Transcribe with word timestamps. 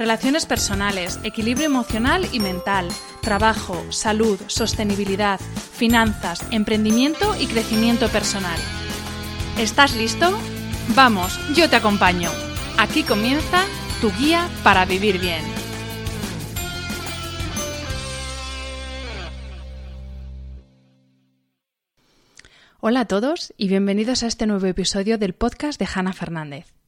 Relaciones 0.00 0.46
personales, 0.46 1.20
equilibrio 1.24 1.66
emocional 1.66 2.26
y 2.32 2.40
mental, 2.40 2.88
trabajo, 3.20 3.84
salud, 3.92 4.40
sostenibilidad, 4.46 5.38
finanzas, 5.38 6.42
emprendimiento 6.50 7.36
y 7.38 7.46
crecimiento 7.46 8.08
personal. 8.08 8.58
¿Estás 9.58 9.94
listo? 9.94 10.32
Vamos, 10.96 11.38
yo 11.54 11.68
te 11.68 11.76
acompaño. 11.76 12.30
Aquí 12.78 13.02
comienza 13.02 13.66
tu 14.00 14.10
guía 14.12 14.48
para 14.64 14.86
vivir 14.86 15.20
bien. 15.20 15.42
Hola 22.80 23.00
a 23.00 23.04
todos 23.04 23.52
y 23.58 23.68
bienvenidos 23.68 24.22
a 24.22 24.28
este 24.28 24.46
nuevo 24.46 24.64
episodio 24.64 25.18
del 25.18 25.34
podcast 25.34 25.78
de 25.78 25.86
Hanna 25.94 26.14
Fernández. 26.14 26.79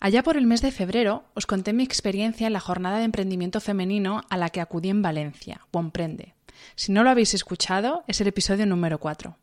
Allá 0.00 0.22
por 0.22 0.36
el 0.36 0.46
mes 0.46 0.62
de 0.62 0.70
febrero 0.70 1.24
os 1.34 1.46
conté 1.46 1.72
mi 1.72 1.82
experiencia 1.82 2.46
en 2.46 2.52
la 2.52 2.60
jornada 2.60 2.98
de 2.98 3.04
emprendimiento 3.04 3.60
femenino 3.60 4.22
a 4.30 4.36
la 4.36 4.50
que 4.50 4.60
acudí 4.60 4.90
en 4.90 5.02
Valencia, 5.02 5.62
Bomprende. 5.72 6.34
Si 6.76 6.92
no 6.92 7.02
lo 7.02 7.10
habéis 7.10 7.34
escuchado, 7.34 8.04
es 8.06 8.20
el 8.20 8.28
episodio 8.28 8.66
número 8.66 8.98
4. 9.00 9.36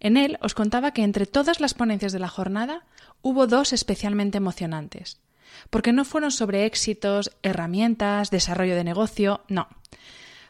En 0.00 0.16
él 0.16 0.38
os 0.40 0.54
contaba 0.54 0.92
que 0.92 1.02
entre 1.02 1.26
todas 1.26 1.60
las 1.60 1.74
ponencias 1.74 2.12
de 2.12 2.18
la 2.18 2.28
jornada 2.28 2.84
hubo 3.20 3.46
dos 3.46 3.72
especialmente 3.72 4.38
emocionantes, 4.38 5.18
porque 5.70 5.92
no 5.92 6.04
fueron 6.04 6.30
sobre 6.30 6.64
éxitos, 6.64 7.30
herramientas, 7.42 8.30
desarrollo 8.30 8.74
de 8.74 8.84
negocio, 8.84 9.42
no 9.48 9.68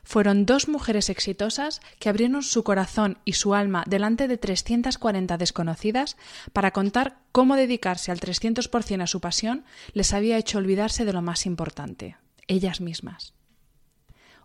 fueron 0.09 0.47
dos 0.47 0.69
mujeres 0.69 1.11
exitosas 1.11 1.83
que 1.99 2.09
abrieron 2.09 2.43
su 2.43 2.65
corazón 2.65 3.19
y 3.27 3.35
su 3.35 3.55
alma 3.55 3.85
delante 3.87 4.27
de 4.27 4.39
340 4.39 5.37
desconocidas 5.37 6.17
para 6.55 6.71
contar 6.71 7.19
cómo 7.31 7.57
dedicarse 7.57 8.11
al 8.11 8.19
300% 8.19 9.03
a 9.03 9.07
su 9.07 9.21
pasión 9.21 9.67
les 9.93 10.15
había 10.15 10.39
hecho 10.39 10.57
olvidarse 10.57 11.05
de 11.05 11.13
lo 11.13 11.21
más 11.21 11.45
importante, 11.45 12.17
ellas 12.47 12.81
mismas. 12.81 13.35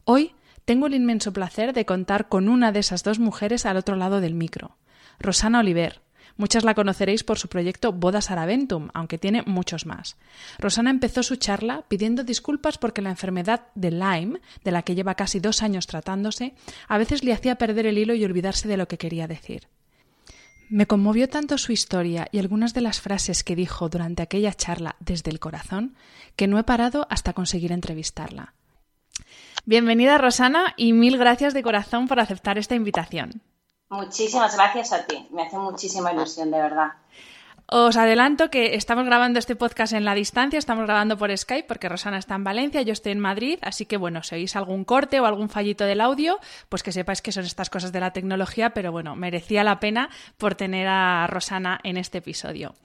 Hoy 0.03 0.35
tengo 0.65 0.87
el 0.87 0.95
inmenso 0.95 1.31
placer 1.31 1.71
de 1.71 1.85
contar 1.85 2.27
con 2.27 2.49
una 2.49 2.73
de 2.73 2.79
esas 2.79 3.03
dos 3.03 3.19
mujeres 3.19 3.65
al 3.65 3.77
otro 3.77 3.95
lado 3.95 4.19
del 4.19 4.33
micro, 4.33 4.75
Rosana 5.17 5.61
Oliver, 5.61 6.01
Muchas 6.35 6.63
la 6.63 6.73
conoceréis 6.73 7.23
por 7.23 7.37
su 7.37 7.47
proyecto 7.47 7.93
Bodas 7.93 8.31
Araventum, 8.31 8.89
aunque 8.93 9.17
tiene 9.19 9.43
muchos 9.45 9.85
más. 9.85 10.17
Rosana 10.57 10.89
empezó 10.89 11.21
su 11.21 11.35
charla 11.35 11.83
pidiendo 11.87 12.23
disculpas 12.23 12.77
porque 12.77 13.01
la 13.01 13.11
enfermedad 13.11 13.67
de 13.75 13.91
Lyme, 13.91 14.41
de 14.63 14.71
la 14.71 14.81
que 14.81 14.95
lleva 14.95 15.15
casi 15.15 15.39
dos 15.39 15.61
años 15.61 15.85
tratándose, 15.85 16.55
a 16.87 16.97
veces 16.97 17.23
le 17.23 17.33
hacía 17.33 17.55
perder 17.55 17.85
el 17.85 17.97
hilo 17.97 18.15
y 18.15 18.25
olvidarse 18.25 18.67
de 18.67 18.77
lo 18.77 18.87
que 18.87 18.97
quería 18.97 19.27
decir. 19.27 19.67
Me 20.69 20.87
conmovió 20.87 21.29
tanto 21.29 21.59
su 21.59 21.71
historia 21.71 22.27
y 22.31 22.39
algunas 22.39 22.73
de 22.73 22.81
las 22.81 22.99
frases 22.99 23.43
que 23.43 23.55
dijo 23.55 23.89
durante 23.89 24.23
aquella 24.23 24.53
charla 24.53 24.95
desde 24.99 25.29
el 25.29 25.39
corazón 25.39 25.95
que 26.35 26.47
no 26.47 26.57
he 26.57 26.63
parado 26.63 27.05
hasta 27.11 27.33
conseguir 27.33 27.71
entrevistarla. 27.71 28.55
Bienvenida 29.65 30.17
Rosana 30.17 30.73
y 30.75 30.93
mil 30.93 31.17
gracias 31.17 31.53
de 31.53 31.61
corazón 31.61 32.07
por 32.07 32.19
aceptar 32.19 32.57
esta 32.57 32.73
invitación. 32.73 33.43
Muchísimas 33.93 34.55
gracias 34.55 34.91
a 34.91 35.05
ti. 35.05 35.27
Me 35.29 35.43
hace 35.43 35.57
muchísima 35.57 36.11
ilusión, 36.11 36.49
de 36.49 36.57
verdad. 36.57 36.93
Os 37.67 37.95
adelanto 37.95 38.49
que 38.49 38.75
estamos 38.75 39.05
grabando 39.05 39.39
este 39.39 39.55
podcast 39.55 39.93
en 39.93 40.03
la 40.03 40.15
distancia, 40.15 40.59
estamos 40.59 40.83
grabando 40.83 41.17
por 41.17 41.35
Skype 41.35 41.67
porque 41.67 41.87
Rosana 41.87 42.17
está 42.17 42.35
en 42.35 42.43
Valencia, 42.43 42.81
yo 42.81 42.91
estoy 42.91 43.13
en 43.13 43.19
Madrid, 43.19 43.57
así 43.61 43.85
que 43.85 43.97
bueno, 43.97 44.21
si 44.21 44.35
oís 44.35 44.55
algún 44.55 44.83
corte 44.83 45.19
o 45.19 45.25
algún 45.25 45.47
fallito 45.47 45.85
del 45.85 46.01
audio, 46.01 46.39
pues 46.69 46.83
que 46.83 46.91
sepáis 46.91 47.21
que 47.21 47.31
son 47.31 47.45
estas 47.45 47.69
cosas 47.69 47.91
de 47.91 47.99
la 47.99 48.11
tecnología, 48.11 48.71
pero 48.71 48.91
bueno, 48.91 49.15
merecía 49.15 49.63
la 49.63 49.79
pena 49.79 50.09
por 50.37 50.55
tener 50.55 50.87
a 50.87 51.25
Rosana 51.27 51.79
en 51.83 51.97
este 51.97 52.17
episodio. 52.17 52.75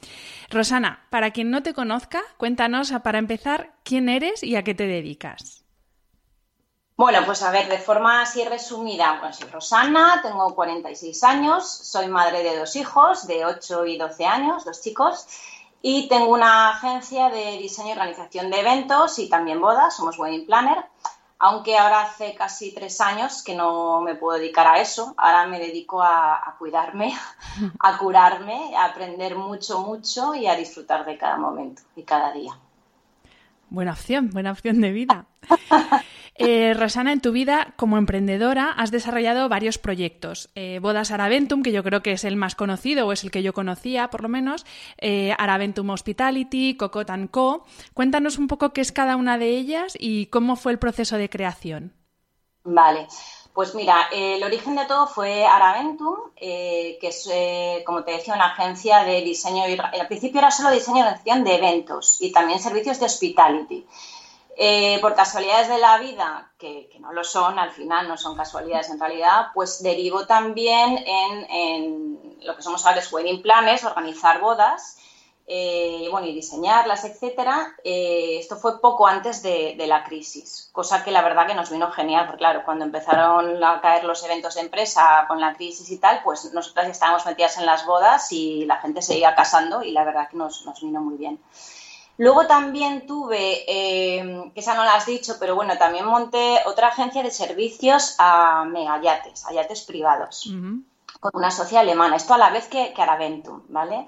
Rosana, 0.48 1.06
para 1.10 1.32
quien 1.32 1.50
no 1.50 1.62
te 1.62 1.74
conozca, 1.74 2.22
cuéntanos 2.36 2.92
para 3.02 3.18
empezar 3.18 3.72
quién 3.82 4.08
eres 4.08 4.42
y 4.42 4.56
a 4.56 4.62
qué 4.62 4.74
te 4.74 4.86
dedicas. 4.86 5.57
Bueno, 6.98 7.20
pues 7.24 7.44
a 7.44 7.52
ver, 7.52 7.68
de 7.68 7.78
forma 7.78 8.22
así 8.22 8.44
resumida, 8.44 9.20
bueno, 9.20 9.32
soy 9.32 9.48
Rosana, 9.48 10.20
tengo 10.20 10.52
46 10.52 11.22
años, 11.22 11.64
soy 11.64 12.08
madre 12.08 12.42
de 12.42 12.58
dos 12.58 12.74
hijos, 12.74 13.28
de 13.28 13.44
8 13.44 13.86
y 13.86 13.96
12 13.96 14.26
años, 14.26 14.64
dos 14.64 14.80
chicos, 14.80 15.28
y 15.80 16.08
tengo 16.08 16.32
una 16.34 16.70
agencia 16.70 17.30
de 17.30 17.56
diseño 17.58 17.90
y 17.90 17.92
organización 17.92 18.50
de 18.50 18.58
eventos 18.58 19.20
y 19.20 19.28
también 19.28 19.60
bodas, 19.60 19.94
somos 19.94 20.18
Wedding 20.18 20.44
Planner, 20.46 20.86
aunque 21.38 21.78
ahora 21.78 22.00
hace 22.00 22.34
casi 22.34 22.74
tres 22.74 23.00
años 23.00 23.44
que 23.44 23.54
no 23.54 24.00
me 24.00 24.16
puedo 24.16 24.36
dedicar 24.36 24.66
a 24.66 24.80
eso, 24.80 25.14
ahora 25.18 25.46
me 25.46 25.60
dedico 25.60 26.02
a, 26.02 26.34
a 26.34 26.56
cuidarme, 26.58 27.16
a 27.78 27.96
curarme, 27.96 28.76
a 28.76 28.86
aprender 28.86 29.36
mucho, 29.36 29.82
mucho 29.82 30.34
y 30.34 30.48
a 30.48 30.56
disfrutar 30.56 31.06
de 31.06 31.16
cada 31.16 31.36
momento 31.36 31.80
y 31.94 32.02
cada 32.02 32.32
día. 32.32 32.58
Buena 33.70 33.92
opción, 33.92 34.30
buena 34.30 34.50
opción 34.50 34.80
de 34.80 34.90
vida. 34.90 35.26
Eh, 36.38 36.72
Rosana, 36.74 37.12
en 37.12 37.20
tu 37.20 37.32
vida 37.32 37.74
como 37.76 37.98
emprendedora 37.98 38.70
has 38.70 38.92
desarrollado 38.92 39.48
varios 39.48 39.76
proyectos. 39.76 40.50
Eh, 40.54 40.78
Bodas 40.80 41.10
Araventum, 41.10 41.64
que 41.64 41.72
yo 41.72 41.82
creo 41.82 42.00
que 42.00 42.12
es 42.12 42.22
el 42.22 42.36
más 42.36 42.54
conocido 42.54 43.06
o 43.06 43.12
es 43.12 43.24
el 43.24 43.32
que 43.32 43.42
yo 43.42 43.52
conocía 43.52 44.08
por 44.08 44.22
lo 44.22 44.28
menos, 44.28 44.64
eh, 44.98 45.34
Araventum 45.36 45.90
Hospitality, 45.90 46.76
Cocot 46.76 47.10
Co. 47.32 47.64
Cuéntanos 47.92 48.38
un 48.38 48.46
poco 48.46 48.72
qué 48.72 48.80
es 48.80 48.92
cada 48.92 49.16
una 49.16 49.36
de 49.36 49.48
ellas 49.48 49.96
y 49.98 50.26
cómo 50.26 50.54
fue 50.54 50.70
el 50.70 50.78
proceso 50.78 51.16
de 51.16 51.28
creación. 51.28 51.92
Vale. 52.62 53.08
Pues 53.52 53.74
mira, 53.74 54.08
el 54.12 54.40
origen 54.44 54.76
de 54.76 54.84
todo 54.84 55.08
fue 55.08 55.44
Araventum, 55.44 56.14
que 56.36 56.98
es, 57.02 57.28
como 57.84 58.04
te 58.04 58.12
decía, 58.12 58.34
una 58.34 58.52
agencia 58.52 59.02
de 59.02 59.22
diseño. 59.22 59.68
Y, 59.68 59.76
al 59.76 60.06
principio 60.06 60.38
era 60.38 60.52
solo 60.52 60.70
diseño 60.70 61.04
y 61.24 61.42
de 61.42 61.54
eventos 61.56 62.18
y 62.20 62.30
también 62.30 62.60
servicios 62.60 63.00
de 63.00 63.06
hospitality. 63.06 63.84
Eh, 64.60 64.98
por 65.00 65.14
casualidades 65.14 65.68
de 65.68 65.78
la 65.78 65.98
vida, 65.98 66.50
que, 66.58 66.90
no 66.98 67.12
lo 67.12 67.22
son, 67.22 67.60
al 67.60 67.70
final 67.70 68.08
no 68.08 68.16
son 68.16 68.34
casualidades 68.34 68.90
en 68.90 68.98
realidad, 68.98 69.46
pues 69.54 69.84
derivo 69.84 70.26
también 70.26 70.98
en, 71.06 72.36
lo 72.42 72.56
que 72.56 72.62
somos 72.62 72.84
ahora 72.84 72.98
es 72.98 73.12
wedding 73.12 73.40
planners, 73.40 73.84
organizar 73.84 74.40
bodas, 74.40 74.98
eh, 75.46 76.08
bueno, 76.10 76.26
y 76.26 76.34
diseñarlas, 76.34 77.04
etcétera. 77.04 77.72
Eh, 77.84 78.38
esto 78.40 78.56
fue 78.56 78.80
poco 78.80 79.06
antes 79.06 79.44
de, 79.44 79.76
la 79.86 80.02
crisis, 80.02 80.70
cosa 80.72 81.04
que 81.04 81.12
la 81.12 81.22
verdad 81.22 81.46
que 81.46 81.54
nos 81.54 81.70
vino 81.70 81.92
genial, 81.92 82.26
porque 82.26 82.38
claro, 82.38 82.62
cuando 82.64 82.84
empezaron 82.84 83.62
a 83.62 83.80
caer 83.80 84.02
los 84.02 84.24
eventos 84.24 84.56
de 84.56 84.62
empresa 84.62 85.24
con 85.28 85.40
la 85.40 85.54
crisis 85.54 85.88
y 85.88 85.98
tal, 85.98 86.20
pues 86.24 86.52
nosotras 86.52 86.88
estábamos 86.88 87.24
metidas 87.26 87.58
en 87.58 87.66
las 87.66 87.86
bodas 87.86 88.32
y 88.32 88.64
la 88.64 88.78
gente 88.78 89.02
se 89.02 89.16
iba 89.18 89.36
casando 89.36 89.84
y 89.84 89.92
la 89.92 90.02
verdad 90.02 90.28
que 90.28 90.36
nos 90.36 90.80
vino 90.82 91.00
muy 91.00 91.16
bien. 91.16 91.38
Luego 92.18 92.48
también 92.48 93.06
tuve, 93.06 93.64
eh, 93.68 94.50
que 94.52 94.60
esa 94.60 94.74
no 94.74 94.84
la 94.84 94.94
has 94.94 95.06
dicho, 95.06 95.36
pero 95.38 95.54
bueno, 95.54 95.78
también 95.78 96.04
monté 96.04 96.58
otra 96.66 96.88
agencia 96.88 97.22
de 97.22 97.30
servicios 97.30 98.16
a 98.18 98.64
megayates, 98.64 99.46
a 99.46 99.52
yates 99.52 99.82
privados. 99.82 100.52
con 101.20 101.30
una 101.34 101.50
socia 101.50 101.80
alemana. 101.80 102.16
Esto 102.16 102.34
a 102.34 102.38
la 102.38 102.50
vez 102.50 102.68
que, 102.68 102.92
que 102.92 103.02
Araventum, 103.02 103.62
¿vale? 103.68 104.04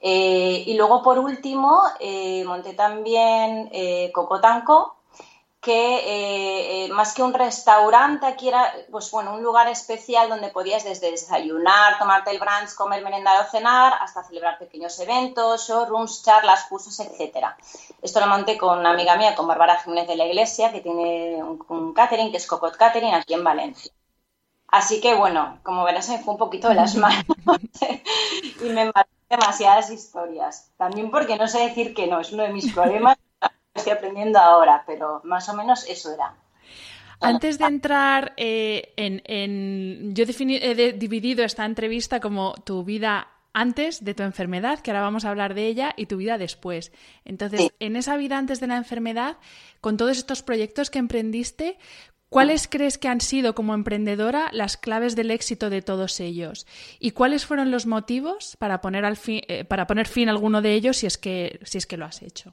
Eh, 0.00 0.64
y 0.66 0.74
luego, 0.74 1.02
por 1.02 1.18
último, 1.18 1.82
eh, 1.98 2.44
monté 2.44 2.74
también 2.74 3.70
Cocotanco, 4.12 4.95
que 5.66 6.88
más 6.92 7.12
que 7.12 7.24
un 7.24 7.34
restaurante, 7.34 8.24
aquí 8.24 8.48
era 8.48 8.72
pues, 8.90 9.10
bueno, 9.10 9.34
un 9.34 9.42
lugar 9.42 9.66
especial 9.68 10.28
donde 10.28 10.48
podías 10.48 10.84
desde 10.84 11.10
desayunar, 11.10 11.98
tomarte 11.98 12.30
el 12.30 12.38
brunch, 12.38 12.74
comer, 12.76 13.02
merendar 13.02 13.44
o 13.44 13.50
cenar, 13.50 13.94
hasta 14.00 14.22
celebrar 14.22 14.58
pequeños 14.58 14.98
eventos, 15.00 15.66
showrooms, 15.66 16.22
charlas, 16.22 16.66
cursos, 16.68 16.98
etc. 17.00 17.48
Esto 18.00 18.20
lo 18.20 18.28
monté 18.28 18.56
con 18.56 18.78
una 18.78 18.90
amiga 18.90 19.16
mía, 19.16 19.34
con 19.34 19.48
Bárbara 19.48 19.80
Jiménez 19.80 20.06
de 20.06 20.16
la 20.16 20.26
Iglesia, 20.26 20.70
que 20.70 20.80
tiene 20.80 21.42
un, 21.42 21.64
un 21.68 21.92
catering, 21.92 22.30
que 22.30 22.36
es 22.36 22.46
Cocot 22.46 22.76
Catering, 22.76 23.14
aquí 23.14 23.34
en 23.34 23.42
Valencia. 23.42 23.92
Así 24.68 25.00
que, 25.00 25.14
bueno, 25.14 25.58
como 25.64 25.84
verás, 25.84 26.08
me 26.08 26.18
fue 26.18 26.34
un 26.34 26.38
poquito 26.38 26.68
de 26.68 26.76
las 26.76 26.94
manos 26.96 27.24
y 28.60 28.68
me 28.68 28.92
demasiadas 29.28 29.90
historias. 29.90 30.70
También 30.76 31.10
porque 31.10 31.36
no 31.36 31.48
sé 31.48 31.58
decir 31.60 31.94
que 31.94 32.06
no, 32.06 32.20
es 32.20 32.32
uno 32.32 32.44
de 32.44 32.52
mis 32.52 32.72
problemas 32.74 33.18
estoy 33.86 33.92
aprendiendo 33.92 34.38
ahora, 34.38 34.82
pero 34.86 35.20
más 35.24 35.48
o 35.48 35.54
menos 35.54 35.86
eso 35.88 36.12
era. 36.12 36.34
Antes 37.20 37.58
de 37.58 37.64
entrar 37.64 38.34
eh, 38.36 38.92
en, 38.96 40.14
Yo 40.14 40.24
he 40.24 40.92
dividido 40.92 41.44
esta 41.44 41.64
entrevista 41.64 42.20
como 42.20 42.54
tu 42.64 42.84
vida 42.84 43.28
antes 43.54 44.04
de 44.04 44.12
tu 44.12 44.22
enfermedad, 44.22 44.80
que 44.80 44.90
ahora 44.90 45.00
vamos 45.00 45.24
a 45.24 45.30
hablar 45.30 45.54
de 45.54 45.66
ella, 45.66 45.94
y 45.96 46.06
tu 46.06 46.18
vida 46.18 46.36
después. 46.36 46.92
Entonces, 47.24 47.70
en 47.80 47.96
esa 47.96 48.18
vida 48.18 48.36
antes 48.36 48.60
de 48.60 48.66
la 48.66 48.76
enfermedad, 48.76 49.38
con 49.80 49.96
todos 49.96 50.18
estos 50.18 50.42
proyectos 50.42 50.90
que 50.90 50.98
emprendiste, 50.98 51.78
¿Cuáles 52.28 52.66
crees 52.66 52.98
que 52.98 53.06
han 53.06 53.20
sido 53.20 53.54
como 53.54 53.72
emprendedora 53.72 54.50
las 54.52 54.76
claves 54.76 55.14
del 55.14 55.30
éxito 55.30 55.70
de 55.70 55.80
todos 55.80 56.18
ellos? 56.18 56.66
¿Y 56.98 57.12
cuáles 57.12 57.46
fueron 57.46 57.70
los 57.70 57.86
motivos 57.86 58.56
para 58.58 58.80
poner, 58.80 59.04
al 59.04 59.16
fin, 59.16 59.42
eh, 59.46 59.64
para 59.64 59.86
poner 59.86 60.08
fin 60.08 60.28
a 60.28 60.32
alguno 60.32 60.60
de 60.60 60.74
ellos 60.74 60.96
si 60.96 61.06
es 61.06 61.18
que, 61.18 61.60
si 61.62 61.78
es 61.78 61.86
que 61.86 61.96
lo 61.96 62.04
has 62.04 62.22
hecho? 62.22 62.52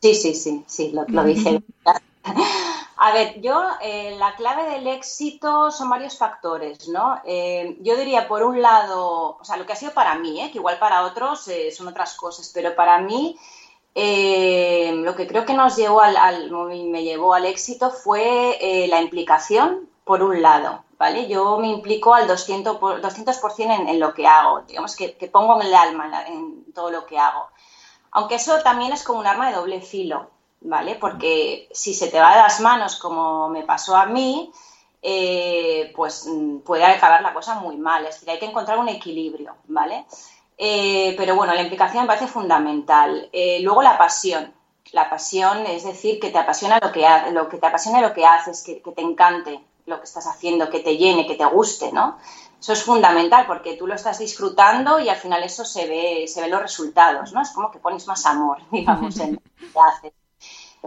Sí, 0.00 0.14
sí, 0.14 0.34
sí, 0.34 0.64
sí, 0.66 0.92
lo, 0.92 1.24
dije. 1.24 1.62
A 3.02 3.12
ver, 3.14 3.40
yo, 3.40 3.62
eh, 3.80 4.14
la 4.18 4.36
clave 4.36 4.64
del 4.70 4.86
éxito 4.86 5.70
son 5.70 5.88
varios 5.88 6.18
factores, 6.18 6.86
¿no? 6.88 7.18
Eh, 7.24 7.78
yo 7.80 7.96
diría, 7.96 8.28
por 8.28 8.42
un 8.42 8.60
lado, 8.60 9.38
o 9.40 9.44
sea, 9.44 9.56
lo 9.56 9.64
que 9.64 9.72
ha 9.72 9.76
sido 9.76 9.92
para 9.92 10.16
mí, 10.16 10.38
que 10.52 10.58
igual 10.58 10.78
para 10.78 11.04
otros 11.06 11.48
son 11.72 11.88
otras 11.88 12.14
cosas, 12.14 12.50
pero 12.52 12.74
para 12.76 12.98
mí 12.98 13.38
eh, 13.94 14.92
lo 14.94 15.16
que 15.16 15.26
creo 15.26 15.44
que 15.44 15.54
nos 15.54 15.76
llevó 15.76 16.00
al, 16.00 16.50
me 16.50 17.02
llevó 17.02 17.34
al 17.34 17.46
éxito 17.46 17.90
fue 17.90 18.56
eh, 18.60 18.86
la 18.88 19.02
implicación, 19.02 19.88
por 20.04 20.22
un 20.22 20.42
lado, 20.42 20.84
¿vale? 20.98 21.28
Yo 21.28 21.58
me 21.58 21.68
implico 21.68 22.14
al 22.14 22.28
200%, 22.28 23.00
200 23.00 23.40
en, 23.58 23.88
en, 23.88 24.00
lo 24.00 24.14
que 24.14 24.26
hago, 24.26 24.62
digamos 24.62 24.96
que, 24.96 25.08
pongo 25.32 25.60
el 25.60 25.74
alma 25.74 26.24
en, 26.26 26.72
todo 26.72 26.90
lo 26.90 27.06
que 27.06 27.18
hago. 27.18 27.48
Aunque 28.12 28.36
eso 28.36 28.60
también 28.62 28.92
es 28.92 29.02
como 29.02 29.20
un 29.20 29.26
arma 29.26 29.48
de 29.48 29.56
doble 29.56 29.80
filo, 29.80 30.30
¿vale? 30.60 30.96
Porque 30.96 31.68
si 31.72 31.94
se 31.94 32.08
te 32.08 32.20
va 32.20 32.30
de 32.30 32.42
las 32.42 32.60
manos 32.60 32.96
como 32.96 33.48
me 33.48 33.62
pasó 33.62 33.96
a 33.96 34.06
mí, 34.06 34.52
eh, 35.02 35.92
pues 35.94 36.26
mm, 36.26 36.58
puede 36.58 36.84
acabar 36.84 37.22
la 37.22 37.32
cosa 37.32 37.54
muy 37.56 37.76
mal. 37.76 38.04
Es 38.04 38.16
decir, 38.16 38.30
hay 38.30 38.38
que 38.38 38.46
encontrar 38.46 38.78
un 38.78 38.88
equilibrio, 38.88 39.54
¿vale? 39.68 40.06
Eh, 40.58 41.14
pero 41.16 41.34
bueno, 41.36 41.54
la 41.54 41.62
implicación 41.62 42.02
me 42.02 42.08
parece 42.08 42.26
fundamental. 42.26 43.28
Eh, 43.32 43.60
luego 43.62 43.82
la 43.82 43.96
pasión. 43.96 44.52
La 44.92 45.08
pasión 45.08 45.66
es 45.66 45.84
decir, 45.84 46.18
que 46.18 46.30
te 46.30 46.38
apasiona 46.38 46.78
lo 46.82 46.90
que, 46.90 47.06
lo 47.32 47.48
que 47.48 47.58
te 47.58 47.66
apasiona 47.66 48.00
lo 48.00 48.12
que 48.12 48.26
haces, 48.26 48.62
que, 48.62 48.74
te 48.74 49.02
encante 49.02 49.60
lo 49.86 49.98
que 49.98 50.04
estás 50.04 50.26
haciendo, 50.26 50.68
que 50.68 50.80
te 50.80 50.96
llene, 50.96 51.26
que 51.26 51.36
te 51.36 51.44
guste, 51.46 51.92
¿no? 51.92 52.18
Eso 52.60 52.74
es 52.74 52.82
fundamental 52.82 53.46
porque 53.46 53.76
tú 53.76 53.86
lo 53.86 53.94
estás 53.94 54.18
disfrutando 54.18 55.00
y 55.00 55.08
al 55.08 55.16
final 55.16 55.42
eso 55.42 55.64
se 55.64 55.86
ve, 55.86 56.26
se 56.28 56.42
ve 56.42 56.48
los 56.48 56.60
resultados, 56.60 57.32
¿no? 57.32 57.40
Es 57.40 57.50
como 57.50 57.70
que 57.70 57.78
pones 57.78 58.06
más 58.06 58.26
amor, 58.26 58.58
digamos, 58.70 59.18
en 59.18 59.34
lo 59.34 59.40
que 59.40 59.80
haces. 59.80 60.12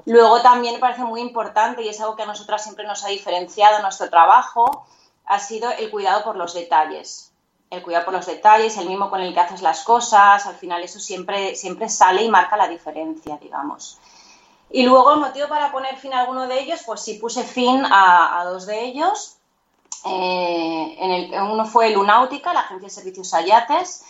Luego 0.05 0.41
también 0.41 0.75
me 0.75 0.79
parece 0.79 1.03
muy 1.03 1.21
importante 1.21 1.83
y 1.83 1.89
es 1.89 1.99
algo 1.99 2.15
que 2.15 2.23
a 2.23 2.27
nosotras 2.27 2.63
siempre 2.63 2.85
nos 2.85 3.03
ha 3.03 3.09
diferenciado 3.09 3.77
en 3.77 3.83
nuestro 3.83 4.09
trabajo, 4.09 4.85
ha 5.25 5.39
sido 5.39 5.71
el 5.71 5.89
cuidado 5.89 6.23
por 6.23 6.35
los 6.35 6.53
detalles 6.53 7.33
el 7.73 7.81
cuidado 7.81 8.05
por 8.05 8.13
los 8.13 8.25
detalles, 8.25 8.77
el 8.77 8.87
mismo 8.87 9.09
con 9.09 9.21
el 9.21 9.33
que 9.33 9.39
haces 9.39 9.61
las 9.61 9.83
cosas, 9.83 10.45
al 10.45 10.55
final 10.55 10.83
eso 10.83 10.99
siempre, 10.99 11.55
siempre 11.55 11.89
sale 11.89 12.23
y 12.23 12.29
marca 12.29 12.55
la 12.55 12.67
diferencia, 12.67 13.37
digamos. 13.37 13.97
Y 14.69 14.83
luego 14.83 15.13
el 15.13 15.19
motivo 15.19 15.47
para 15.47 15.71
poner 15.71 15.97
fin 15.97 16.13
a 16.13 16.21
alguno 16.21 16.47
de 16.47 16.59
ellos, 16.59 16.81
pues 16.85 17.01
sí 17.01 17.15
puse 17.15 17.43
fin 17.43 17.83
a, 17.85 18.43
dos 18.45 18.65
de 18.65 18.83
ellos. 18.83 19.37
En 20.05 21.11
el, 21.11 21.33
uno 21.41 21.65
fue 21.65 21.91
Lunáutica, 21.91 22.53
la 22.53 22.61
agencia 22.61 22.87
de 22.87 22.93
servicios 22.93 23.33
Ayates, 23.33 24.03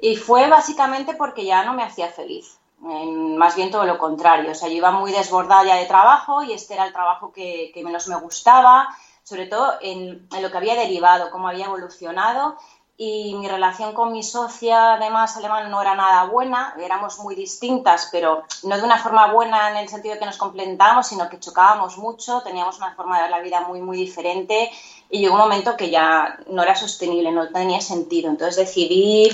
y 0.00 0.16
fue 0.16 0.48
básicamente 0.48 1.14
porque 1.14 1.44
ya 1.44 1.64
no 1.64 1.74
me 1.74 1.82
hacía 1.82 2.08
feliz. 2.08 2.58
más 2.80 3.56
bien 3.56 3.70
todo 3.70 3.84
lo 3.84 3.98
contrario. 3.98 4.52
O 4.52 4.54
sea, 4.54 4.68
yo 4.68 4.76
iba 4.76 4.90
muy 4.90 5.10
desbordada 5.10 5.64
ya 5.64 5.76
de 5.76 5.86
trabajo 5.86 6.42
y 6.42 6.52
este 6.52 6.74
era 6.74 6.86
el 6.86 6.92
trabajo 6.92 7.32
que, 7.32 7.72
menos 7.84 8.08
me 8.08 8.16
gustaba, 8.16 8.88
sobre 9.24 9.46
todo 9.46 9.74
en, 9.80 10.28
en, 10.32 10.42
lo 10.42 10.50
que 10.50 10.56
había 10.56 10.74
derivado, 10.74 11.30
cómo 11.30 11.48
había 11.48 11.66
evolucionado 11.66 12.56
y 13.00 13.32
mi 13.36 13.46
relación 13.46 13.94
con 13.94 14.10
mi 14.10 14.24
socia, 14.24 14.94
además 14.94 15.36
alemana, 15.36 15.68
no 15.68 15.80
era 15.80 15.94
nada 15.94 16.24
buena, 16.24 16.74
éramos 16.80 17.20
muy 17.20 17.36
distintas, 17.36 18.08
pero 18.10 18.42
no 18.64 18.76
de 18.76 18.82
una 18.82 18.98
forma 18.98 19.32
buena 19.32 19.70
en 19.70 19.76
el 19.76 19.88
sentido 19.88 20.14
de 20.14 20.18
que 20.18 20.26
nos 20.26 20.36
complementábamos, 20.36 21.06
sino 21.06 21.28
que 21.28 21.38
chocábamos 21.38 21.96
mucho, 21.96 22.42
teníamos 22.42 22.76
una 22.78 22.96
forma 22.96 23.16
de 23.16 23.22
ver 23.22 23.30
la 23.30 23.40
vida 23.40 23.60
muy, 23.60 23.80
muy 23.80 23.96
diferente 23.96 24.68
y 25.08 25.20
llegó 25.20 25.34
un 25.34 25.42
momento 25.42 25.76
que 25.76 25.90
ya 25.90 26.40
no 26.48 26.64
era 26.64 26.74
sostenible, 26.74 27.30
no 27.30 27.48
tenía 27.50 27.80
sentido. 27.80 28.30
Entonces 28.30 28.56
decidí, 28.56 29.30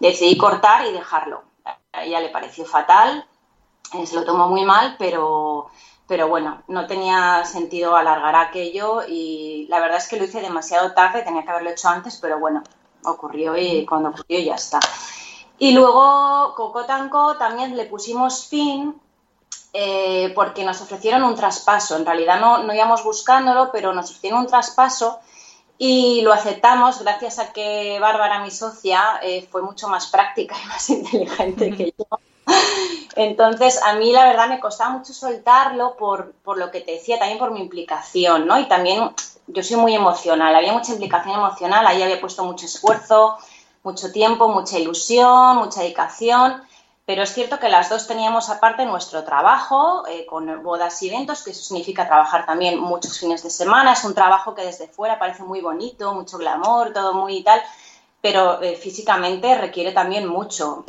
decidí 0.00 0.36
cortar 0.36 0.84
y 0.86 0.92
dejarlo. 0.92 1.44
A 1.92 2.02
ella 2.02 2.18
le 2.18 2.30
pareció 2.30 2.64
fatal, 2.64 3.24
eh, 3.94 4.04
se 4.04 4.16
lo 4.16 4.24
tomó 4.24 4.48
muy 4.48 4.64
mal, 4.64 4.96
pero, 4.98 5.68
pero 6.08 6.26
bueno, 6.26 6.64
no 6.66 6.88
tenía 6.88 7.44
sentido 7.44 7.94
alargar 7.94 8.34
aquello 8.34 9.02
y 9.06 9.68
la 9.68 9.78
verdad 9.78 9.98
es 9.98 10.08
que 10.08 10.16
lo 10.16 10.24
hice 10.24 10.40
demasiado 10.40 10.92
tarde, 10.92 11.22
tenía 11.22 11.44
que 11.44 11.50
haberlo 11.50 11.70
hecho 11.70 11.88
antes, 11.88 12.18
pero 12.20 12.40
bueno, 12.40 12.64
ocurrió 13.06 13.56
y 13.56 13.86
cuando 13.86 14.10
ocurrió 14.10 14.40
ya 14.40 14.54
está. 14.54 14.80
Y 15.58 15.72
luego 15.72 16.54
Cocotanco 16.54 17.36
también 17.36 17.76
le 17.76 17.86
pusimos 17.86 18.46
fin 18.46 18.94
eh, 19.72 20.32
porque 20.34 20.64
nos 20.64 20.80
ofrecieron 20.80 21.22
un 21.22 21.34
traspaso. 21.34 21.96
En 21.96 22.04
realidad 22.04 22.40
no, 22.40 22.62
no 22.62 22.74
íbamos 22.74 23.04
buscándolo, 23.04 23.70
pero 23.72 23.92
nos 23.94 24.06
ofrecieron 24.06 24.40
un 24.40 24.46
traspaso 24.46 25.18
y 25.78 26.22
lo 26.22 26.32
aceptamos 26.32 27.02
gracias 27.02 27.38
a 27.38 27.52
que 27.52 27.98
Bárbara, 28.00 28.42
mi 28.42 28.50
socia, 28.50 29.20
eh, 29.22 29.46
fue 29.50 29.62
mucho 29.62 29.88
más 29.88 30.06
práctica 30.06 30.56
y 30.62 30.66
más 30.66 30.88
inteligente 30.90 31.70
que 31.76 31.94
yo. 31.98 32.06
Entonces, 33.16 33.80
a 33.82 33.94
mí 33.94 34.12
la 34.12 34.24
verdad 34.24 34.48
me 34.48 34.60
costaba 34.60 34.90
mucho 34.90 35.12
soltarlo 35.12 35.96
por, 35.96 36.32
por, 36.44 36.58
lo 36.58 36.70
que 36.70 36.80
te 36.80 36.92
decía, 36.92 37.18
también 37.18 37.38
por 37.38 37.50
mi 37.50 37.60
implicación, 37.60 38.46
¿no? 38.46 38.58
Y 38.58 38.68
también 38.68 39.10
yo 39.46 39.62
soy 39.62 39.76
muy 39.76 39.94
emocional, 39.94 40.54
había 40.54 40.72
mucha 40.72 40.92
implicación 40.92 41.36
emocional, 41.36 41.86
ahí 41.86 42.02
había 42.02 42.20
puesto 42.20 42.44
mucho 42.44 42.66
esfuerzo, 42.66 43.36
mucho 43.82 44.10
tiempo, 44.10 44.48
mucha 44.48 44.78
ilusión, 44.78 45.56
mucha 45.56 45.80
dedicación, 45.80 46.62
pero 47.06 47.22
es 47.22 47.32
cierto 47.32 47.60
que 47.60 47.68
las 47.68 47.88
dos 47.88 48.08
teníamos 48.08 48.50
aparte 48.50 48.84
nuestro 48.84 49.22
trabajo 49.22 50.04
eh, 50.08 50.26
con 50.26 50.62
bodas 50.64 51.00
y 51.02 51.08
eventos, 51.08 51.44
que 51.44 51.52
eso 51.52 51.62
significa 51.62 52.06
trabajar 52.06 52.44
también 52.44 52.80
muchos 52.80 53.20
fines 53.20 53.44
de 53.44 53.50
semana, 53.50 53.92
es 53.92 54.04
un 54.04 54.14
trabajo 54.14 54.54
que 54.56 54.64
desde 54.64 54.88
fuera 54.88 55.18
parece 55.18 55.44
muy 55.44 55.60
bonito, 55.60 56.12
mucho 56.14 56.36
glamour, 56.36 56.92
todo 56.92 57.14
muy 57.14 57.38
y 57.38 57.42
tal, 57.44 57.62
pero 58.20 58.60
eh, 58.60 58.74
físicamente 58.74 59.54
requiere 59.56 59.92
también 59.92 60.26
mucho. 60.26 60.84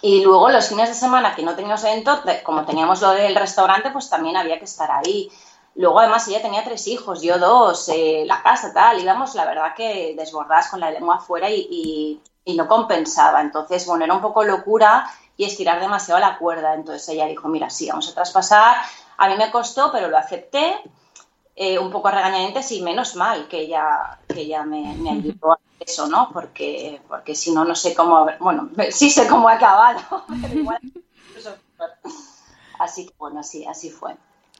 Y 0.00 0.22
luego 0.24 0.48
los 0.48 0.66
fines 0.66 0.88
de 0.88 0.94
semana 0.94 1.34
que 1.34 1.42
no 1.42 1.54
teníamos 1.54 1.84
evento, 1.84 2.22
como 2.42 2.64
teníamos 2.64 3.02
lo 3.02 3.10
del 3.10 3.34
restaurante, 3.34 3.90
pues 3.90 4.08
también 4.08 4.38
había 4.38 4.58
que 4.58 4.64
estar 4.64 4.90
ahí. 4.90 5.30
Luego, 5.76 6.00
además, 6.00 6.26
ella 6.28 6.42
tenía 6.42 6.64
tres 6.64 6.86
hijos, 6.88 7.22
yo 7.22 7.38
dos, 7.38 7.88
eh, 7.88 8.24
la 8.26 8.42
casa, 8.42 8.72
tal, 8.72 9.00
íbamos, 9.00 9.34
la 9.34 9.44
verdad, 9.44 9.74
que 9.74 10.14
desbordadas 10.16 10.68
con 10.68 10.80
la 10.80 10.90
lengua 10.90 11.16
afuera 11.16 11.48
y, 11.50 12.20
no 12.46 12.66
compensaba. 12.66 13.40
Entonces, 13.40 13.86
bueno, 13.86 14.04
era 14.04 14.12
un 14.12 14.20
poco 14.20 14.42
locura 14.42 15.08
y 15.36 15.44
estirar 15.44 15.80
demasiado 15.80 16.20
la 16.20 16.36
cuerda. 16.36 16.74
Entonces 16.74 17.08
ella 17.10 17.26
dijo, 17.26 17.46
mira, 17.46 17.70
sí, 17.70 17.88
vamos 17.88 18.10
a 18.10 18.14
traspasar. 18.14 18.76
A 19.18 19.28
mí 19.28 19.36
me 19.36 19.52
costó, 19.52 19.92
pero 19.92 20.08
lo 20.08 20.18
acepté. 20.18 20.82
Eh, 21.54 21.78
un 21.78 21.92
poco 21.92 22.10
regañadientes 22.10 22.72
y 22.72 22.80
menos 22.80 23.14
mal 23.16 23.46
que 23.46 23.60
ella, 23.60 24.18
que 24.26 24.40
ella 24.40 24.64
me, 24.64 25.10
ayudó 25.10 25.52
a 25.52 25.58
eso, 25.78 26.08
¿no? 26.08 26.30
Porque, 26.32 27.00
porque 27.06 27.34
si 27.34 27.52
no, 27.52 27.64
no 27.64 27.74
sé 27.74 27.94
cómo, 27.94 28.26
bueno, 28.40 28.70
sí 28.90 29.10
sé 29.10 29.28
cómo 29.28 29.48
ha 29.48 29.54
acabado, 29.54 30.00
así 32.78 33.06
que 33.06 33.14
bueno, 33.18 33.40
así, 33.40 33.66
así 33.66 33.90
fue. 33.90 34.16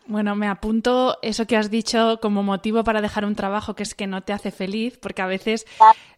Bueno, 0.07 0.35
me 0.35 0.49
apunto 0.49 1.19
eso 1.23 1.47
que 1.47 1.57
has 1.57 1.71
dicho 1.71 2.19
como 2.21 2.43
motivo 2.43 2.83
para 2.83 3.01
dejar 3.01 3.25
un 3.25 3.37
trabajo 3.37 3.75
que 3.75 3.83
es 3.83 3.95
que 3.95 4.07
no 4.07 4.23
te 4.23 4.33
hace 4.33 4.51
feliz, 4.51 4.99
porque 4.99 5.23
a 5.23 5.27
veces 5.27 5.67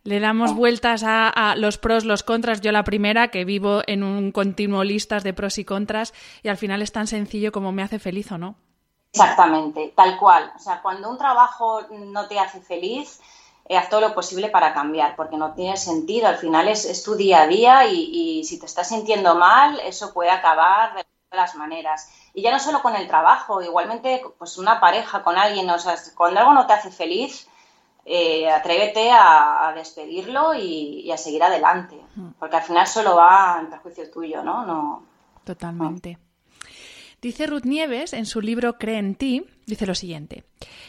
le 0.04 0.18
damos 0.18 0.54
vueltas 0.54 1.02
a, 1.04 1.54
los 1.56 1.78
pros, 1.78 2.04
los 2.04 2.22
contras. 2.22 2.60
Yo 2.60 2.72
la 2.72 2.84
primera, 2.84 3.28
que 3.28 3.44
vivo 3.44 3.82
en 3.86 4.02
un 4.02 4.32
continuo 4.32 4.84
listas 4.84 5.24
de 5.24 5.34
pros 5.34 5.58
y 5.58 5.64
contras, 5.64 6.14
y 6.42 6.48
al 6.48 6.56
final 6.56 6.80
es 6.80 6.92
tan 6.92 7.06
sencillo 7.06 7.52
como 7.52 7.72
me 7.72 7.82
hace 7.82 7.98
feliz 7.98 8.32
o 8.32 8.38
no. 8.38 8.54
Exactamente, 9.12 9.92
tal 9.94 10.18
cual. 10.18 10.52
O 10.56 10.58
sea, 10.58 10.80
cuando 10.80 11.10
un 11.10 11.18
trabajo 11.18 11.82
no 11.90 12.26
te 12.28 12.38
hace 12.38 12.60
feliz, 12.62 13.20
eh, 13.68 13.76
haz 13.76 13.88
todo 13.88 14.00
lo 14.00 14.14
posible 14.14 14.48
para 14.48 14.72
cambiar, 14.72 15.16
porque 15.16 15.36
no 15.36 15.52
tiene 15.52 15.76
sentido. 15.76 16.28
Al 16.28 16.38
final 16.38 16.68
es, 16.68 17.02
tu 17.02 17.14
día 17.14 17.42
a 17.42 17.46
día 17.46 17.86
y, 17.86 18.42
si 18.44 18.58
te 18.58 18.66
estás 18.66 18.88
sintiendo 18.88 19.34
mal, 19.34 19.78
eso 19.80 20.12
puede 20.12 20.30
acabar 20.30 20.94
de 20.94 21.04
las 21.36 21.54
maneras. 21.56 22.10
Y 22.34 22.42
ya 22.42 22.50
no 22.50 22.58
solo 22.58 22.80
con 22.80 22.96
el 22.96 23.06
trabajo, 23.08 23.62
igualmente 23.62 24.22
pues 24.38 24.56
una 24.58 24.80
pareja 24.80 25.22
con 25.22 25.36
alguien, 25.36 25.68
o 25.68 25.78
sea, 25.78 25.96
cuando 26.16 26.40
algo 26.40 26.54
no 26.54 26.66
te 26.66 26.72
hace 26.72 26.90
feliz, 26.90 27.46
eh, 28.04 28.50
atrévete 28.50 29.10
a, 29.12 29.72
despedirlo 29.76 30.54
y, 30.54 31.10
a 31.12 31.16
seguir 31.16 31.42
adelante, 31.42 31.96
porque 32.38 32.56
al 32.56 32.62
final 32.62 32.86
solo 32.86 33.16
va 33.16 33.58
en 33.60 33.70
perjuicio 33.70 34.10
tuyo, 34.10 34.42
¿no? 34.42 34.64
no 34.66 35.02
Totalmente. 35.44 36.18
Dice 37.20 37.46
Ruth 37.46 37.64
Nieves 37.64 38.12
en 38.12 38.26
su 38.26 38.40
libro 38.40 38.78
Cree 38.78 38.98
en 38.98 39.14
ti, 39.14 39.46
dice 39.66 39.86
lo 39.86 39.94
siguiente, 39.94 40.44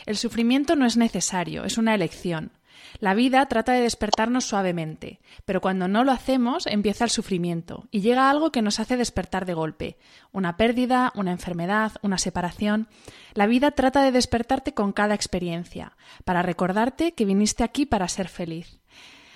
el 0.07 0.17
sufrimiento 0.17 0.75
no 0.75 0.85
es 0.85 0.97
necesario, 0.97 1.63
es 1.63 1.77
una 1.77 1.93
elección. 1.93 2.51
La 2.99 3.13
vida 3.13 3.45
trata 3.47 3.73
de 3.73 3.81
despertarnos 3.81 4.45
suavemente, 4.45 5.19
pero 5.45 5.61
cuando 5.61 5.87
no 5.87 6.03
lo 6.03 6.11
hacemos 6.11 6.67
empieza 6.67 7.03
el 7.03 7.09
sufrimiento 7.09 7.85
y 7.91 8.01
llega 8.01 8.29
algo 8.29 8.51
que 8.51 8.61
nos 8.61 8.79
hace 8.79 8.97
despertar 8.97 9.45
de 9.45 9.53
golpe. 9.53 9.97
Una 10.31 10.57
pérdida, 10.57 11.11
una 11.15 11.31
enfermedad, 11.31 11.93
una 12.01 12.17
separación. 12.17 12.87
La 13.33 13.47
vida 13.47 13.71
trata 13.71 14.03
de 14.03 14.11
despertarte 14.11 14.73
con 14.73 14.93
cada 14.93 15.15
experiencia, 15.15 15.97
para 16.25 16.41
recordarte 16.41 17.13
que 17.13 17.25
viniste 17.25 17.63
aquí 17.63 17.85
para 17.85 18.07
ser 18.07 18.29
feliz. 18.29 18.79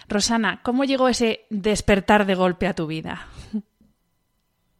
Rosana, 0.07 0.61
¿cómo 0.63 0.85
llegó 0.85 1.09
ese 1.09 1.45
despertar 1.49 2.25
de 2.25 2.35
golpe 2.35 2.67
a 2.67 2.73
tu 2.73 2.87
vida? 2.87 3.27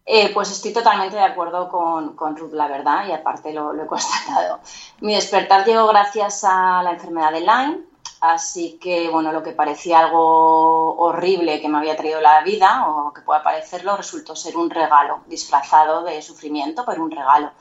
Eh, 0.10 0.32
pues 0.34 0.50
estoy 0.52 0.72
totalmente 0.72 1.18
de 1.18 1.22
acuerdo 1.22 1.68
con, 1.68 2.38
Ruth, 2.38 2.54
la 2.54 2.70
verdad, 2.70 3.06
y 3.10 3.12
aparte 3.12 3.52
lo, 3.52 3.74
he 3.74 3.86
constatado. 3.86 4.62
Mi 5.02 5.14
despertar 5.14 5.66
llegó 5.66 5.86
gracias 5.88 6.46
a 6.46 6.82
la 6.82 6.92
enfermedad 6.92 7.34
de 7.34 7.42
Lyme, 7.42 7.80
así 8.22 8.78
que, 8.82 9.10
bueno, 9.10 9.32
lo 9.32 9.44
que 9.44 9.52
parecía 9.52 10.00
algo 10.00 10.96
horrible 10.98 11.62
que 11.62 11.70
me 11.70 11.78
había 11.78 11.96
traído 11.96 12.22
la 12.22 12.42
vida, 12.42 12.88
o 12.88 13.14
que 13.14 13.22
pueda 13.22 13.44
parecerlo, 13.44 13.98
resultó 13.98 14.36
ser 14.36 14.58
un 14.58 14.70
regalo, 14.70 15.22
disfrazado 15.28 16.04
de 16.04 16.22
sufrimiento, 16.22 16.84
pero 16.86 17.04
un 17.04 17.12
regalo. 17.12 17.52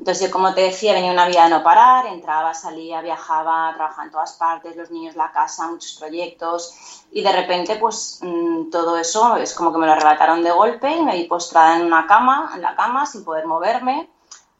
Entonces, 0.00 0.30
como 0.30 0.54
te 0.54 0.62
decía, 0.62 0.94
venía 0.94 1.12
una 1.12 1.28
vida 1.28 1.44
de 1.44 1.50
no 1.50 1.62
parar, 1.62 2.06
entraba, 2.06 2.54
salía, 2.54 3.02
viajaba, 3.02 3.74
trabajaba 3.74 4.04
en 4.04 4.10
todas 4.10 4.32
partes, 4.32 4.74
los 4.74 4.90
niños, 4.90 5.14
la 5.14 5.30
casa, 5.30 5.66
muchos 5.68 5.92
proyectos, 5.98 7.04
y 7.12 7.22
de 7.22 7.32
repente, 7.32 7.76
pues 7.76 8.18
mm, 8.22 8.70
todo 8.70 8.96
eso 8.96 9.36
es 9.36 9.52
como 9.54 9.72
que 9.72 9.78
me 9.78 9.86
lo 9.86 9.92
arrebataron 9.92 10.42
de 10.42 10.52
golpe 10.52 10.90
y 10.90 11.02
me 11.02 11.16
vi 11.16 11.24
postrada 11.24 11.76
en 11.76 11.84
una 11.84 12.06
cama, 12.06 12.52
en 12.54 12.62
la 12.62 12.74
cama, 12.74 13.04
sin 13.04 13.24
poder 13.24 13.46
moverme, 13.46 14.08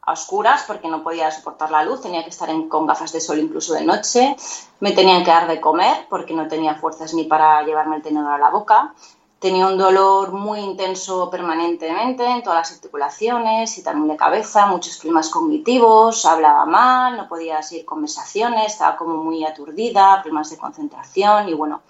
a 0.03 0.13
oscuras, 0.13 0.65
porque 0.67 0.89
no 0.89 1.03
podía 1.03 1.31
soportar 1.31 1.71
la 1.71 1.83
luz, 1.85 2.01
tenía 2.01 2.23
que 2.25 2.31
estar 2.31 2.49
con 2.69 2.87
gafas 2.87 3.13
de 3.13 3.21
sol 3.21 3.39
incluso 3.39 3.75
de 3.75 3.85
noche, 3.85 4.37
me 4.81 4.93
tenían 4.93 5.25
que 5.25 5.31
dar 5.31 5.49
de 5.49 5.61
comer 5.61 6.07
porque 6.09 6.35
no 6.35 6.49
tenía 6.49 6.75
fuerzas 6.75 7.15
ni 7.15 7.25
para 7.25 7.63
llevarme 7.63 7.97
el 7.97 8.03
tenedor 8.03 8.33
a 8.33 8.39
la 8.39 8.51
boca, 8.51 8.95
Tenía 9.41 9.67
un 9.67 9.79
dolor 9.79 10.33
muy 10.33 10.61
intenso 10.61 11.31
permanentemente 11.31 12.27
en 12.27 12.43
todas 12.43 12.59
las 12.59 12.73
articulaciones 12.73 13.79
y 13.79 13.83
también 13.83 14.09
de 14.09 14.17
cabeza, 14.19 14.67
muchos 14.67 14.99
problemas 14.99 15.31
cognitivos, 15.31 16.27
hablaba 16.27 16.67
mal, 16.67 17.17
no 17.17 17.27
podía 17.27 17.63
seguir 17.63 17.87
conversaciones, 17.87 18.67
estaba 18.67 18.99
como 18.99 19.17
muy 19.17 19.47
aturdida, 19.47 20.21
problemas 20.21 20.51
de 20.51 20.59
concentración 20.59 21.49
y 21.49 21.55
bueno, 21.55 21.81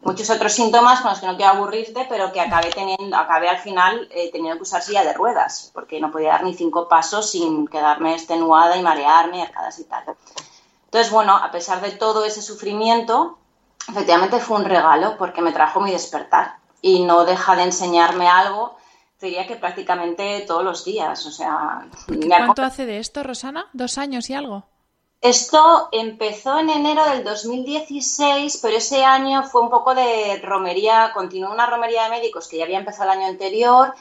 muchos 0.00 0.30
otros 0.30 0.52
síntomas 0.52 1.00
con 1.00 1.10
los 1.10 1.20
que 1.20 1.26
no 1.26 1.36
quiero 1.36 1.52
aburrirte, 1.52 2.06
pero 2.08 2.32
que 2.32 2.40
acabé 2.40 2.70
teniendo, 2.70 3.16
acabé 3.16 3.48
al 3.48 3.58
final 3.58 4.08
eh, 4.10 4.30
teniendo 4.32 4.56
que 4.56 4.62
usar 4.62 4.82
silla 4.82 5.04
de 5.04 5.12
ruedas, 5.12 5.70
porque 5.74 6.00
no 6.00 6.10
podía 6.10 6.30
dar 6.30 6.44
ni 6.44 6.54
cinco 6.54 6.88
pasos 6.88 7.30
sin 7.30 7.66
quedarme 7.66 8.14
extenuada 8.14 8.76
y 8.76 8.82
marearme, 8.82 9.42
arcadas 9.42 9.78
y 9.78 9.84
tal. 9.84 10.04
Entonces, 10.84 11.12
bueno, 11.12 11.36
a 11.36 11.50
pesar 11.50 11.80
de 11.80 11.90
todo 11.90 12.24
ese 12.24 12.40
sufrimiento, 12.40 13.38
efectivamente 13.88 14.38
fue 14.38 14.56
un 14.58 14.64
regalo 14.64 15.16
porque 15.18 15.42
me 15.42 15.52
trajo 15.52 15.80
mi 15.80 15.90
despertar 15.90 16.56
y 16.80 17.02
no 17.04 17.24
deja 17.24 17.56
de 17.56 17.64
enseñarme 17.64 18.28
algo, 18.28 18.76
diría 19.20 19.46
que 19.46 19.56
prácticamente 19.56 20.44
todos 20.46 20.64
los 20.64 20.84
días. 20.84 21.26
O 21.26 21.30
sea, 21.30 21.86
¿Cuánto 22.06 22.62
hace 22.62 22.86
de 22.86 22.98
esto, 22.98 23.22
Rosana? 23.22 23.66
¿Dos 23.72 23.98
años 23.98 24.30
y 24.30 24.34
algo? 24.34 24.64
Esto 25.20 25.88
empezó 25.90 26.58
en 26.58 26.70
enero 26.70 27.04
del 27.04 27.24
2016, 27.24 28.58
pero 28.62 28.76
ese 28.76 29.04
año 29.04 29.42
fue 29.42 29.62
un 29.62 29.70
poco 29.70 29.94
de 29.94 30.40
romería, 30.42 31.10
continuó 31.12 31.52
una 31.52 31.66
romería 31.66 32.04
de 32.04 32.10
médicos 32.10 32.48
que 32.48 32.58
ya 32.58 32.64
había 32.64 32.78
empezado 32.78 33.10
el 33.10 33.18
año 33.18 33.26
anterior 33.26 33.94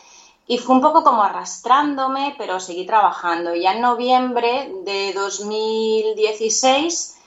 y 0.46 0.60
fue 0.60 0.76
un 0.76 0.82
poco 0.82 1.04
como 1.04 1.24
arrastrándome, 1.24 2.36
pero 2.38 2.60
seguí 2.60 2.86
trabajando. 2.86 3.56
Y 3.56 3.64
ya 3.64 3.74
en 3.74 3.82
noviembre 3.82 4.72
de 4.84 5.14
2016 5.14 7.18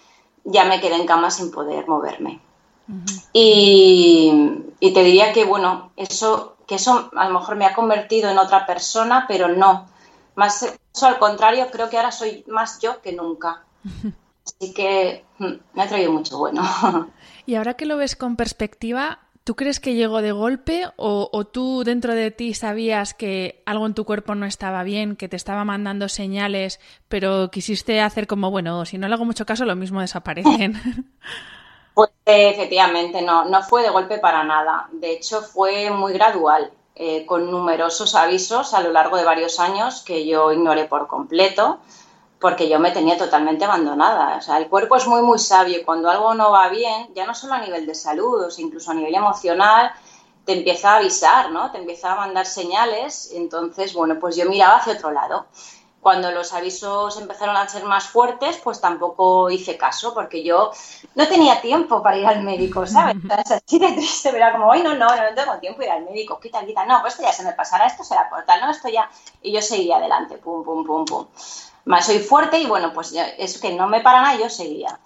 ya 0.45 0.65
me 0.65 0.81
quedé 0.81 0.95
en 0.95 1.07
cama 1.07 1.31
sin 1.31 1.51
poder 1.51 1.89
moverme 1.89 2.41
y, 3.33 4.33
te 4.81 5.03
diría 5.03 5.33
que, 5.33 5.45
bueno, 5.45 5.93
eso, 5.97 6.57
que 6.67 6.77
eso 6.77 7.11
a 7.15 7.29
lo 7.29 7.39
mejor 7.39 7.57
me 7.57 7.67
ha 7.67 7.75
convertido 7.75 8.31
en 8.31 8.39
otra 8.39 8.67
persona, 8.67 9.27
pero 9.29 9.49
no. 9.49 9.89
Más 10.35 10.63
eso 10.63 11.07
al 11.07 11.19
contrario, 11.19 11.69
creo 11.71 11.89
que 11.89 11.97
ahora 11.97 12.13
soy 12.13 12.45
más 12.49 12.81
yo 12.81 13.01
que 13.01 13.13
nunca. 13.13 13.63
Así 14.47 14.73
que 14.75 15.25
mm, 15.39 15.53
me 15.75 15.83
ha 15.83 15.89
traído 15.89 16.13
mucho 16.13 16.39
bueno. 16.39 16.63
Y 17.47 17.57
ahora 17.57 17.75
que 17.75 17.87
lo 17.87 17.97
ves 17.97 18.15
con 18.15 18.37
perspectiva, 18.37 19.19
¿tú 19.43 19.57
crees 19.57 19.81
que 19.81 19.95
llegó 19.95 20.23
de 20.23 20.31
golpe 20.31 20.87
o, 20.97 21.29
o, 21.33 21.45
tú 21.47 21.83
dentro 21.85 22.15
de 22.15 22.31
ti 22.31 22.55
sabías 22.55 23.13
que 23.13 23.63
algo 23.67 23.87
en 23.87 23.95
tu 23.95 24.05
cuerpo 24.05 24.37
no 24.37 24.47
estaba 24.47 24.85
bien, 24.85 25.17
que 25.17 25.29
te 25.29 25.35
estaba 25.35 25.65
mandando 25.65 26.09
señales, 26.09 26.79
pero 27.09 27.51
quisiste 27.51 28.01
hacer 28.01 28.29
como, 28.29 28.53
bueno, 28.53 28.85
si 28.85 28.99
no 28.99 29.09
le 29.09 29.15
hago 29.15 29.25
mucho 29.25 29.47
caso, 29.47 29.65
lo 29.65 29.75
mismo 29.75 30.01
desaparecen? 30.01 30.75
Pues 31.93 32.11
efectivamente, 32.25 33.21
no, 33.21 33.45
no 33.45 33.63
fue 33.63 33.83
de 33.83 33.91
golpe 33.91 34.19
para 34.19 34.45
nada. 34.45 34.89
De 34.93 35.13
hecho, 35.13 35.43
fue 35.43 35.91
muy 35.91 36.13
gradual, 36.13 36.71
eh, 36.95 37.27
con 37.27 37.51
numerosos 37.51 38.15
avisos 38.15 38.75
a 38.75 38.81
lo 38.81 38.93
largo 38.93 39.17
de 39.17 39.25
varios 39.25 39.59
años 39.59 40.03
que 40.03 40.27
yo 40.27 40.53
ignoré 40.53 40.85
por 40.85 41.09
completo, 41.09 41.81
porque 42.41 42.69
yo 42.69 42.79
me 42.81 42.91
tenía 42.91 43.19
totalmente 43.19 43.65
abandonada. 43.65 44.37
O 44.37 44.41
sea, 44.41 44.59
el 44.59 44.69
cuerpo 44.69 44.97
es 44.97 45.07
muy, 45.07 45.23
muy 45.23 45.39
sabio 45.39 45.79
y 45.79 45.85
cuando 45.85 46.11
algo 46.11 46.35
no 46.35 46.51
va 46.51 46.69
bien, 46.69 47.13
ya 47.15 47.27
no 47.27 47.35
solo 47.35 47.55
a 47.55 47.61
nivel 47.61 47.87
de 47.87 47.95
salud, 47.95 48.43
o 48.43 48.49
incluso 48.59 48.91
a 48.91 48.95
nivel 48.95 49.15
emocional, 49.15 49.93
te 50.45 50.55
empieza 50.55 50.93
a 50.93 50.97
avisar, 50.97 51.51
¿no? 51.51 51.71
Te 51.71 51.79
empieza 51.79 52.13
a 52.13 52.17
mandar 52.17 52.47
señales. 52.47 53.31
Entonces, 53.35 53.93
bueno, 53.93 54.19
pues 54.19 54.37
yo 54.37 54.49
miraba 54.49 54.77
hacia 54.77 54.95
otro 54.95 55.11
lado 55.11 55.47
cuando 56.01 56.31
los 56.33 56.53
avisos 56.55 57.21
empezaron 57.21 57.57
a 57.57 57.69
ser 57.69 57.85
más 57.85 58.09
fuertes, 58.09 58.57
pues 58.65 58.81
tampoco 58.81 59.51
hice 59.51 59.77
caso, 59.77 60.15
porque 60.15 60.43
yo 60.43 60.71
no 61.15 61.29
tenía 61.29 61.61
tiempo 61.61 62.03
para 62.03 62.17
ir 62.17 62.27
al 62.27 62.43
médico, 62.43 62.87
¿sabes? 62.87 63.17
Es 63.45 63.51
así 63.51 63.79
de 63.79 63.93
triste, 63.93 64.31
era 64.31 64.53
como, 64.53 64.73
ay, 64.73 64.83
no, 64.83 64.95
no, 64.95 65.09
no 65.09 65.35
tengo 65.35 65.59
tiempo 65.59 65.83
ir 65.83 65.91
al 65.91 66.05
médico, 66.05 66.41
quita, 66.41 66.65
quita, 66.65 66.87
no, 66.87 67.03
pues 67.03 67.15
esto 67.15 67.27
ya 67.27 67.33
se 67.33 67.45
me 67.45 67.53
pasará, 67.53 67.87
esto 67.87 68.03
será 68.03 68.31
por 68.31 68.45
tal, 68.47 68.63
no, 68.63 68.71
esto 68.71 68.89
ya. 68.89 69.11
Y 69.43 69.53
yo 69.53 69.61
seguía 69.61 69.99
adelante, 69.99 70.39
pum, 70.39 70.65
pum, 70.65 70.87
pum, 70.87 71.05
pum. 71.05 71.27
Más 71.85 72.07
soy 72.07 72.19
fuerte 72.19 72.59
y 72.59 72.67
bueno, 72.67 72.93
pues 72.93 73.15
es 73.15 73.61
que 73.61 73.73
no 73.75 73.89
me 73.89 74.01
para 74.01 74.23
nada, 74.23 74.39
yo 74.39 74.49
seguía. 74.49 74.99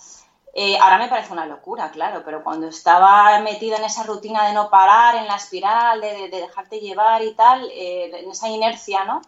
Eh, 0.56 0.78
ahora 0.78 0.98
me 0.98 1.08
parece 1.08 1.32
una 1.32 1.46
locura, 1.46 1.90
claro, 1.90 2.22
pero 2.24 2.44
cuando 2.44 2.68
estaba 2.68 3.40
metida 3.40 3.76
en 3.76 3.84
esa 3.84 4.04
rutina 4.04 4.46
de 4.46 4.52
no 4.52 4.70
parar, 4.70 5.16
en 5.16 5.26
la 5.26 5.36
espiral, 5.36 6.00
de, 6.00 6.28
dejarte 6.28 6.78
llevar 6.78 7.22
y 7.22 7.34
tal, 7.34 7.68
eh, 7.72 8.10
en 8.14 8.30
esa 8.30 8.48
inercia, 8.48 9.04
¿no? 9.04 9.20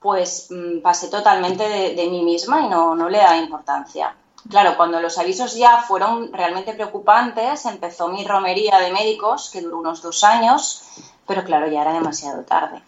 pues 0.00 0.48
mm, 0.50 0.80
pasé 0.80 1.08
totalmente 1.08 1.68
de, 1.68 2.08
mí 2.08 2.22
misma 2.22 2.62
y 2.62 2.68
no, 2.68 2.94
no 2.94 3.08
le 3.08 3.18
da 3.18 3.36
importancia. 3.36 4.14
Claro, 4.48 4.76
cuando 4.76 5.00
los 5.00 5.18
avisos 5.18 5.54
ya 5.54 5.82
fueron 5.82 6.32
realmente 6.32 6.72
preocupantes, 6.72 7.66
empezó 7.66 8.08
mi 8.08 8.24
romería 8.24 8.78
de 8.78 8.90
médicos, 8.90 9.50
que 9.50 9.60
duró 9.60 9.78
unos 9.78 10.00
dos 10.00 10.24
años, 10.24 10.82
pero 11.26 11.44
claro, 11.44 11.68
ya 11.68 11.82
era 11.82 11.92
demasiado 11.92 12.42
tarde. 12.44 12.82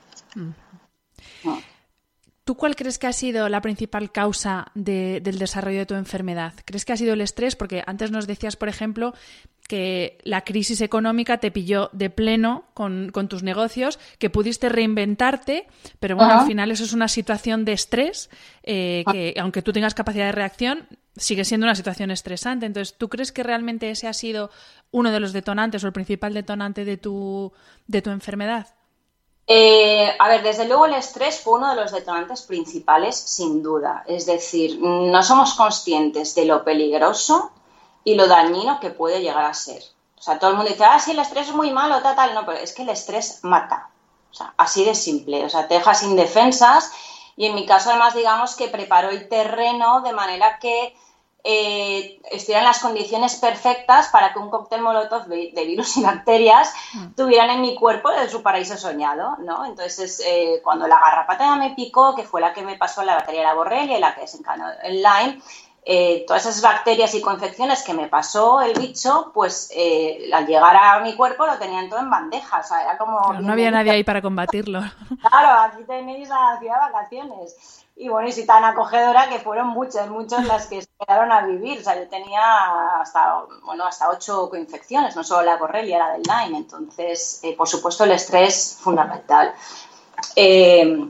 ¿Tú 2.52 2.58
cuál 2.58 2.76
crees 2.76 2.98
que 2.98 3.06
ha 3.06 3.14
sido 3.14 3.48
la 3.48 3.62
principal 3.62 4.12
causa 4.12 4.66
del 4.74 5.38
desarrollo 5.38 5.78
de 5.78 5.86
tu 5.86 5.94
enfermedad? 5.94 6.52
¿Crees 6.66 6.84
que 6.84 6.92
ha 6.92 6.98
sido 6.98 7.14
el 7.14 7.22
estrés? 7.22 7.56
Porque 7.56 7.82
antes 7.86 8.10
nos 8.10 8.26
decías, 8.26 8.56
por 8.56 8.68
ejemplo, 8.68 9.14
que 9.66 10.18
la 10.22 10.42
crisis 10.42 10.82
económica 10.82 11.38
te 11.38 11.50
pilló 11.50 11.88
de 11.94 12.10
pleno 12.10 12.66
con, 12.74 13.10
tus 13.30 13.42
negocios, 13.42 13.98
que 14.18 14.28
pudiste 14.28 14.68
reinventarte, 14.68 15.66
pero 15.98 16.14
bueno, 16.14 16.40
al 16.40 16.46
final 16.46 16.70
eso 16.70 16.84
es 16.84 16.92
una 16.92 17.08
situación 17.08 17.64
de 17.64 17.72
estrés 17.72 18.28
eh, 18.64 19.02
que, 19.10 19.34
aunque 19.40 19.62
tú 19.62 19.72
tengas 19.72 19.94
capacidad 19.94 20.26
de 20.26 20.32
reacción, 20.32 20.86
sigue 21.16 21.46
siendo 21.46 21.64
una 21.64 21.74
situación 21.74 22.10
estresante. 22.10 22.66
Entonces, 22.66 22.98
¿tú 22.98 23.08
crees 23.08 23.32
que 23.32 23.44
realmente 23.44 23.88
ese 23.88 24.08
ha 24.08 24.12
sido 24.12 24.50
uno 24.90 25.10
de 25.10 25.20
los 25.20 25.32
detonantes 25.32 25.84
o 25.84 25.86
el 25.86 25.94
principal 25.94 26.34
detonante 26.34 26.84
de 26.84 26.98
tu, 26.98 27.50
de 27.86 28.02
tu 28.02 28.10
enfermedad? 28.10 28.74
Eh, 29.46 30.14
a 30.18 30.28
ver, 30.28 30.42
desde 30.42 30.66
luego 30.66 30.86
el 30.86 30.94
estrés 30.94 31.40
fue 31.40 31.54
uno 31.54 31.70
de 31.70 31.76
los 31.76 31.92
detonantes 31.92 32.42
principales, 32.42 33.16
sin 33.16 33.62
duda. 33.62 34.04
Es 34.06 34.26
decir, 34.26 34.78
no 34.80 35.22
somos 35.22 35.54
conscientes 35.54 36.34
de 36.34 36.44
lo 36.44 36.64
peligroso 36.64 37.50
y 38.04 38.14
lo 38.14 38.28
dañino 38.28 38.80
que 38.80 38.90
puede 38.90 39.20
llegar 39.20 39.44
a 39.44 39.54
ser. 39.54 39.82
O 40.18 40.22
sea, 40.22 40.38
todo 40.38 40.50
el 40.50 40.56
mundo 40.56 40.70
dice, 40.70 40.84
ah, 40.84 41.00
sí, 41.00 41.10
el 41.10 41.18
estrés 41.18 41.48
es 41.48 41.54
muy 41.54 41.72
malo, 41.72 42.00
tal, 42.00 42.14
tal. 42.14 42.34
No, 42.34 42.46
pero 42.46 42.58
es 42.58 42.72
que 42.72 42.82
el 42.82 42.90
estrés 42.90 43.40
mata. 43.42 43.90
O 44.30 44.34
sea, 44.34 44.54
así 44.56 44.84
de 44.84 44.94
simple. 44.94 45.44
O 45.44 45.48
sea, 45.48 45.66
te 45.66 45.74
deja 45.74 45.94
sin 45.94 46.16
defensas 46.16 46.92
y 47.36 47.46
en 47.46 47.54
mi 47.54 47.66
caso 47.66 47.90
además 47.90 48.14
digamos 48.14 48.54
que 48.54 48.68
preparó 48.68 49.10
el 49.10 49.28
terreno 49.28 50.02
de 50.02 50.12
manera 50.12 50.58
que 50.58 50.94
eh, 51.44 52.20
estuvieran 52.30 52.64
las 52.64 52.78
condiciones 52.78 53.34
perfectas 53.36 54.08
para 54.08 54.32
que 54.32 54.38
un 54.38 54.48
cóctel 54.48 54.80
molotov 54.80 55.26
de, 55.26 55.64
virus 55.66 55.96
y 55.96 56.02
bacterias 56.02 56.72
mm. 56.94 57.14
tuvieran 57.16 57.50
en 57.50 57.60
mi 57.60 57.74
cuerpo 57.74 58.10
de 58.10 58.28
su 58.28 58.42
paraíso 58.42 58.76
soñado, 58.76 59.36
¿no? 59.38 59.64
Entonces, 59.64 60.22
eh, 60.24 60.60
cuando 60.62 60.86
la 60.86 61.00
garrapata 61.00 61.56
me 61.56 61.74
picó, 61.74 62.14
que 62.14 62.22
fue 62.22 62.40
la 62.40 62.52
que 62.52 62.62
me 62.62 62.76
pasó 62.76 63.02
la 63.02 63.16
bacteria 63.16 63.40
de 63.40 63.46
la 63.46 63.54
borrelia 63.54 63.98
y 63.98 64.00
la 64.00 64.14
que 64.14 64.20
desencadenó 64.20 64.66
el 64.84 65.02
Lyme, 65.02 65.42
eh, 65.84 66.24
todas 66.28 66.46
esas 66.46 66.62
bacterias 66.62 67.12
y 67.14 67.20
coinfecciones 67.20 67.82
que 67.82 67.92
me 67.92 68.06
pasó 68.06 68.60
el 68.60 68.78
bicho, 68.78 69.32
pues 69.34 69.68
eh, 69.74 70.30
al 70.32 70.46
llegar 70.46 70.76
a 70.76 71.00
mi 71.00 71.16
cuerpo 71.16 71.44
lo 71.44 71.58
tenían 71.58 71.88
todo 71.88 71.98
en 71.98 72.10
bandeja. 72.10 72.60
O 72.60 72.62
sea, 72.62 72.82
era 72.82 72.96
como. 72.96 73.32
no 73.32 73.52
había 73.52 73.70
nadie 73.72 73.90
ahí 73.90 74.04
para 74.04 74.22
combatirlo. 74.22 74.80
Claro, 75.28 75.60
aquí 75.60 75.84
tenéis 75.84 76.28
la 76.28 76.56
ciudad 76.60 76.74
de 76.74 76.92
vacaciones. 76.92 77.84
Y 77.96 78.08
bueno, 78.08 78.28
y 78.28 78.32
si 78.32 78.46
tan 78.46 78.64
acogedora 78.64 79.28
que 79.28 79.38
fueron 79.38 79.68
muchas, 79.68 80.08
muchas 80.08 80.46
las 80.46 80.66
que 80.66 80.82
se 80.82 80.88
quedaron 80.98 81.32
a 81.32 81.46
vivir. 81.46 81.80
O 81.80 81.82
sea, 81.82 81.96
yo 81.96 82.08
tenía 82.08 83.00
hasta, 83.00 83.44
bueno, 83.64 83.84
hasta 83.84 84.08
ocho 84.08 84.48
coinfecciones, 84.50 85.16
no 85.16 85.24
solo 85.24 85.42
la 85.42 85.56
borrelia, 85.56 85.98
la 85.98 86.12
del 86.12 86.22
Lyme. 86.22 86.58
Entonces, 86.58 87.40
eh, 87.42 87.54
por 87.56 87.68
supuesto, 87.68 88.04
el 88.04 88.12
estrés 88.12 88.78
fundamental. 88.80 89.52
Eh, 90.36 91.08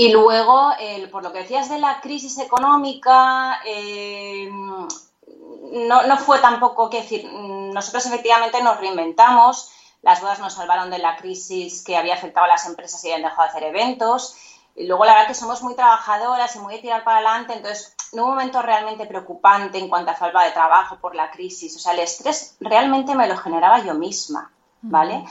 y 0.00 0.10
luego, 0.10 0.72
por 1.12 1.22
lo 1.22 1.30
que 1.30 1.40
decías 1.40 1.68
de 1.68 1.78
la 1.78 2.00
crisis 2.00 2.38
económica, 2.38 3.60
eh, 3.66 4.48
no, 4.50 6.02
no, 6.06 6.16
fue 6.16 6.38
tampoco 6.38 6.88
que 6.88 7.02
decir, 7.02 7.30
nosotros 7.30 8.06
efectivamente 8.06 8.62
nos 8.62 8.80
reinventamos, 8.80 9.70
las 10.00 10.22
bodas 10.22 10.38
nos 10.38 10.54
salvaron 10.54 10.88
de 10.88 11.00
la 11.00 11.16
crisis 11.16 11.84
que 11.84 11.98
había 11.98 12.14
afectado 12.14 12.46
a 12.46 12.48
las 12.48 12.64
empresas 12.64 13.04
y 13.04 13.08
habían 13.08 13.28
dejado 13.28 13.42
de 13.42 13.48
hacer 13.50 13.64
eventos. 13.64 14.36
Y 14.74 14.86
luego, 14.86 15.04
la 15.04 15.12
verdad 15.12 15.28
que 15.28 15.34
somos 15.34 15.62
muy 15.62 15.74
trabajadoras 15.74 16.56
y 16.56 16.60
muy 16.60 16.76
de 16.76 16.80
tirar 16.80 17.04
para 17.04 17.18
adelante, 17.18 17.52
entonces 17.52 17.94
no 18.14 18.24
un 18.24 18.30
momento 18.30 18.62
realmente 18.62 19.04
preocupante 19.04 19.76
en 19.76 19.90
cuanto 19.90 20.12
a 20.12 20.14
falta 20.14 20.42
de 20.44 20.52
trabajo 20.52 20.96
por 20.96 21.14
la 21.14 21.30
crisis. 21.30 21.76
O 21.76 21.78
sea, 21.78 21.92
el 21.92 21.98
estrés 21.98 22.56
realmente 22.58 23.14
me 23.14 23.26
lo 23.26 23.36
generaba 23.36 23.84
yo 23.84 23.92
misma, 23.92 24.50
¿vale? 24.80 25.26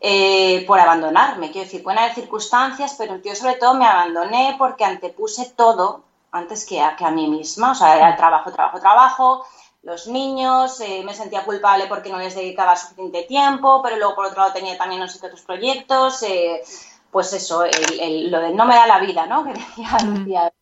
Eh, 0.00 0.64
por 0.66 0.78
abandonarme. 0.78 1.50
Quiero 1.50 1.64
decir, 1.64 1.82
pueden 1.82 1.98
haber 1.98 2.14
circunstancias, 2.14 2.94
pero 2.96 3.16
yo 3.16 3.34
sobre 3.34 3.56
todo 3.56 3.74
me 3.74 3.84
abandoné 3.84 4.54
porque 4.56 4.84
antepuse 4.84 5.52
todo 5.56 6.04
antes 6.30 6.64
que 6.64 6.80
a, 6.80 6.94
que 6.94 7.04
a 7.04 7.10
mí 7.10 7.26
misma. 7.26 7.72
O 7.72 7.74
sea, 7.74 7.96
era 7.96 8.10
el 8.10 8.16
trabajo, 8.16 8.52
trabajo, 8.52 8.78
trabajo, 8.78 9.44
los 9.82 10.06
niños, 10.06 10.80
eh, 10.80 11.02
me 11.04 11.14
sentía 11.14 11.44
culpable 11.44 11.86
porque 11.88 12.10
no 12.10 12.18
les 12.18 12.34
dedicaba 12.34 12.76
suficiente 12.76 13.22
tiempo, 13.22 13.80
pero 13.82 13.96
luego 13.96 14.14
por 14.14 14.26
otro 14.26 14.42
lado 14.42 14.52
tenía 14.52 14.76
también 14.76 15.02
otros 15.02 15.40
proyectos. 15.42 16.22
Eh, 16.22 16.62
pues 17.10 17.32
eso, 17.32 17.64
lo 17.64 18.40
de 18.40 18.50
no 18.54 18.66
me 18.66 18.74
da 18.74 18.86
la 18.86 19.00
vida, 19.00 19.26
¿no? 19.26 19.44
Que 19.44 19.54
decía, 19.54 20.52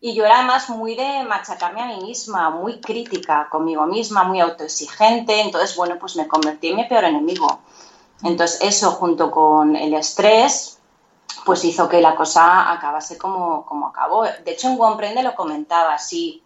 Y 0.00 0.14
yo 0.14 0.24
era 0.24 0.38
además 0.38 0.70
muy 0.70 0.94
de 0.94 1.24
machacarme 1.24 1.82
a 1.82 1.86
mí 1.86 2.00
misma, 2.00 2.48
muy 2.50 2.80
crítica 2.80 3.48
conmigo 3.50 3.86
misma, 3.86 4.24
muy 4.24 4.40
autoexigente. 4.40 5.40
Entonces, 5.40 5.76
bueno, 5.76 5.96
pues 5.98 6.16
me 6.16 6.28
convertí 6.28 6.68
en 6.68 6.76
mi 6.76 6.84
peor 6.84 7.04
enemigo. 7.04 7.60
Entonces 8.22 8.60
eso 8.62 8.92
junto 8.92 9.30
con 9.30 9.76
el 9.76 9.94
estrés 9.94 10.80
pues 11.44 11.64
hizo 11.64 11.88
que 11.88 12.00
la 12.00 12.14
cosa 12.14 12.72
acabase 12.72 13.16
como, 13.18 13.64
como 13.64 13.86
acabó. 13.86 14.24
De 14.24 14.52
hecho 14.52 14.68
en 14.68 14.76
Comprende 14.76 15.22
lo 15.22 15.34
comentaba, 15.34 15.98
si, 15.98 16.42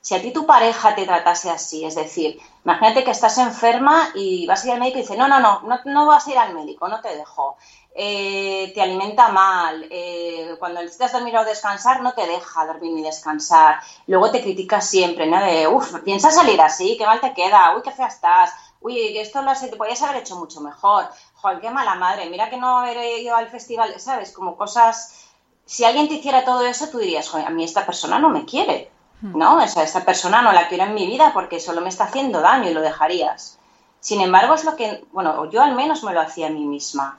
si 0.00 0.14
a 0.14 0.22
ti 0.22 0.32
tu 0.32 0.46
pareja 0.46 0.94
te 0.94 1.04
tratase 1.04 1.50
así, 1.50 1.84
es 1.84 1.94
decir, 1.94 2.40
imagínate 2.64 3.04
que 3.04 3.10
estás 3.10 3.38
enferma 3.38 4.10
y 4.14 4.46
vas 4.46 4.62
a 4.62 4.66
ir 4.66 4.72
al 4.74 4.80
médico 4.80 4.98
y 4.98 5.02
dice, 5.02 5.16
no, 5.16 5.28
no, 5.28 5.40
no, 5.40 5.60
no, 5.84 6.06
vas 6.06 6.26
a 6.26 6.30
ir 6.30 6.38
al 6.38 6.54
médico, 6.54 6.88
no 6.88 7.00
te 7.00 7.16
dejo. 7.16 7.56
Eh, 8.00 8.70
te 8.74 8.80
alimenta 8.80 9.28
mal, 9.28 9.88
eh, 9.90 10.54
cuando 10.60 10.80
necesitas 10.80 11.12
dormir 11.12 11.36
o 11.36 11.44
descansar, 11.44 12.00
no 12.00 12.12
te 12.12 12.26
deja 12.28 12.64
dormir 12.64 12.92
ni 12.92 13.02
descansar. 13.02 13.80
Luego 14.06 14.30
te 14.30 14.40
critica 14.40 14.80
siempre, 14.80 15.26
¿no? 15.26 15.40
De, 15.40 15.66
uff, 15.66 15.98
piensas 16.04 16.36
salir 16.36 16.60
así, 16.60 16.96
qué 16.96 17.04
mal 17.04 17.20
te 17.20 17.34
queda, 17.34 17.74
uy, 17.74 17.82
qué 17.82 17.90
fea 17.90 18.06
estás, 18.06 18.52
uy, 18.80 18.94
que 18.94 19.20
esto 19.20 19.42
lo 19.42 19.52
te 19.54 19.76
podías 19.76 20.02
haber 20.02 20.22
hecho 20.22 20.36
mucho 20.36 20.60
mejor, 20.60 21.08
joder, 21.34 21.60
qué 21.60 21.70
mala 21.70 21.94
madre, 21.94 22.30
mira 22.30 22.50
que 22.50 22.56
no 22.56 22.84
he 22.84 23.20
ido 23.20 23.34
al 23.34 23.48
festival, 23.48 23.98
¿sabes? 23.98 24.32
Como 24.32 24.56
cosas, 24.56 25.26
si 25.64 25.84
alguien 25.84 26.08
te 26.08 26.14
hiciera 26.14 26.44
todo 26.44 26.62
eso, 26.62 26.88
tú 26.88 26.98
dirías, 26.98 27.28
joder, 27.28 27.46
a 27.46 27.50
mí 27.50 27.64
esta 27.64 27.84
persona 27.84 28.18
no 28.18 28.28
me 28.28 28.44
quiere, 28.44 28.90
hmm. 29.20 29.36
¿no? 29.36 29.58
O 29.58 29.68
sea, 29.68 29.82
esta 29.82 30.04
persona 30.04 30.42
no 30.42 30.52
la 30.52 30.68
quiero 30.68 30.84
en 30.84 30.94
mi 30.94 31.06
vida 31.06 31.32
porque 31.32 31.60
solo 31.60 31.80
me 31.80 31.88
está 31.88 32.04
haciendo 32.04 32.40
daño 32.40 32.70
y 32.70 32.74
lo 32.74 32.80
dejarías. 32.80 33.58
Sin 34.00 34.20
embargo, 34.20 34.54
es 34.54 34.64
lo 34.64 34.76
que, 34.76 35.04
bueno, 35.12 35.50
yo 35.50 35.60
al 35.60 35.74
menos 35.74 36.04
me 36.04 36.12
lo 36.12 36.20
hacía 36.20 36.46
a 36.46 36.50
mí 36.50 36.64
misma, 36.64 37.18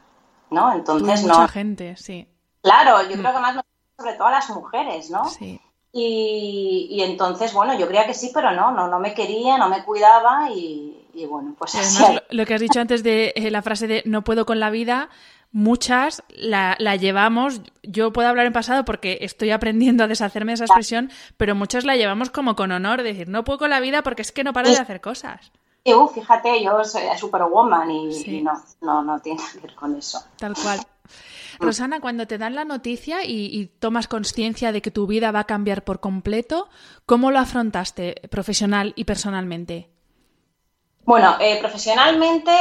¿no? 0.50 0.74
Entonces, 0.74 1.24
Mucha 1.24 1.48
gente, 1.48 1.95
sí. 1.98 2.28
Claro, 2.62 3.02
yo 3.04 3.17
hmm. 3.17 3.19
creo 3.19 3.34
que 3.34 3.39
más 3.39 3.56
sobre 3.98 4.13
todo 4.13 4.28
a 4.28 4.32
las 4.32 4.50
mujeres, 4.50 5.10
¿no? 5.10 5.26
Sí. 5.26 5.60
Y, 5.91 7.02
entonces, 7.02 7.54
bueno, 7.54 7.78
yo 7.78 7.88
creía 7.88 8.06
que 8.06 8.13
sí, 8.13 8.32
pero 8.34 8.52
no, 8.52 8.72
no, 8.72 8.88
no 8.88 9.00
me 9.00 9.13
quería, 9.13 9.58
no 9.58 9.69
me 9.69 9.84
cuidaba 9.84 10.50
y, 10.52 10.99
bueno, 11.28 11.56
pues 11.58 11.76
así. 11.76 12.04
lo, 12.30 12.45
que 12.45 12.54
has 12.54 12.62
dicho 12.62 12.80
antes 12.80 13.04
de 13.04 13.34
eh, 13.36 13.52
la 13.52 13.62
frase 13.62 13.88
de 13.88 14.04
no 14.06 14.24
puedo 14.24 14.45
con 14.45 14.60
la 14.60 14.69
vida, 14.69 15.10
muchas 15.52 16.24
la, 16.30 16.76
llevamos, 16.95 17.62
yo 17.84 18.13
puedo 18.13 18.28
hablar 18.28 18.45
en 18.45 18.54
pasado 18.54 18.86
porque 18.86 19.19
estoy 19.22 19.52
aprendiendo 19.52 20.04
a 20.04 20.08
deshacerme 20.08 20.52
de 20.52 20.56
esa 20.56 20.65
expresión, 20.65 21.12
pero 21.38 21.56
muchas 21.56 21.86
la 21.86 21.95
llevamos 21.95 22.30
como 22.30 22.56
con 22.56 22.72
honor, 22.72 23.04
decir, 23.04 23.28
no 23.28 23.43
puedo 23.43 23.60
con 23.60 23.69
la 23.69 23.80
vida 23.80 24.04
porque 24.04 24.22
es 24.22 24.32
que 24.32 24.43
no 24.43 24.54
paro 24.54 24.69
de 24.69 24.78
hacer 24.78 25.02
cosas. 25.02 25.52
Uh, 25.86 26.08
fíjate, 26.08 26.63
yo 26.63 26.84
soy 26.84 27.04
superwoman 27.17 27.89
y, 27.89 28.12
y 28.26 28.41
no, 28.41 28.54
no, 28.82 29.02
no 29.02 29.19
tiene 29.19 29.41
que 29.54 29.60
ver 29.60 29.76
con 29.76 29.95
eso. 29.95 30.19
Tal 30.38 30.54
cual. 30.54 30.80
Rosana, 31.60 32.00
cuando 32.00 32.26
te 32.26 32.38
dan 32.38 32.56
la 32.56 32.63
noticia 32.63 33.26
y, 33.26 33.67
tomas 33.80 34.08
conciencia 34.08 34.72
de 34.72 34.82
que 34.82 34.91
tu 34.91 35.08
vida 35.08 35.32
va 35.32 35.41
a 35.41 35.43
cambiar 35.45 35.84
por 35.84 36.00
completo, 36.00 36.69
¿cómo 37.06 37.32
lo 37.32 37.39
afrontaste 37.39 38.22
profesional 38.30 38.93
y 38.95 39.04
personalmente? 39.04 39.89
Bueno, 41.10 41.38
eh, 41.39 41.58
profesionalmente 41.60 42.52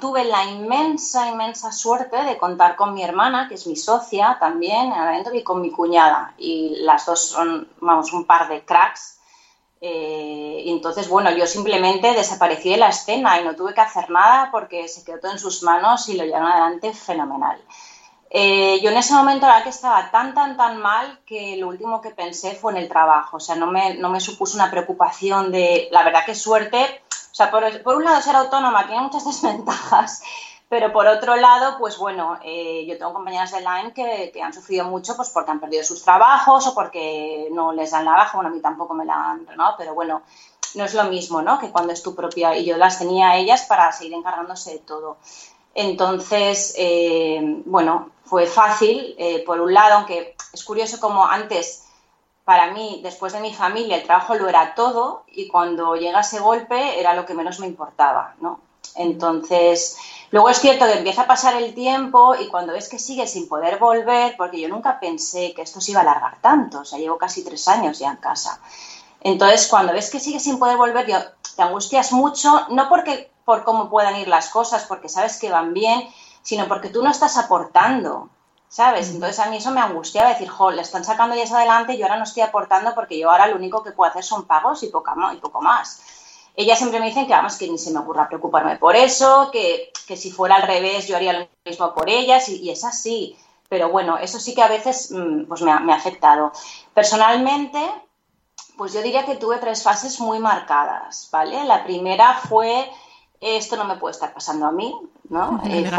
tuve 0.00 0.24
la 0.24 0.42
inmensa, 0.42 1.28
inmensa 1.28 1.70
suerte 1.70 2.20
de 2.24 2.36
contar 2.36 2.74
con 2.74 2.92
mi 2.92 3.04
hermana, 3.04 3.46
que 3.46 3.54
es 3.54 3.64
mi 3.68 3.76
socia 3.76 4.38
también, 4.40 4.92
y 5.32 5.44
con 5.44 5.60
mi 5.60 5.70
cuñada. 5.70 6.34
Y 6.36 6.78
las 6.80 7.06
dos 7.06 7.28
son, 7.28 7.68
vamos, 7.80 8.12
un 8.12 8.24
par 8.24 8.48
de 8.48 8.64
cracks. 8.64 9.20
Eh, 9.80 10.62
y 10.64 10.72
entonces, 10.72 11.08
bueno, 11.08 11.30
yo 11.30 11.46
simplemente 11.46 12.12
desaparecí 12.12 12.70
de 12.70 12.78
la 12.78 12.88
escena 12.88 13.40
y 13.40 13.44
no 13.44 13.54
tuve 13.54 13.72
que 13.72 13.82
hacer 13.82 14.10
nada 14.10 14.48
porque 14.50 14.88
se 14.88 15.04
quedó 15.04 15.20
todo 15.20 15.30
en 15.30 15.38
sus 15.38 15.62
manos 15.62 16.08
y 16.08 16.16
lo 16.16 16.24
llevaron 16.24 16.48
adelante 16.48 16.92
fenomenal. 16.92 17.62
Eh, 18.30 18.80
yo 18.82 18.90
en 18.90 18.96
ese 18.96 19.14
momento, 19.14 19.46
la 19.46 19.62
que 19.62 19.68
estaba 19.68 20.10
tan, 20.10 20.34
tan, 20.34 20.56
tan 20.56 20.78
mal 20.78 21.20
que 21.24 21.56
lo 21.56 21.68
último 21.68 22.00
que 22.00 22.10
pensé 22.10 22.56
fue 22.56 22.72
en 22.72 22.78
el 22.78 22.88
trabajo. 22.88 23.36
O 23.36 23.40
sea, 23.40 23.54
no 23.54 23.68
me, 23.68 23.94
no 23.94 24.08
me 24.08 24.18
supuso 24.18 24.56
una 24.56 24.72
preocupación 24.72 25.52
de, 25.52 25.86
la 25.92 26.02
verdad 26.02 26.26
que 26.26 26.34
suerte. 26.34 27.05
O 27.36 27.38
sea, 27.38 27.50
por, 27.50 27.96
un 27.96 28.02
lado 28.02 28.22
ser 28.22 28.34
autónoma 28.34 28.86
tiene 28.86 29.02
muchas 29.02 29.24
desventajas, 29.26 30.22
pero 30.70 30.90
por 30.90 31.06
otro 31.06 31.36
lado, 31.36 31.76
pues 31.78 31.98
bueno, 31.98 32.38
eh, 32.42 32.86
yo 32.88 32.96
tengo 32.96 33.12
compañeras 33.12 33.52
de 33.52 33.60
Line 33.60 33.92
que, 33.92 34.30
que, 34.32 34.40
han 34.40 34.54
sufrido 34.54 34.86
mucho 34.86 35.14
pues 35.16 35.28
porque 35.28 35.50
han 35.50 35.60
perdido 35.60 35.84
sus 35.84 36.02
trabajos 36.02 36.66
o 36.66 36.74
porque 36.74 37.48
no 37.52 37.74
les 37.74 37.90
dan 37.90 38.06
la 38.06 38.12
baja. 38.12 38.38
Bueno, 38.38 38.48
a 38.48 38.54
mí 38.54 38.60
tampoco 38.62 38.94
me 38.94 39.04
la 39.04 39.32
han 39.32 39.46
renovado, 39.46 39.74
pero 39.76 39.94
bueno, 39.94 40.22
no 40.76 40.84
es 40.86 40.94
lo 40.94 41.04
mismo, 41.04 41.42
¿no? 41.42 41.58
Que 41.58 41.70
cuando 41.70 41.92
es 41.92 42.02
tu 42.02 42.14
propia. 42.14 42.56
Y 42.56 42.64
yo 42.64 42.78
las 42.78 42.98
tenía 42.98 43.32
a 43.32 43.36
ellas 43.36 43.66
para 43.68 43.92
seguir 43.92 44.14
encargándose 44.14 44.72
de 44.72 44.78
todo. 44.78 45.18
Entonces, 45.74 46.74
eh, 46.78 47.62
bueno, 47.66 48.12
fue 48.24 48.46
fácil, 48.46 49.14
eh, 49.18 49.44
por 49.44 49.60
un 49.60 49.74
lado, 49.74 49.96
aunque 49.96 50.36
es 50.54 50.64
curioso 50.64 50.98
como 50.98 51.26
antes, 51.26 51.84
para 52.46 52.70
mí, 52.70 53.00
después 53.02 53.32
de 53.32 53.40
mi 53.40 53.52
familia, 53.52 53.96
el 53.96 54.04
trabajo 54.04 54.36
lo 54.36 54.48
era 54.48 54.76
todo 54.76 55.24
y 55.26 55.48
cuando 55.48 55.96
llega 55.96 56.20
ese 56.20 56.38
golpe 56.38 57.00
era 57.00 57.12
lo 57.12 57.26
que 57.26 57.34
menos 57.34 57.58
me 57.58 57.66
importaba, 57.66 58.36
¿no? 58.40 58.60
Entonces, 58.94 59.96
luego 60.30 60.48
es 60.48 60.60
cierto 60.60 60.86
que 60.86 60.92
empieza 60.92 61.22
a 61.22 61.26
pasar 61.26 61.56
el 61.60 61.74
tiempo 61.74 62.36
y 62.36 62.46
cuando 62.46 62.72
ves 62.72 62.88
que 62.88 63.00
sigue 63.00 63.26
sin 63.26 63.48
poder 63.48 63.80
volver, 63.80 64.36
porque 64.36 64.60
yo 64.60 64.68
nunca 64.68 65.00
pensé 65.00 65.54
que 65.54 65.62
esto 65.62 65.80
se 65.80 65.90
iba 65.90 66.02
a 66.02 66.04
alargar 66.04 66.40
tanto, 66.40 66.82
o 66.82 66.84
sea, 66.84 67.00
llevo 67.00 67.18
casi 67.18 67.42
tres 67.42 67.66
años 67.66 67.98
ya 67.98 68.12
en 68.12 68.18
casa. 68.18 68.60
Entonces, 69.22 69.66
cuando 69.66 69.92
ves 69.92 70.08
que 70.08 70.20
sigue 70.20 70.38
sin 70.38 70.60
poder 70.60 70.76
volver, 70.76 71.04
te 71.56 71.62
angustias 71.62 72.12
mucho, 72.12 72.68
no 72.68 72.88
porque 72.88 73.28
por 73.44 73.64
cómo 73.64 73.90
puedan 73.90 74.14
ir 74.14 74.28
las 74.28 74.50
cosas, 74.50 74.84
porque 74.84 75.08
sabes 75.08 75.38
que 75.38 75.50
van 75.50 75.74
bien, 75.74 76.08
sino 76.42 76.68
porque 76.68 76.90
tú 76.90 77.02
no 77.02 77.10
estás 77.10 77.38
aportando, 77.38 78.30
¿sabes? 78.68 79.10
Entonces 79.10 79.38
a 79.38 79.50
mí 79.50 79.56
eso 79.56 79.70
me 79.70 79.80
angustiaba 79.80 80.30
decir, 80.30 80.48
jo, 80.48 80.70
le 80.70 80.82
están 80.82 81.04
sacando 81.04 81.34
ya 81.36 81.44
adelante 81.44 81.94
y 81.94 81.98
yo 81.98 82.04
ahora 82.04 82.18
no 82.18 82.24
estoy 82.24 82.42
aportando 82.42 82.94
porque 82.94 83.18
yo 83.18 83.30
ahora 83.30 83.46
lo 83.46 83.56
único 83.56 83.82
que 83.82 83.92
puedo 83.92 84.10
hacer 84.10 84.24
son 84.24 84.46
pagos 84.46 84.82
y, 84.82 84.88
poco, 84.88 85.12
y 85.32 85.36
poco 85.38 85.60
más. 85.60 86.02
Ellas 86.54 86.78
siempre 86.78 87.00
me 87.00 87.06
dicen 87.06 87.26
que 87.26 87.32
vamos, 87.32 87.56
que 87.56 87.68
ni 87.68 87.78
se 87.78 87.92
me 87.92 87.98
ocurra 87.98 88.28
preocuparme 88.28 88.76
por 88.76 88.96
eso, 88.96 89.50
que, 89.52 89.92
si 90.16 90.30
fuera 90.30 90.56
al 90.56 90.62
revés 90.62 91.06
yo 91.06 91.16
haría 91.16 91.32
lo 91.34 91.48
mismo 91.64 91.94
por 91.94 92.08
ellas 92.08 92.48
y, 92.48 92.70
es 92.70 92.84
así. 92.84 93.36
Pero 93.68 93.90
bueno, 93.90 94.16
eso 94.16 94.38
sí 94.38 94.54
que 94.54 94.62
a 94.62 94.68
veces 94.68 95.10
mm, 95.10 95.44
pues 95.44 95.60
me 95.60 95.72
ha 95.72 95.96
afectado. 95.96 96.52
Personalmente, 96.94 97.80
pues 98.78 98.92
yo 98.92 99.02
diría 99.02 99.26
que 99.26 99.36
tuve 99.36 99.58
tres 99.58 99.82
fases 99.82 100.20
muy 100.20 100.38
marcadas, 100.38 101.28
¿vale? 101.30 101.64
La 101.64 101.84
primera 101.84 102.34
fue 102.48 102.88
esto 103.40 103.76
no 103.76 103.84
me 103.84 103.96
puede 103.96 104.12
estar 104.12 104.32
pasando 104.32 104.66
a 104.66 104.72
mí, 104.72 104.94
¿no? 105.28 105.60
Eh, 105.66 105.90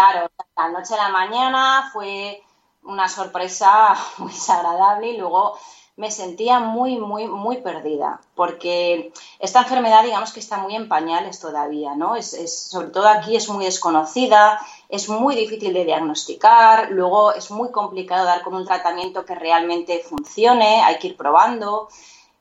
claro, 0.00 0.30
la 0.56 0.68
noche 0.70 0.94
a 0.94 0.96
la 0.96 1.08
mañana 1.10 1.90
fue 1.92 2.42
una 2.84 3.08
sorpresa 3.08 3.94
muy 4.18 4.32
desagradable 4.32 5.08
y 5.08 5.18
luego 5.18 5.58
me 5.96 6.10
sentía 6.10 6.60
muy, 6.60 6.98
muy, 6.98 7.26
muy 7.26 7.58
perdida, 7.58 8.22
porque 8.34 9.12
esta 9.38 9.60
enfermedad, 9.60 10.02
digamos 10.02 10.32
que 10.32 10.40
está 10.40 10.56
muy 10.56 10.74
en 10.74 10.88
pañales 10.88 11.40
todavía, 11.40 11.94
¿no? 11.94 12.16
Es, 12.16 12.30
sobre 12.70 12.86
todo 12.86 13.06
aquí 13.06 13.36
es 13.36 13.50
muy 13.50 13.66
desconocida, 13.66 14.58
es 14.88 15.10
muy 15.10 15.36
difícil 15.36 15.74
de 15.74 15.84
diagnosticar, 15.84 16.90
luego 16.90 17.34
es 17.34 17.50
muy 17.50 17.70
complicado 17.70 18.24
dar 18.24 18.42
con 18.42 18.54
un 18.54 18.64
tratamiento 18.64 19.26
que 19.26 19.34
realmente 19.34 20.02
funcione, 20.08 20.82
hay 20.82 20.98
que 20.98 21.08
ir 21.08 21.16
probando. 21.18 21.88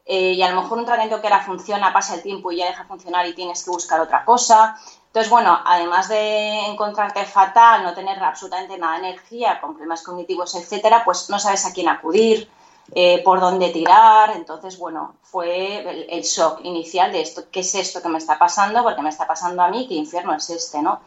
Eh, 0.06 0.34
y 0.34 0.42
a 0.42 0.50
lo 0.50 0.62
mejor 0.62 0.80
un 0.80 0.86
tratamiento 0.86 1.22
que 1.22 1.28
ahora 1.28 1.44
funciona, 1.46 1.94
pasa 1.94 2.16
el 2.16 2.24
tiempo 2.24 2.52
y 2.52 2.58
ya 2.58 2.66
deja 2.66 2.84
de 2.84 2.88
funcionar 2.88 3.28
y 3.28 3.36
tienes 3.36 3.64
que 3.64 3.70
buscar 3.70 4.00
otra 4.00 4.24
cosa. 4.24 4.80
Entonces, 5.10 5.32
bueno, 5.32 5.60
además 5.66 6.08
de 6.08 6.68
encontrarte 6.68 7.26
fatal, 7.26 7.82
no 7.84 7.96
tener 7.96 8.22
absolutamente 8.24 8.78
nada 8.78 9.00
de 9.00 9.10
energía, 9.10 9.60
con 9.60 9.72
problemas 9.72 10.04
cognitivos, 10.04 10.54
etcétera, 10.54 11.04
pues 11.04 11.32
no 11.32 11.40
sabes 11.40 11.66
a 11.66 11.74
quién 11.74 11.90
acudir, 11.90 12.48
eh, 12.94 13.24
por 13.24 13.40
dónde 13.40 13.70
tirar. 13.70 14.32
Entonces, 14.36 14.78
bueno, 14.78 15.16
fue 15.24 16.08
el, 16.10 16.22
shock 16.22 16.60
inicial 16.64 17.12
de 17.12 17.22
esto, 17.22 17.46
¿qué 17.52 17.62
es 17.62 17.74
esto 17.74 18.04
que 18.04 18.10
me 18.10 18.20
está 18.20 18.38
pasando? 18.38 18.84
Porque 18.84 19.02
me 19.02 19.10
está 19.10 19.26
pasando 19.26 19.64
a 19.64 19.70
mí, 19.70 19.88
qué 19.88 19.96
infierno 19.96 20.36
es 20.36 20.48
este, 20.52 20.82
¿no? 20.82 21.00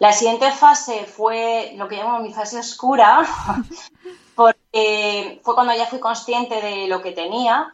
La 0.00 0.12
siguiente 0.12 0.50
fase 0.50 1.04
fue 1.04 1.74
lo 1.76 1.86
que 1.86 1.96
llamo 1.96 2.18
mi 2.18 2.32
fase 2.32 2.58
oscura, 2.58 3.24
porque 4.34 5.40
fue 5.44 5.54
cuando 5.54 5.74
ya 5.74 5.86
fui 5.86 6.00
consciente 6.00 6.60
de 6.60 6.88
lo 6.88 7.02
que 7.02 7.12
tenía, 7.12 7.72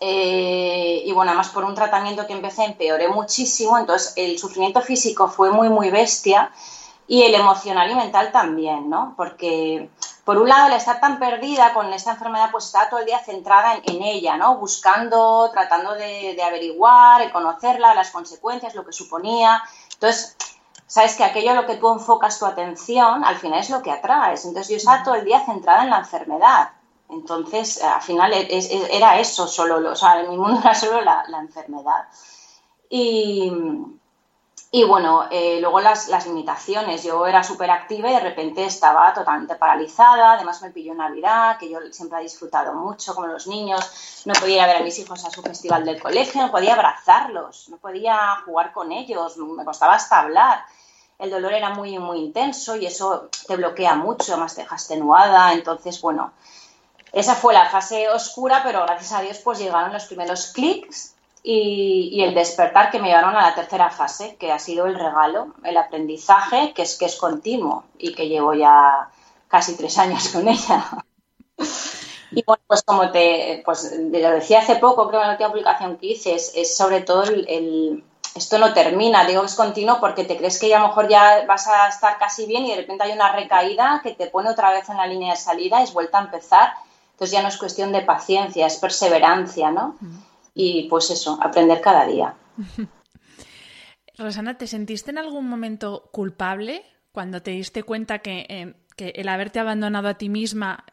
eh, 0.00 1.02
y 1.04 1.12
bueno, 1.12 1.30
además 1.30 1.48
por 1.48 1.64
un 1.64 1.74
tratamiento 1.74 2.26
que 2.26 2.32
empecé 2.32 2.64
empeoré 2.64 3.08
muchísimo, 3.08 3.78
entonces 3.78 4.12
el 4.16 4.38
sufrimiento 4.38 4.80
físico 4.80 5.28
fue 5.28 5.50
muy, 5.50 5.68
muy 5.68 5.90
bestia 5.90 6.52
y 7.08 7.22
el 7.22 7.34
emocional 7.34 7.90
y 7.90 7.94
mental 7.94 8.30
también, 8.30 8.88
¿no? 8.90 9.14
Porque 9.16 9.88
por 10.28 10.36
un 10.36 10.46
lado, 10.46 10.66
al 10.66 10.74
estar 10.74 11.00
tan 11.00 11.18
perdida 11.18 11.72
con 11.72 11.90
esta 11.94 12.10
enfermedad, 12.10 12.50
pues 12.52 12.66
estaba 12.66 12.90
todo 12.90 13.00
el 13.00 13.06
día 13.06 13.18
centrada 13.18 13.80
en, 13.82 14.02
ella, 14.02 14.36
¿no? 14.36 14.58
Buscando, 14.58 15.48
tratando 15.50 15.94
de, 15.94 16.34
de, 16.36 16.42
averiguar, 16.42 17.22
de 17.22 17.32
conocerla, 17.32 17.94
las 17.94 18.10
consecuencias, 18.10 18.74
lo 18.74 18.84
que 18.84 18.92
suponía. 18.92 19.62
Entonces, 19.94 20.36
sabes 20.86 21.14
que 21.16 21.24
aquello 21.24 21.52
a 21.52 21.54
lo 21.54 21.66
que 21.66 21.76
tú 21.76 21.90
enfocas 21.90 22.38
tu 22.38 22.44
atención, 22.44 23.24
al 23.24 23.36
final 23.36 23.60
es 23.60 23.70
lo 23.70 23.80
que 23.80 23.90
atraes. 23.90 24.44
Entonces, 24.44 24.68
yo 24.68 24.76
estaba 24.76 25.02
todo 25.02 25.14
el 25.14 25.24
día 25.24 25.42
centrada 25.46 25.84
en 25.84 25.88
la 25.90 26.00
enfermedad. 26.00 26.72
Entonces, 27.10 27.82
al 27.82 28.02
final 28.02 28.32
era 28.34 29.18
eso 29.18 29.46
solo, 29.46 29.92
o 29.92 29.96
sea, 29.96 30.20
en 30.20 30.30
mi 30.30 30.36
mundo 30.36 30.60
era 30.62 30.74
solo 30.74 31.00
la, 31.00 31.24
enfermedad. 31.40 32.08
Y, 32.90 33.50
bueno, 34.86 35.24
eh, 35.30 35.58
luego 35.60 35.80
las, 35.80 36.26
limitaciones. 36.26 37.02
Yo 37.02 37.26
era 37.26 37.42
súper 37.42 37.70
activa 37.70 38.10
y 38.10 38.14
de 38.14 38.20
repente 38.20 38.64
estaba 38.64 39.14
totalmente 39.14 39.54
paralizada. 39.56 40.34
Además, 40.34 40.60
me 40.60 40.70
pilló 40.70 40.94
Navidad, 40.94 41.58
que 41.58 41.70
yo 41.70 41.78
siempre 41.90 42.18
he 42.18 42.22
disfrutado 42.22 42.74
mucho, 42.74 43.14
como 43.14 43.26
los 43.26 43.46
niños. 43.46 44.22
No 44.26 44.34
podía 44.34 44.56
ir 44.56 44.60
a 44.62 44.66
ver 44.66 44.76
a 44.76 44.82
mis 44.82 44.98
hijos 44.98 45.24
a 45.24 45.30
su 45.30 45.42
festival 45.42 45.84
del 45.86 46.02
colegio, 46.02 46.42
no 46.42 46.50
podía 46.50 46.74
abrazarlos, 46.74 47.70
no 47.70 47.78
podía 47.78 48.42
jugar 48.44 48.72
con 48.72 48.92
ellos, 48.92 49.38
me 49.38 49.64
costaba 49.64 49.94
hasta 49.94 50.20
hablar. 50.20 50.64
El 51.18 51.30
dolor 51.30 51.52
era 51.52 51.70
muy, 51.70 51.98
muy 51.98 52.18
intenso 52.18 52.76
y 52.76 52.86
eso 52.86 53.28
te 53.46 53.56
bloquea 53.56 53.94
mucho, 53.96 54.32
además 54.32 54.54
te 54.54 54.62
deja 54.62 54.76
extenuada. 54.76 55.52
Entonces, 55.52 56.00
bueno, 56.00 56.32
esa 57.12 57.34
fue 57.34 57.54
la 57.54 57.68
fase 57.70 58.08
oscura, 58.08 58.62
pero 58.64 58.82
gracias 58.82 59.12
a 59.12 59.22
Dios 59.22 59.38
pues 59.38 59.58
llegaron 59.58 59.92
los 59.92 60.04
primeros 60.04 60.48
clics 60.48 61.14
y, 61.42 62.22
el 62.22 62.34
despertar 62.34 62.90
que 62.90 62.98
me 62.98 63.08
llevaron 63.08 63.36
a 63.36 63.42
la 63.42 63.54
tercera 63.54 63.90
fase, 63.90 64.36
que 64.36 64.52
ha 64.52 64.58
sido 64.58 64.86
el 64.86 64.94
regalo, 64.94 65.54
el 65.64 65.76
aprendizaje, 65.76 66.72
que 66.74 66.82
es 66.82 66.96
que 66.98 67.06
es 67.06 67.16
continuo 67.16 67.84
y 67.96 68.14
que 68.14 68.28
llevo 68.28 68.54
ya 68.54 69.08
casi 69.48 69.76
tres 69.76 69.96
años 69.98 70.28
con 70.28 70.48
ella. 70.48 71.04
Y 72.30 72.44
bueno, 72.44 72.62
pues 72.66 72.82
como 72.82 73.10
te 73.10 73.62
pues, 73.64 73.90
lo 73.90 74.30
decía 74.32 74.58
hace 74.58 74.76
poco, 74.76 75.08
creo 75.08 75.22
en 75.22 75.28
la 75.28 75.32
última 75.32 75.48
publicación 75.48 75.96
que 75.96 76.08
hice, 76.08 76.34
es, 76.34 76.76
sobre 76.76 77.00
todo 77.00 77.22
el, 77.22 78.04
esto 78.34 78.58
no 78.58 78.74
termina, 78.74 79.24
digo 79.24 79.40
que 79.40 79.46
es 79.46 79.54
continuo 79.54 79.98
porque 79.98 80.24
te 80.24 80.36
crees 80.36 80.58
que 80.58 80.68
ya 80.68 80.76
a 80.76 80.82
lo 80.82 80.88
mejor 80.88 81.08
ya 81.08 81.46
vas 81.46 81.66
a 81.68 81.88
estar 81.88 82.18
casi 82.18 82.44
bien 82.44 82.66
y 82.66 82.72
de 82.72 82.82
repente 82.82 83.04
hay 83.04 83.12
una 83.12 83.32
recaída 83.32 84.00
que 84.02 84.12
te 84.12 84.26
pone 84.26 84.50
otra 84.50 84.70
vez 84.72 84.86
en 84.90 84.98
la 84.98 85.06
línea 85.06 85.32
de 85.32 85.40
salida, 85.40 85.82
es 85.82 85.94
vuelta 85.94 86.18
a 86.18 86.24
empezar 86.24 86.74
entonces 87.18 87.32
ya 87.32 87.42
no 87.42 87.48
es 87.48 87.56
cuestión 87.56 87.90
de 87.90 88.02
paciencia, 88.02 88.64
es 88.64 88.76
perseverancia, 88.76 89.72
¿no? 89.72 89.96
Y 90.54 90.86
pues 90.88 91.10
eso, 91.10 91.36
aprender 91.42 91.80
cada 91.80 92.06
día. 92.06 92.36
Rosana, 94.16 94.56
¿te 94.56 94.68
sentiste 94.68 95.10
en 95.10 95.18
algún 95.18 95.48
momento 95.48 96.10
culpable 96.12 96.84
cuando 97.10 97.42
te 97.42 97.50
diste 97.50 97.82
cuenta 97.82 98.20
que, 98.20 98.46
eh, 98.48 98.74
el 98.98 99.28
haberte 99.28 99.58
abandonado 99.58 100.06
a 100.06 100.14
ti 100.14 100.28
misma 100.28 100.84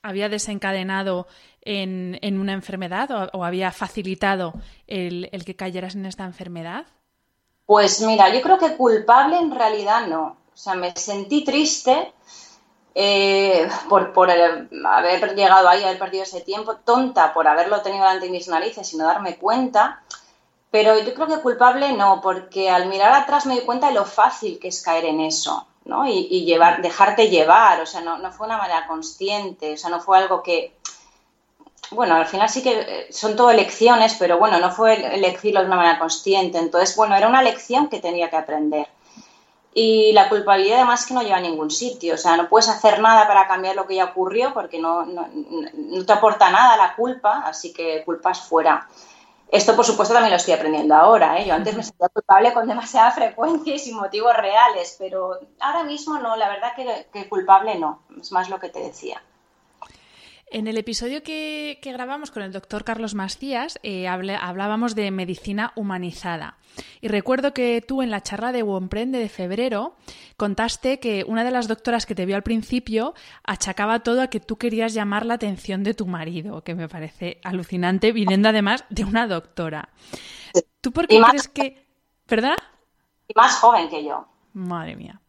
había 0.00 0.30
desencadenado 0.30 1.26
en, 1.60 2.40
una 2.40 2.54
enfermedad 2.54 3.30
o, 3.34 3.44
había 3.44 3.70
facilitado 3.70 4.54
el, 4.86 5.28
el, 5.30 5.44
que 5.44 5.56
cayeras 5.56 5.94
en 5.94 6.06
esta 6.06 6.24
enfermedad? 6.24 6.86
Pues 7.66 8.00
mira, 8.00 8.32
yo 8.32 8.40
creo 8.40 8.56
que 8.56 8.78
culpable 8.78 9.36
en 9.36 9.50
realidad 9.50 10.06
no. 10.06 10.38
O 10.54 10.56
sea, 10.56 10.74
me 10.74 10.96
sentí 10.96 11.44
triste 11.44 12.14
eh, 12.98 13.68
por, 13.90 14.14
por 14.14 14.30
haber 14.30 15.34
llegado 15.34 15.68
ahí, 15.68 15.84
haber 15.84 15.98
perdido 15.98 16.22
ese 16.22 16.40
tiempo, 16.40 16.76
tonta 16.76 17.34
por 17.34 17.46
haberlo 17.46 17.82
tenido 17.82 18.04
delante 18.04 18.24
de 18.24 18.32
mis 18.32 18.48
narices 18.48 18.90
y 18.90 18.96
no 18.96 19.04
darme 19.04 19.36
cuenta. 19.36 20.00
Pero 20.70 20.98
yo 20.98 21.12
creo 21.12 21.26
que 21.26 21.42
culpable 21.42 21.92
no, 21.92 22.22
porque 22.22 22.70
al 22.70 22.88
mirar 22.88 23.12
atrás 23.12 23.44
me 23.44 23.54
di 23.54 23.66
cuenta 23.66 23.88
de 23.88 23.92
lo 23.92 24.06
fácil 24.06 24.58
que 24.58 24.68
es 24.68 24.82
caer 24.82 25.04
en 25.04 25.20
eso, 25.20 25.66
¿no? 25.84 26.08
Y, 26.08 26.46
llevar, 26.46 26.80
dejarte 26.80 27.28
llevar, 27.28 27.82
o 27.82 27.86
sea, 27.86 28.00
no, 28.00 28.16
no, 28.16 28.32
fue 28.32 28.46
una 28.46 28.56
manera 28.56 28.86
consciente, 28.86 29.74
o 29.74 29.76
sea, 29.76 29.90
no 29.90 30.00
fue 30.00 30.16
algo 30.16 30.42
que. 30.42 30.74
Bueno, 31.90 32.14
al 32.14 32.26
final 32.26 32.48
sí 32.48 32.62
que 32.62 32.80
eh, 32.80 33.12
son 33.12 33.36
todo 33.36 33.50
elecciones, 33.50 34.16
pero 34.18 34.38
bueno, 34.38 34.58
no 34.58 34.72
fue 34.72 35.14
elegirlo 35.14 35.60
de 35.60 35.66
una 35.66 35.76
manera 35.76 35.98
consciente. 35.98 36.56
Entonces, 36.58 36.96
bueno, 36.96 37.14
era 37.14 37.28
una 37.28 37.42
lección 37.42 37.88
que 37.88 38.00
tenía 38.00 38.30
que 38.30 38.36
aprender. 38.36 38.88
Y 39.78 40.12
la 40.12 40.30
culpabilidad 40.30 40.78
además 40.78 41.04
que 41.04 41.12
no 41.12 41.20
lleva 41.20 41.36
a 41.36 41.40
ningún 41.40 41.70
sitio, 41.70 42.14
o 42.14 42.16
sea, 42.16 42.34
no 42.38 42.48
puedes 42.48 42.70
hacer 42.70 42.98
nada 42.98 43.26
para 43.26 43.46
cambiar 43.46 43.76
lo 43.76 43.86
que 43.86 43.96
ya 43.96 44.06
ocurrió 44.06 44.54
porque 44.54 44.78
no, 44.78 45.04
no, 45.04 45.28
te 46.06 46.12
aporta 46.14 46.48
nada 46.48 46.78
la 46.78 46.96
culpa, 46.96 47.42
así 47.44 47.74
que 47.74 48.02
culpas 48.02 48.40
fuera. 48.40 48.88
Esto, 49.52 49.76
por 49.76 49.84
supuesto, 49.84 50.14
también 50.14 50.30
lo 50.30 50.38
estoy 50.38 50.54
aprendiendo 50.54 50.94
ahora. 50.94 51.38
¿eh? 51.38 51.46
Yo 51.46 51.52
antes 51.52 51.76
me 51.76 51.82
sentía 51.82 52.08
culpable 52.08 52.54
con 52.54 52.66
demasiada 52.66 53.10
frecuencia 53.12 53.74
y 53.74 53.78
sin 53.78 53.96
motivos 53.96 54.34
reales, 54.34 54.96
pero 54.98 55.38
ahora 55.60 55.84
mismo 55.84 56.16
no, 56.20 56.36
la 56.36 56.48
verdad 56.48 56.74
que, 56.74 57.08
que 57.12 57.28
culpable 57.28 57.74
no, 57.74 58.00
es 58.18 58.32
más 58.32 58.48
lo 58.48 58.58
que 58.58 58.70
te 58.70 58.78
decía. 58.78 59.20
En 60.48 60.68
el 60.68 60.78
episodio 60.78 61.24
que, 61.24 61.80
grabamos 61.82 62.30
con 62.30 62.42
el 62.44 62.52
doctor 62.52 62.84
Carlos 62.84 63.14
Macías 63.14 63.80
eh, 63.82 64.06
hablábamos 64.06 64.94
de 64.94 65.10
medicina 65.10 65.72
humanizada. 65.74 66.56
Y 67.00 67.08
recuerdo 67.08 67.52
que 67.52 67.82
tú 67.86 68.00
en 68.00 68.10
la 68.10 68.22
charla 68.22 68.52
de 68.52 68.62
Womprende 68.62 69.18
de 69.18 69.28
febrero 69.28 69.96
contaste 70.36 71.00
que 71.00 71.24
una 71.26 71.42
de 71.42 71.50
las 71.50 71.66
doctoras 71.66 72.06
que 72.06 72.14
te 72.14 72.26
vio 72.26 72.36
al 72.36 72.44
principio 72.44 73.14
achacaba 73.42 74.00
todo 74.00 74.22
a 74.22 74.28
que 74.28 74.38
tú 74.38 74.56
querías 74.56 74.94
llamar 74.94 75.26
la 75.26 75.34
atención 75.34 75.82
de 75.82 75.94
tu 75.94 76.06
marido, 76.06 76.62
que 76.62 76.76
me 76.76 76.88
parece 76.88 77.40
alucinante, 77.42 78.12
viniendo 78.12 78.48
además 78.48 78.84
de 78.88 79.04
una 79.04 79.26
doctora. 79.26 79.88
¿Tú 80.80 80.92
por 80.92 81.08
qué 81.08 81.20
crees 81.28 81.48
que... 81.48 81.86
¿Verdad? 82.28 82.56
Y 83.26 83.34
más 83.34 83.56
joven 83.56 83.88
que 83.88 84.04
yo. 84.04 84.26
Madre 84.52 84.96
mía. 84.96 85.20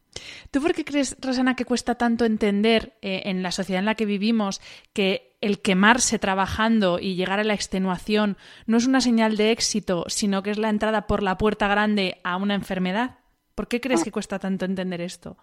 ¿Tú 0.50 0.60
por 0.60 0.74
qué 0.74 0.84
crees, 0.84 1.16
Rosana, 1.20 1.56
que 1.56 1.64
cuesta 1.64 1.96
tanto 1.96 2.24
entender 2.24 2.96
eh, 3.02 3.22
en 3.26 3.42
la 3.42 3.52
sociedad 3.52 3.80
en 3.80 3.86
la 3.86 3.94
que 3.94 4.06
vivimos 4.06 4.60
que 4.92 5.36
el 5.40 5.60
quemarse 5.60 6.18
trabajando 6.18 6.98
y 6.98 7.14
llegar 7.14 7.38
a 7.40 7.44
la 7.44 7.54
extenuación 7.54 8.36
no 8.66 8.76
es 8.76 8.86
una 8.86 9.00
señal 9.00 9.36
de 9.36 9.52
éxito, 9.52 10.04
sino 10.08 10.42
que 10.42 10.50
es 10.50 10.58
la 10.58 10.68
entrada 10.68 11.06
por 11.06 11.22
la 11.22 11.38
puerta 11.38 11.68
grande 11.68 12.20
a 12.24 12.36
una 12.36 12.54
enfermedad? 12.54 13.18
¿Por 13.54 13.68
qué 13.68 13.80
crees 13.80 14.04
que 14.04 14.12
cuesta 14.12 14.38
tanto 14.38 14.64
entender 14.64 15.00
esto? 15.00 15.36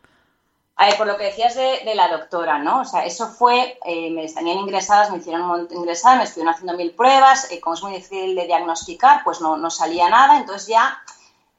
A 0.78 0.88
ver, 0.88 0.98
por 0.98 1.08
lo 1.08 1.17
que 1.17 1.26
decías 1.26 1.56
de, 1.56 1.95
la 1.95 2.10
doctora, 2.10 2.60
¿no? 2.60 2.82
O 2.82 2.86
sea, 2.86 3.06
eso 3.06 3.30
fue, 3.30 3.80
eh, 3.86 4.12
me 4.12 4.26
estarían 4.26 4.58
ingresadas, 4.58 5.10
me 5.10 5.19
hicieron 5.19 5.67
ingresar, 5.71 6.17
me 6.17 6.26
estuvieron 6.26 6.54
haciendo 6.54 6.76
mil 6.76 6.91
pruebas, 6.91 7.50
eh, 7.50 7.62
como 7.62 7.76
es 7.76 7.84
muy 7.84 7.93
difícil 7.93 8.36
de 8.36 8.45
diagnosticar, 8.45 9.24
pues 9.24 9.39
no, 9.39 9.56
no 9.56 9.69
salía 9.69 10.10
nada, 10.10 10.38
entonces 10.38 10.67
ya 10.67 11.02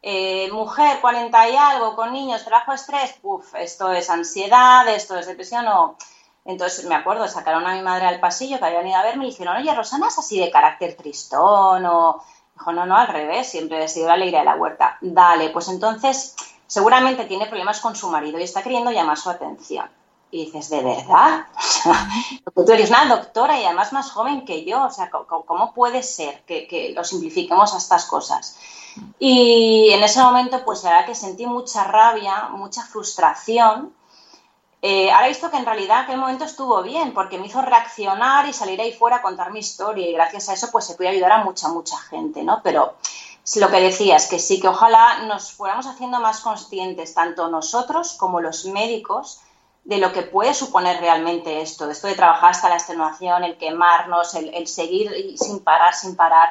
eh, 0.03 0.51
mujer, 0.53 1.01
40 1.01 1.49
y 1.49 1.57
algo, 1.57 1.97
con 1.97 2.13
niños, 2.13 2.45
trabajo, 2.45 2.73
estrés, 2.73 3.15
uff, 3.23 3.55
esto 3.55 3.93
es 3.93 4.11
ansiedad, 4.11 4.87
esto 4.89 5.17
es 5.19 5.27
depresión 5.27 5.67
o... 5.69 5.97
Entonces 6.45 6.85
me 6.85 6.95
acuerdo, 6.95 7.27
sacaron 7.27 7.67
a 7.67 7.75
mi 7.75 7.83
madre 7.83 8.07
al 8.07 8.21
pasillo 8.21 8.59
que 8.59 8.65
habían 8.65 8.87
ido 8.87 8.97
a 8.97 9.03
verme 9.03 9.25
y 9.25 9.31
dijeron, 9.31 9.57
oye, 9.57 9.75
Rosana 9.75 10.07
es 10.07 10.19
así 10.19 10.39
de 10.39 10.51
carácter 10.51 10.97
tristón 10.97 11.85
o... 11.87 12.23
Dijo, 12.55 12.73
no, 12.73 12.87
no, 12.87 12.97
al 12.97 13.09
revés, 13.09 13.49
siempre 13.49 13.83
he 13.83 13.89
sido 13.89 14.07
la 14.07 14.15
alegría 14.15 14.39
de 14.39 14.45
la 14.47 14.55
huerta. 14.55 14.97
Dale, 15.01 15.51
pues 15.51 15.69
entonces 15.69 16.37
seguramente 16.67 17.25
tiene 17.25 17.47
problemas 17.47 17.81
con 17.81 17.97
su 17.97 18.09
marido 18.09 18.39
y 18.39 18.45
está 18.45 18.63
queriendo 18.63 18.93
llamar 18.93 19.19
su 19.19 19.29
atención. 19.29 19.91
Y 20.31 20.47
dices, 20.47 20.71
¿de 20.71 20.83
verdad? 20.83 21.47
Tú 22.55 22.73
eres 22.73 22.91
una 22.91 23.07
doctora 23.07 23.61
y 23.61 23.65
además 23.65 23.93
más 23.93 24.11
joven 24.11 24.45
que 24.45 24.65
yo. 24.65 24.85
O 24.85 24.91
sea, 24.91 25.11
¿cómo, 25.11 25.75
puede 25.75 26.03
ser 26.03 26.43
que 26.45 26.93
lo 26.95 27.05
simplifiquemos 27.05 27.75
a 27.75 27.79
estas 27.79 28.07
cosas? 28.07 28.57
Y 29.19 29.91
en 29.91 30.03
ese 30.03 30.21
momento, 30.21 30.65
pues 30.65 30.85
la 30.85 30.91
verdad 30.91 31.07
que 31.07 31.15
sentí 31.15 31.47
mucha 31.47 31.85
rabia, 31.85 32.49
mucha 32.51 32.83
frustración, 32.83 33.95
Eh, 34.83 35.11
ahora 35.11 35.27
he 35.27 35.31
visto 35.31 35.51
que 35.51 35.57
en 35.57 35.67
realidad 35.67 36.01
aquel 36.01 36.19
momento 36.19 36.45
estuvo 36.45 36.83
bien, 36.83 37.13
porque 37.13 37.39
me 37.39 37.47
hizo 37.47 37.61
reaccionar 37.63 38.47
y 38.47 38.53
salir 38.53 38.81
ahí 38.81 38.93
fuera 38.93 39.17
a 39.17 39.23
contar 39.23 39.51
mi 39.51 39.59
historia 39.59 40.09
y 40.09 40.13
gracias 40.13 40.49
a 40.49 40.53
eso 40.53 40.69
pues 40.71 40.85
se 40.87 40.95
puede 40.95 41.11
ayudar 41.11 41.33
a 41.33 41.45
mucha, 41.45 41.69
mucha 41.69 41.97
gente, 41.99 42.45
¿no? 42.45 42.61
Pero 42.63 42.95
lo 43.57 43.69
que 43.71 43.81
decías, 43.81 44.29
que 44.29 44.39
sí, 44.39 44.61
que 44.61 44.69
ojalá 44.69 45.23
nos 45.27 45.53
fuéramos 45.53 45.87
haciendo 45.87 46.21
más 46.21 46.41
conscientes, 46.41 47.15
tanto 47.15 47.49
nosotros 47.49 48.15
como 48.15 48.41
los 48.41 48.67
médicos, 48.67 49.41
de 49.85 49.99
lo 49.99 50.13
que 50.13 50.23
puede 50.23 50.53
suponer 50.53 51.01
realmente 51.01 51.63
esto, 51.63 51.89
esto 51.91 52.07
de 52.09 52.15
trabajar 52.15 52.51
hasta 52.51 52.69
la 52.69 52.77
extenuación, 52.77 53.45
el 53.45 53.57
quemarnos, 53.57 54.35
el, 54.35 54.67
seguir 54.67 55.37
sin 55.39 55.61
parar, 55.61 55.95
sin 55.95 56.17
parar. 56.17 56.51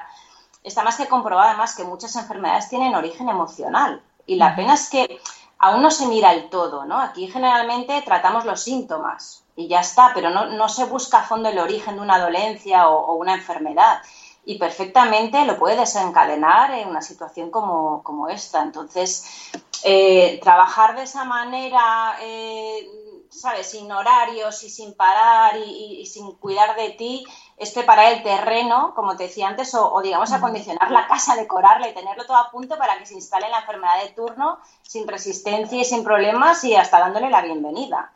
Está 0.66 0.84
más 0.84 0.98
que 0.98 1.08
comprobado 1.08 1.50
además 1.50 1.76
que 1.76 1.84
muchas 1.84 2.16
enfermedades 2.16 2.70
tienen 2.70 2.96
origen 2.96 3.30
emocional 3.30 4.02
y 4.26 4.36
la 4.36 4.56
pena 4.56 4.74
es 4.74 4.90
que 4.90 5.20
aún 5.60 5.82
no 5.82 5.92
se 5.92 6.08
mira 6.08 6.34
el 6.34 6.50
todo, 6.50 6.86
¿no? 6.86 7.00
Aquí 7.00 7.28
generalmente 7.28 8.02
tratamos 8.02 8.46
los 8.46 8.62
síntomas 8.62 9.44
y 9.56 9.68
ya 9.68 9.80
está, 9.80 10.12
pero 10.14 10.30
no, 10.30 10.70
se 10.70 10.86
busca 10.86 11.20
a 11.20 11.24
fondo 11.24 11.50
el 11.50 11.60
origen 11.60 11.96
de 11.96 12.02
una 12.02 12.20
dolencia 12.20 12.90
o 12.90 13.14
una 13.16 13.36
enfermedad 13.36 14.02
y 14.46 14.60
perfectamente 14.60 15.44
lo 15.46 15.58
puede 15.58 15.76
desencadenar 15.76 16.72
en 16.72 16.88
una 16.88 17.02
situación 17.02 17.50
como, 17.50 18.30
esta. 18.30 18.62
Entonces, 18.62 19.52
eh, 19.84 20.40
trabajar 20.42 20.96
de 20.96 21.04
esa 21.04 21.24
manera, 21.26 22.16
eh, 22.22 22.88
¿sabes? 23.30 23.72
Sin 23.72 23.92
horarios 23.92 24.64
y 24.64 24.70
sin 24.70 24.94
parar 24.94 25.58
y, 25.58 26.06
sin 26.06 26.34
cuidar 26.34 26.76
de 26.76 26.92
ti, 26.92 27.26
es 27.58 27.72
preparar 27.72 28.12
el 28.12 28.24
terreno, 28.24 28.94
como 28.96 29.16
te 29.16 29.24
decía 29.24 29.48
antes, 29.48 29.74
o, 29.76 30.02
digamos 30.02 30.32
acondicionar 30.34 30.92
la 30.92 31.08
casa, 31.08 31.36
decorarla 31.36 31.88
y 31.88 31.94
tenerlo 31.94 32.26
todo 32.26 32.38
a 32.38 32.52
punto 32.52 32.78
para 32.78 32.98
que 32.98 33.06
se 33.06 33.14
instale 33.14 33.50
la 33.50 33.60
enfermedad 33.60 34.02
de 34.04 34.10
turno 34.10 34.60
sin 34.82 35.08
resistencia 35.08 35.80
y 35.80 35.86
sin 35.86 36.04
problemas 36.04 36.64
y 36.66 36.76
hasta 36.76 37.00
dándole 37.00 37.30
la 37.30 37.42
bienvenida. 37.42 38.12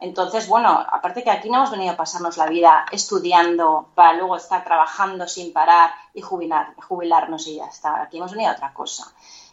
Entonces, 0.00 0.48
bueno, 0.48 0.84
aparte 0.90 1.24
que 1.24 1.30
aquí 1.30 1.48
no 1.48 1.58
hemos 1.58 1.70
venido 1.70 1.92
a 1.92 1.96
pasarnos 1.96 2.36
la 2.36 2.46
vida 2.46 2.84
estudiando 2.92 3.88
para 3.94 4.12
luego 4.12 4.36
estar 4.36 4.62
trabajando 4.64 5.26
sin 5.26 5.52
parar 5.52 5.90
y 6.12 6.20
jubilar, 6.20 6.74
jubilarnos 6.88 7.46
y 7.46 7.56
ya 7.56 7.66
está. 7.66 8.02
Aquí 8.02 8.18
hemos 8.18 8.32
venido 8.32 8.50
a 8.50 8.54
otra 8.54 8.74
cosa. 8.74 9.12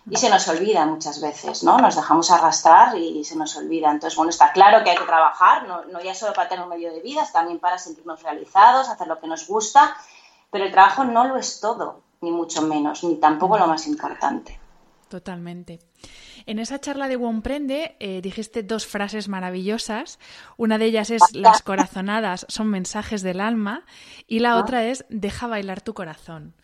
Y 0.10 0.18
se 0.18 0.30
nos 0.30 0.48
olvida 0.48 0.86
muchas 0.86 1.22
veces, 1.22 1.64
¿no? 1.64 1.78
Nos 1.78 1.96
dejamos 1.96 2.32
arrastrar 2.32 2.98
y 2.98 3.24
se 3.24 3.36
nos 3.36 3.56
olvida. 3.56 3.92
Entonces, 3.92 4.18
bueno, 4.18 4.32
está 4.32 4.52
claro 4.52 4.84
que 4.84 4.90
hay 4.90 4.98
que 4.98 5.06
trabajar, 5.06 5.68
no, 5.68 5.86
no 5.86 6.02
ya 6.02 6.16
solo 6.16 6.34
para 6.34 6.50
tener 6.50 6.64
un 6.64 6.70
medio 6.70 6.92
de 6.92 7.02
vida, 7.02 7.28
también 7.32 7.60
para 7.60 7.78
sentirnos 7.78 8.22
realizados, 8.24 8.90
hacer 8.90 9.08
lo 9.08 9.20
que 9.20 9.28
nos 9.28 9.48
gusta, 9.48 9.96
pero 10.50 10.66
el 10.66 10.72
trabajo 10.72 11.04
no 11.04 11.26
lo 11.26 11.38
es 11.38 11.60
todo, 11.60 12.02
ni 12.22 12.32
mucho 12.32 12.64
menos, 12.64 13.04
ni 13.04 13.16
tampoco 13.16 13.58
lo 13.58 13.68
más 13.68 13.86
importante. 13.88 14.60
Totalmente. 15.08 15.80
En 16.46 16.58
esa 16.58 16.80
charla 16.80 17.08
de 17.08 17.18
Womprende 17.18 17.98
eh, 18.00 18.22
dijiste 18.22 18.64
dos 18.64 18.88
frases 18.88 19.28
maravillosas. 19.28 20.20
Una 20.58 20.78
de 20.78 20.86
ellas 20.86 21.12
es 21.12 21.22
las 21.34 21.62
corazonadas 21.62 22.46
son 22.50 22.68
mensajes 22.70 23.22
del 23.22 23.42
alma 23.42 23.84
y 24.26 24.40
la 24.40 24.54
ah. 24.54 24.60
otra 24.60 24.86
es 24.86 25.06
deja 25.10 25.48
bailar 25.48 25.82
tu 25.82 25.94
corazón. 25.94 26.56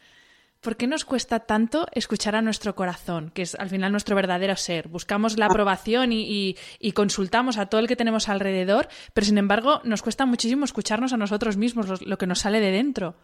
¿Por 0.68 0.76
qué 0.76 0.86
nos 0.86 1.06
cuesta 1.06 1.40
tanto 1.40 1.88
escuchar 1.94 2.36
a 2.36 2.42
nuestro 2.42 2.76
corazón, 2.76 3.32
que 3.34 3.44
es 3.44 3.56
al 3.56 3.70
final 3.70 3.94
nuestro 3.94 4.18
verdadero 4.18 4.58
ser? 4.58 4.90
Buscamos 4.90 5.38
la 5.38 5.46
ah. 5.46 5.48
aprobación 5.48 6.10
y, 6.12 6.58
consultamos 6.94 7.58
a 7.58 7.68
todo 7.68 7.80
el 7.80 7.88
que 7.88 7.96
tenemos 7.96 8.28
alrededor, 8.28 8.90
pero 9.14 9.24
sin 9.24 9.38
embargo 9.38 9.80
nos 9.86 10.02
cuesta 10.02 10.26
muchísimo 10.26 10.66
escucharnos 10.66 11.14
a 11.14 11.16
nosotros 11.16 11.56
mismos, 11.56 12.02
lo 12.02 12.18
que 12.18 12.28
nos 12.28 12.40
sale 12.40 12.60
de 12.60 12.72
dentro. 12.72 13.16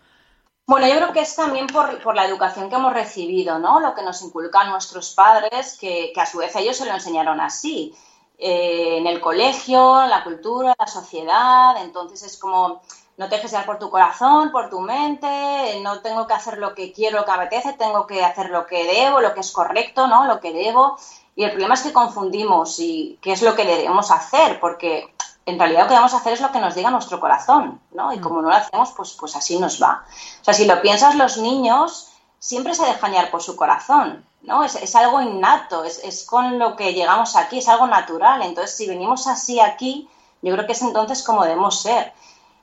Bueno, 0.67 0.88
yo 0.88 0.95
creo 0.95 1.12
que 1.12 1.19
es 1.19 1.36
también 1.36 1.67
por, 1.67 2.15
la 2.15 2.25
educación 2.25 2.69
que 2.69 2.77
hemos 2.77 2.93
recibido, 2.93 3.60
¿no? 3.60 3.82
Lo 3.82 3.93
que 3.93 4.03
nos 4.03 4.21
inculcan 4.21 4.69
nuestros 4.69 5.13
padres, 5.13 5.77
que, 5.77 6.13
a 6.15 6.25
su 6.25 6.38
vez 6.38 6.56
ellos 6.56 6.77
se 6.77 6.86
lo 6.86 6.93
enseñaron 6.93 7.41
así. 7.41 7.93
Eh, 8.38 8.99
en 8.99 9.06
el 9.06 9.19
colegio, 9.19 10.06
la 10.08 10.23
cultura, 10.23 10.73
la 10.79 10.88
sociedad, 10.88 11.75
entonces 11.84 12.23
es 12.23 12.38
como 12.38 12.82
no 13.17 13.30
te 13.30 13.36
dejes 13.36 13.52
llevar 13.52 13.65
por 13.65 13.80
tu 13.80 13.89
corazón, 13.89 14.52
por 14.52 14.69
tu 14.69 14.80
mente, 14.80 15.80
no 15.84 16.02
tengo 16.02 16.26
que 16.28 16.34
hacer 16.34 16.58
lo 16.58 16.73
que 16.73 16.91
quiero, 16.91 17.19
lo 17.19 17.26
que 17.26 17.32
apetece, 17.32 17.73
tengo 17.73 18.08
que 18.08 18.23
hacer 18.26 18.49
lo 18.49 18.65
que 18.65 18.86
debo, 18.86 19.21
lo 19.21 19.34
que 19.34 19.41
es 19.41 19.52
correcto, 19.52 20.08
¿no? 20.08 20.26
Lo 20.26 20.39
que 20.39 20.52
debo. 20.52 20.97
Y 21.36 21.43
el 21.43 21.52
problema 21.52 21.76
es 21.76 21.82
que 21.82 21.93
confundimos 21.93 22.80
y 22.80 23.19
qué 23.21 23.32
es 23.32 23.41
lo 23.41 23.56
que 23.56 23.65
debemos 23.65 24.12
hacer, 24.12 24.60
porque 24.60 25.13
en 25.45 25.60
realidad 25.60 25.84
lo 25.84 25.89
que 25.89 25.95
a 25.95 26.06
hacer 26.06 26.34
es 26.34 26.41
lo 26.41 26.52
que 26.52 26.60
nos 26.60 26.76
diga 26.76 26.89
nuestro 26.89 27.19
corazón, 27.19 27.82
¿no? 27.91 28.13
Y 28.13 28.19
como 28.19 28.41
no 28.41 28.49
lo 28.49 28.56
hacemos, 28.56 28.91
pues, 28.95 29.13
pues 29.13 29.36
así 29.36 29.60
nos 29.60 29.82
va. 29.82 30.06
O 30.41 30.43
sea, 30.43 30.54
si 30.54 30.65
lo 30.65 30.82
piensas, 30.82 31.15
los 31.15 31.38
niños 31.38 32.10
siempre 32.39 32.73
se 32.73 32.86
dejan 32.86 33.12
llevar 33.12 33.32
por 33.32 33.41
su 33.41 33.56
corazón, 33.56 34.26
¿no? 34.41 34.63
Es, 34.63 34.95
algo 34.95 35.21
innato, 35.21 35.84
es, 35.84 36.26
con 36.26 36.60
lo 36.60 36.76
que 36.76 36.93
llegamos 36.93 37.36
aquí, 37.36 37.60
es 37.60 37.67
algo 37.67 37.88
natural. 37.88 38.41
Entonces, 38.41 38.76
si 38.76 38.88
venimos 38.88 39.28
así 39.28 39.60
aquí, 39.60 40.10
yo 40.41 40.54
creo 40.54 40.65
que 40.65 40.73
es 40.73 40.82
entonces 40.82 41.23
como 41.23 41.43
debemos 41.43 41.82
ser. 41.82 42.13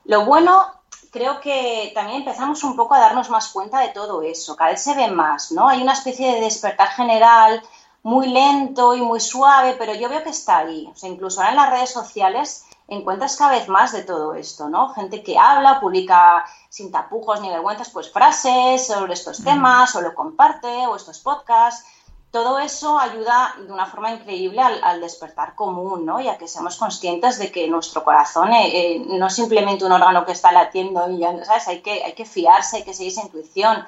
Lo 0.04 0.24
bueno, 0.24 0.66
creo 1.10 1.40
que 1.40 1.92
también 1.94 2.18
empezamos 2.18 2.62
un 2.64 2.76
poco 2.76 2.94
a 2.94 3.00
darnos 3.00 3.30
más 3.30 3.48
cuenta 3.48 3.80
de 3.80 3.88
todo 3.88 4.22
eso, 4.22 4.56
cada 4.56 4.70
vez 4.70 4.82
se 4.82 4.94
ve 4.94 5.10
más, 5.10 5.52
¿no? 5.52 5.68
Hay 5.68 5.82
una 5.82 5.92
especie 5.92 6.34
de 6.34 6.40
despertar 6.40 6.88
general 6.88 7.62
muy 8.02 8.28
lento 8.28 8.94
y 8.94 9.02
muy 9.02 9.20
suave, 9.20 9.74
pero 9.78 9.94
yo 9.94 10.08
veo 10.08 10.22
que 10.22 10.30
está 10.30 10.58
ahí. 10.58 10.88
O 10.92 10.96
sea, 10.96 11.10
incluso 11.10 11.40
ahora 11.40 11.50
en 11.50 11.56
las 11.56 11.70
redes 11.70 11.92
sociales 11.92 12.64
encuentras 12.88 13.36
cada 13.36 13.52
vez 13.52 13.68
más 13.68 13.92
de 13.92 14.02
todo 14.02 14.34
esto, 14.34 14.68
¿no? 14.68 14.92
Gente 14.94 15.22
que 15.22 15.38
habla, 15.38 15.80
publica 15.80 16.44
sin 16.68 16.90
tapujos 16.90 17.40
ni 17.40 17.48
vergüenzas, 17.48 17.90
pues 17.90 18.10
frases 18.10 18.86
sobre 18.86 19.12
estos 19.12 19.44
temas, 19.44 19.94
o 19.94 20.00
lo 20.00 20.14
comparte, 20.14 20.86
o 20.86 20.96
estos 20.96 21.20
podcasts. 21.20 21.86
Todo 22.30 22.60
eso 22.60 22.96
ayuda 22.98 23.56
de 23.58 23.72
una 23.72 23.86
forma 23.86 24.12
increíble 24.12 24.60
al, 24.60 25.00
despertar 25.00 25.56
común, 25.56 26.06
¿no? 26.06 26.20
Y 26.20 26.28
a 26.28 26.38
que 26.38 26.46
seamos 26.46 26.76
conscientes 26.76 27.38
de 27.40 27.50
que 27.50 27.66
nuestro 27.66 28.04
corazón 28.04 28.52
eh, 28.52 28.68
eh, 28.72 29.04
no 29.04 29.26
es 29.26 29.34
simplemente 29.34 29.84
un 29.84 29.90
órgano 29.90 30.24
que 30.24 30.32
está 30.32 30.52
latiendo 30.52 31.10
y 31.10 31.18
ya, 31.18 31.44
¿sabes? 31.44 31.66
Hay 31.66 31.80
que, 31.80 32.04
hay 32.04 32.12
que 32.12 32.24
fiarse, 32.24 32.78
hay 32.78 32.84
que 32.84 32.94
seguir 32.94 33.10
esa 33.12 33.22
intuición. 33.22 33.84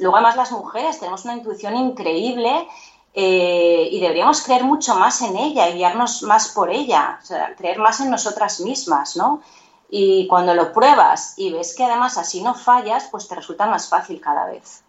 Luego, 0.00 0.16
además, 0.16 0.34
las 0.34 0.50
mujeres 0.50 0.98
tenemos 0.98 1.24
una 1.24 1.34
intuición 1.34 1.76
increíble 1.76 2.68
eh, 3.14 3.88
y 3.90 4.00
deberíamos 4.00 4.42
creer 4.42 4.64
mucho 4.64 4.96
más 4.96 5.22
en 5.22 5.36
ella 5.36 5.68
y 5.68 5.74
guiarnos 5.74 6.22
más 6.22 6.48
por 6.48 6.70
ella, 6.70 7.20
o 7.22 7.24
sea, 7.24 7.54
creer 7.54 7.78
más 7.78 8.00
en 8.00 8.10
nosotras 8.10 8.60
mismas, 8.60 9.16
¿no? 9.16 9.42
Y 9.88 10.26
cuando 10.26 10.54
lo 10.54 10.72
pruebas 10.72 11.34
y 11.36 11.52
ves 11.52 11.74
que 11.76 11.84
además 11.84 12.18
así 12.18 12.42
no 12.42 12.54
fallas, 12.54 13.08
pues 13.12 13.28
te 13.28 13.36
resulta 13.36 13.66
más 13.66 13.88
fácil 13.88 14.20
cada 14.20 14.46
vez. 14.46 14.82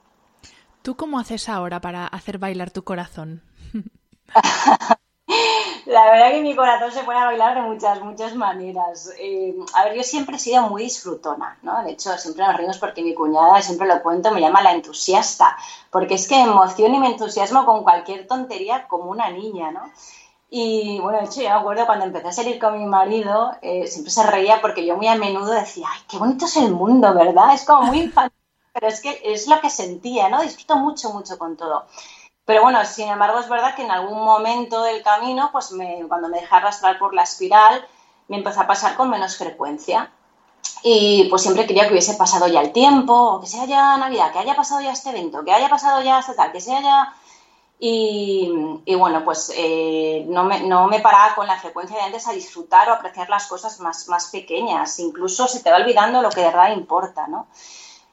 ¿Tú 0.87 0.95
cómo 0.95 1.19
haces 1.19 1.49
ahora 1.49 1.81
para 1.81 2.07
hacer 2.07 2.37
bailar 2.37 2.71
tu 2.71 2.85
corazón? 2.85 3.41
La 5.85 6.09
verdad 6.09 6.31
que 6.31 6.41
mi 6.41 6.55
corazón 6.55 6.93
se 6.93 7.01
a 7.01 7.25
bailar 7.25 7.55
de 7.55 7.61
muchas, 7.63 8.01
muchas 8.01 8.35
maneras. 8.35 9.11
Eh, 9.19 9.53
a 9.73 9.83
ver, 9.83 9.97
yo 9.97 10.03
siempre 10.03 10.37
he 10.37 10.39
sido 10.39 10.69
muy 10.69 10.83
disfrutona, 10.83 11.57
¿no? 11.61 11.83
De 11.83 11.91
hecho, 11.91 12.17
siempre 12.17 12.47
nos 12.47 12.55
rimos 12.55 12.77
porque 12.77 13.03
mi 13.03 13.13
cuñada, 13.13 13.61
siempre 13.61 13.85
lo 13.85 14.01
cuento, 14.01 14.31
me 14.31 14.39
llama 14.39 14.61
la 14.61 14.71
entusiasta, 14.71 15.57
porque 15.91 16.13
es 16.13 16.25
que 16.25 16.37
me 16.37 16.53
y 16.53 16.99
me 16.99 17.07
entusiasmo 17.07 17.65
con 17.65 17.83
cualquier 17.83 18.25
tontería 18.25 18.87
como 18.87 19.11
una 19.11 19.29
niña, 19.29 19.71
¿no? 19.71 19.91
Y 20.49 21.01
bueno, 21.01 21.19
de 21.19 21.25
hecho, 21.25 21.41
yo 21.41 21.49
me 21.49 21.55
acuerdo 21.55 21.85
cuando 21.85 22.05
empecé 22.05 22.29
a 22.29 22.31
salir 22.31 22.59
con 22.59 22.79
mi 22.79 22.85
marido, 22.85 23.51
eh, 23.61 23.87
siempre 23.87 24.11
se 24.11 24.25
reía 24.25 24.61
porque 24.61 24.85
yo 24.85 24.95
muy 24.95 25.09
a 25.09 25.15
menudo 25.15 25.51
decía, 25.51 25.87
ay, 25.91 25.99
qué 26.07 26.17
bonito 26.17 26.45
es 26.45 26.55
el 26.55 26.71
mundo, 26.71 27.13
¿verdad? 27.13 27.53
Es 27.53 27.65
como 27.65 27.83
muy 27.83 28.03
infantil, 28.03 28.36
pero 28.79 28.93
es 28.93 29.01
que 29.01 29.19
es 29.23 29.47
lo 29.47 29.59
que 29.59 29.71
sentía, 29.71 30.29
¿no? 30.29 30.41
Disfruto 30.41 30.75
mucho, 30.75 31.11
mucho 31.11 31.39
con 31.39 31.57
todo. 31.57 31.85
Pero 32.45 32.61
bueno, 32.61 32.85
sin 32.85 33.09
embargo, 33.09 33.39
es 33.39 33.49
verdad 33.49 33.75
que 33.75 33.81
en 33.81 33.89
algún 33.89 34.23
momento 34.23 34.83
del 34.83 35.01
camino, 35.01 35.49
pues 35.51 35.73
cuando 36.07 36.29
me 36.29 36.41
dejé 36.41 36.55
arrastrar 36.55 36.99
por 36.99 37.15
la 37.15 37.23
espiral, 37.23 37.85
me 38.27 38.37
empezó 38.37 38.61
a 38.61 38.67
pasar 38.67 38.95
con 38.95 39.09
menos 39.09 39.35
frecuencia. 39.35 40.11
Y 40.83 41.25
pues 41.29 41.41
siempre 41.41 41.65
quería 41.65 41.87
que 41.87 41.93
hubiese 41.93 42.13
pasado 42.13 42.47
ya 42.47 42.61
el 42.61 42.71
tiempo, 42.71 43.13
o 43.13 43.41
que 43.41 43.47
sea 43.47 43.65
ya 43.65 43.97
Navidad, 43.97 44.31
que 44.31 44.39
haya 44.39 44.55
pasado 44.55 44.81
ya 44.81 44.91
este 44.91 45.09
evento, 45.09 45.43
que 45.43 45.51
haya 45.51 45.69
pasado 45.69 46.03
ya 46.03 46.19
este 46.19 46.35
tal, 46.35 46.51
que 46.51 46.61
sea 46.61 46.81
ya... 46.81 47.13
Y, 47.79 48.51
bueno, 48.97 49.23
pues 49.23 49.51
eh, 49.55 50.25
no, 50.27 50.43
me, 50.43 50.61
no, 50.61 50.87
me, 50.87 50.99
paraba 50.99 51.35
con 51.35 51.45
la 51.45 51.59
frecuencia 51.59 51.97
de 51.97 52.03
antes 52.03 52.27
a 52.27 52.31
disfrutar 52.31 52.89
o 52.89 52.93
apreciar 52.93 53.29
las 53.29 53.45
cosas 53.47 53.79
más, 53.79 54.07
más 54.07 54.27
pequeñas. 54.27 54.97
Incluso 54.99 55.47
se 55.47 55.61
te 55.61 55.69
va 55.69 55.77
olvidando 55.77 56.21
lo 56.21 56.29
que 56.29 56.41
de 56.41 56.47
verdad 56.47 56.75
importa, 56.75 57.27
¿no? 57.27 57.47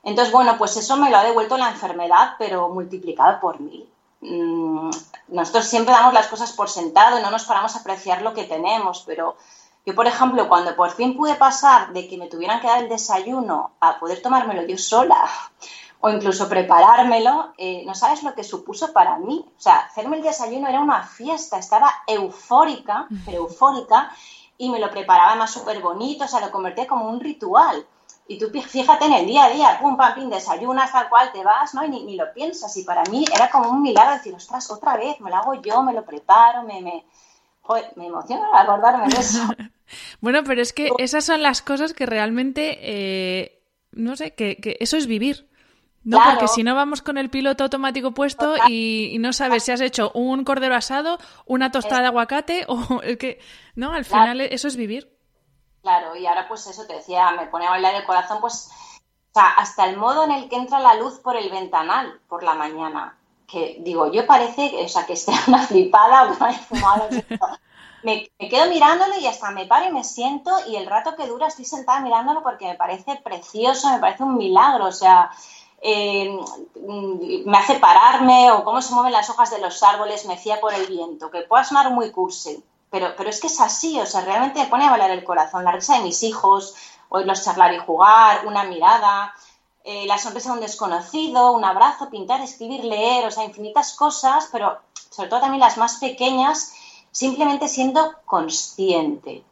Entonces, 0.05 0.33
bueno, 0.33 0.57
pues 0.59 0.77
eso 0.77 0.97
me 0.97 1.11
lo 1.11 1.17
ha 1.17 1.25
devuelto 1.25 1.57
la 1.57 1.71
enfermedad, 1.71 2.35
pero 2.38 2.69
multiplicado 2.69 3.40
por 3.40 3.61
mil. 3.61 3.88
Mm, 4.21 4.90
nosotros 5.29 5.67
siempre 5.67 5.93
damos 5.93 6.14
las 6.14 6.29
cosas 6.29 6.53
por 6.53 6.69
sentado 6.69 7.19
y 7.19 7.23
no 7.23 7.31
nos 7.31 7.45
paramos 7.45 7.75
a 7.75 7.81
apreciar 7.81 8.23
lo 8.23 8.35
que 8.35 8.45
tenemos, 8.45 9.03
pero 9.07 9.37
yo, 9.87 9.95
por 9.95 10.07
ejemplo, 10.07 10.49
cuando 10.49 10.75
por 10.77 10.90
fin 10.90 11.17
pude 11.17 11.35
pasar 11.35 11.93
de 11.93 12.09
que 12.09 12.17
me 12.17 12.29
tuvieran 12.29 12.61
que 12.61 12.67
dar 12.67 12.83
el 12.83 12.88
desayuno 12.88 13.73
a 13.81 13.99
poder 13.99 14.23
tomármelo 14.23 14.62
yo 14.67 14.79
sola 14.79 15.29
o 16.01 16.11
incluso 16.11 16.49
preparármelo, 16.49 17.55
eh, 17.57 17.83
no 17.87 17.95
sabes 17.95 18.23
lo 18.23 18.35
que 18.35 18.45
supuso 18.45 18.93
para 18.93 19.17
mí. 19.17 19.45
O 19.57 19.61
sea, 19.61 19.79
hacerme 19.79 20.19
el 20.19 20.23
desayuno 20.23 20.69
era 20.69 20.81
una 20.81 21.03
fiesta, 21.03 21.59
estaba 21.59 21.90
eufórica, 22.07 23.09
pero 23.25 23.38
eufórica, 23.38 24.11
y 24.59 24.69
me 24.69 24.81
lo 24.81 24.90
preparaba 24.90 25.31
además 25.31 25.51
súper 25.51 25.81
bonito, 25.81 26.25
o 26.25 26.29
sea, 26.29 26.40
lo 26.40 26.51
convertía 26.51 26.87
como 26.87 27.09
un 27.09 27.21
ritual. 27.21 27.87
Y 28.27 28.39
tú 28.39 28.49
fíjate 28.49 29.05
en 29.05 29.13
el 29.13 29.27
día 29.27 29.45
a 29.45 29.51
día, 29.51 29.79
pum, 29.81 29.97
pam, 29.97 30.15
pim, 30.15 30.31
desayunas, 30.31 30.91
tal 30.91 31.09
cual, 31.11 31.31
te 31.33 31.45
vas, 31.45 31.75
¿no? 31.75 31.85
Y 31.85 31.91
ni, 31.91 32.17
lo 32.17 32.33
piensas. 32.33 32.75
Y 32.79 32.85
para 32.85 33.03
mí 33.11 33.25
era 33.35 33.51
como 33.51 33.69
un 33.69 33.83
milagro 33.83 34.15
decir, 34.15 34.35
ostras, 34.35 34.71
otra 34.71 34.97
vez, 34.97 35.21
me 35.21 35.31
lo 35.31 35.37
hago 35.37 35.55
yo, 35.61 35.83
me 35.83 35.93
lo 35.93 36.05
preparo, 36.05 36.63
me, 36.63 36.81
me, 36.81 37.05
me 37.97 38.07
emociona 38.07 38.49
acordarme 38.55 39.09
de 39.09 39.21
eso. 39.21 39.41
Bueno, 40.21 40.43
pero 40.45 40.63
es 40.63 40.73
que 40.73 40.91
esas 40.99 41.27
son 41.27 41.43
las 41.43 41.61
cosas 41.61 41.93
que 41.93 42.07
realmente, 42.07 42.79
eh, 42.81 43.63
no 43.93 44.17
sé, 44.17 44.35
que, 44.35 44.77
eso 44.81 44.97
es 44.97 45.07
vivir. 45.07 45.47
No, 46.03 46.19
porque 46.25 46.49
si 46.49 46.63
no 46.63 46.75
vamos 46.75 47.01
con 47.01 47.17
el 47.17 47.31
piloto 47.31 47.65
automático 47.65 48.13
puesto 48.13 48.57
y, 48.69 49.17
no 49.21 49.33
sabes 49.33 49.63
si 49.63 49.73
has 49.73 49.83
hecho 49.83 50.11
un 50.15 50.43
cordero 50.43 50.75
asado, 50.75 51.19
una 51.45 51.71
tostada 51.71 52.01
de 52.01 52.07
aguacate 52.09 52.65
o 52.69 53.01
el 53.03 53.19
que... 53.19 53.41
No, 53.75 53.93
al 53.93 54.05
final 54.05 54.41
eso 54.41 54.69
es 54.69 54.77
vivir. 54.77 55.13
Claro, 55.85 56.16
y 56.16 56.27
ahora 56.27 56.49
pues 56.49 56.66
eso 56.66 56.87
te 56.87 56.94
decía, 56.94 57.33
me 57.33 57.47
pone 57.47 57.66
a 57.66 57.70
bailar 57.70 57.94
el 57.94 58.07
corazón, 58.07 58.38
pues, 58.40 58.70
o 59.03 59.35
sea, 59.35 59.51
hasta 59.51 59.85
el 59.85 59.99
modo 59.99 60.25
en 60.25 60.31
el 60.31 60.49
que 60.49 60.57
entra 60.57 60.81
la 60.81 60.94
luz 60.94 61.20
por 61.20 61.37
el 61.37 61.51
ventanal 61.51 62.20
por 62.27 62.42
la 62.42 62.55
mañana. 62.55 63.18
Que 63.47 63.77
digo, 63.81 64.11
yo 64.11 64.27
parece, 64.27 64.73
o 64.83 64.88
sea, 64.88 65.05
que 65.05 65.12
esté 65.12 65.33
una 65.47 65.59
flipada, 65.59 66.25
me, 68.03 68.31
me, 68.38 68.49
quedo 68.49 68.70
mirándolo 68.70 69.18
y 69.18 69.27
hasta 69.27 69.51
me 69.51 69.66
paro 69.66 69.87
y 69.87 69.92
me 69.92 70.05
siento 70.05 70.51
y 70.66 70.77
el 70.77 70.87
rato 70.87 71.16
que 71.16 71.27
dura 71.27 71.49
estoy 71.49 71.66
sentada 71.66 72.01
mirándolo 72.01 72.42
porque 72.42 72.66
me 72.66 72.77
parece 72.77 73.16
precioso, 73.23 73.92
me 73.92 73.99
parece 73.99 74.23
un 74.23 74.38
milagro, 74.38 74.87
o 74.87 74.92
sea, 74.92 75.33
eh, 75.83 76.35
me 77.44 77.59
hace 77.59 77.79
pararme 77.79 78.51
o 78.53 78.64
cómo 78.64 78.81
se 78.81 78.94
mueven 78.94 79.12
las 79.12 79.29
hojas 79.29 79.51
de 79.51 79.61
los 79.61 79.83
árboles, 79.83 80.25
me 80.25 80.38
fía 80.38 80.62
por 80.62 80.73
el 80.73 80.87
viento, 80.87 81.31
que 81.31 81.42
pueda 81.42 81.62
sonar 81.62 81.90
muy 81.90 82.11
cursi, 82.11 82.64
pero, 82.94 83.16
pero 83.16 83.28
es 83.28 83.40
que 83.40 83.48
es 83.48 83.61
así, 83.61 83.98
o 83.98 84.07
sea, 84.07 84.20
realmente 84.20 84.61
me 84.61 84.68
pone 84.68 84.87
a 84.87 84.90
valer 84.92 85.11
el 85.11 85.24
corazón, 85.24 85.64
la 85.64 85.72
risa 85.72 85.96
de 85.96 86.04
mis 86.04 86.22
hijos, 86.22 86.76
oírlos 87.09 87.42
charlar 87.42 87.74
y 87.74 87.78
jugar, 87.78 88.46
una 88.46 88.62
mirada, 88.62 89.35
eh, 89.83 90.07
la 90.07 90.16
sonrisa 90.16 90.50
de 90.50 90.54
un 90.54 90.61
desconocido, 90.61 91.50
un 91.50 91.64
abrazo, 91.64 92.09
pintar, 92.09 92.40
escribir, 92.40 92.85
leer, 92.85 93.26
o 93.26 93.33
sea, 93.33 93.42
infinitas 93.42 93.94
cosas, 93.94 94.48
pero 94.52 94.78
sobre 95.11 95.28
todo 95.28 95.40
también 95.40 95.59
las 95.59 95.76
más 95.76 95.96
pequeñas, 95.96 96.72
simplemente 97.11 97.66
siendo 97.66 98.12
consciente. 98.26 99.42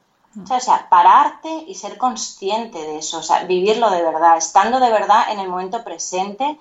O 0.40 0.60
sea, 0.60 0.88
pararte 0.88 1.64
y 1.66 1.74
ser 1.74 1.98
consciente 1.98 2.78
de 2.78 2.98
eso, 2.98 3.18
o 3.18 3.22
sea, 3.24 3.42
vivirlo 3.42 3.90
de 3.90 4.04
verdad, 4.04 4.36
estando 4.36 4.78
de 4.78 4.92
verdad 4.92 5.32
en 5.32 5.40
el 5.40 5.48
momento 5.48 5.82
presente. 5.82 6.60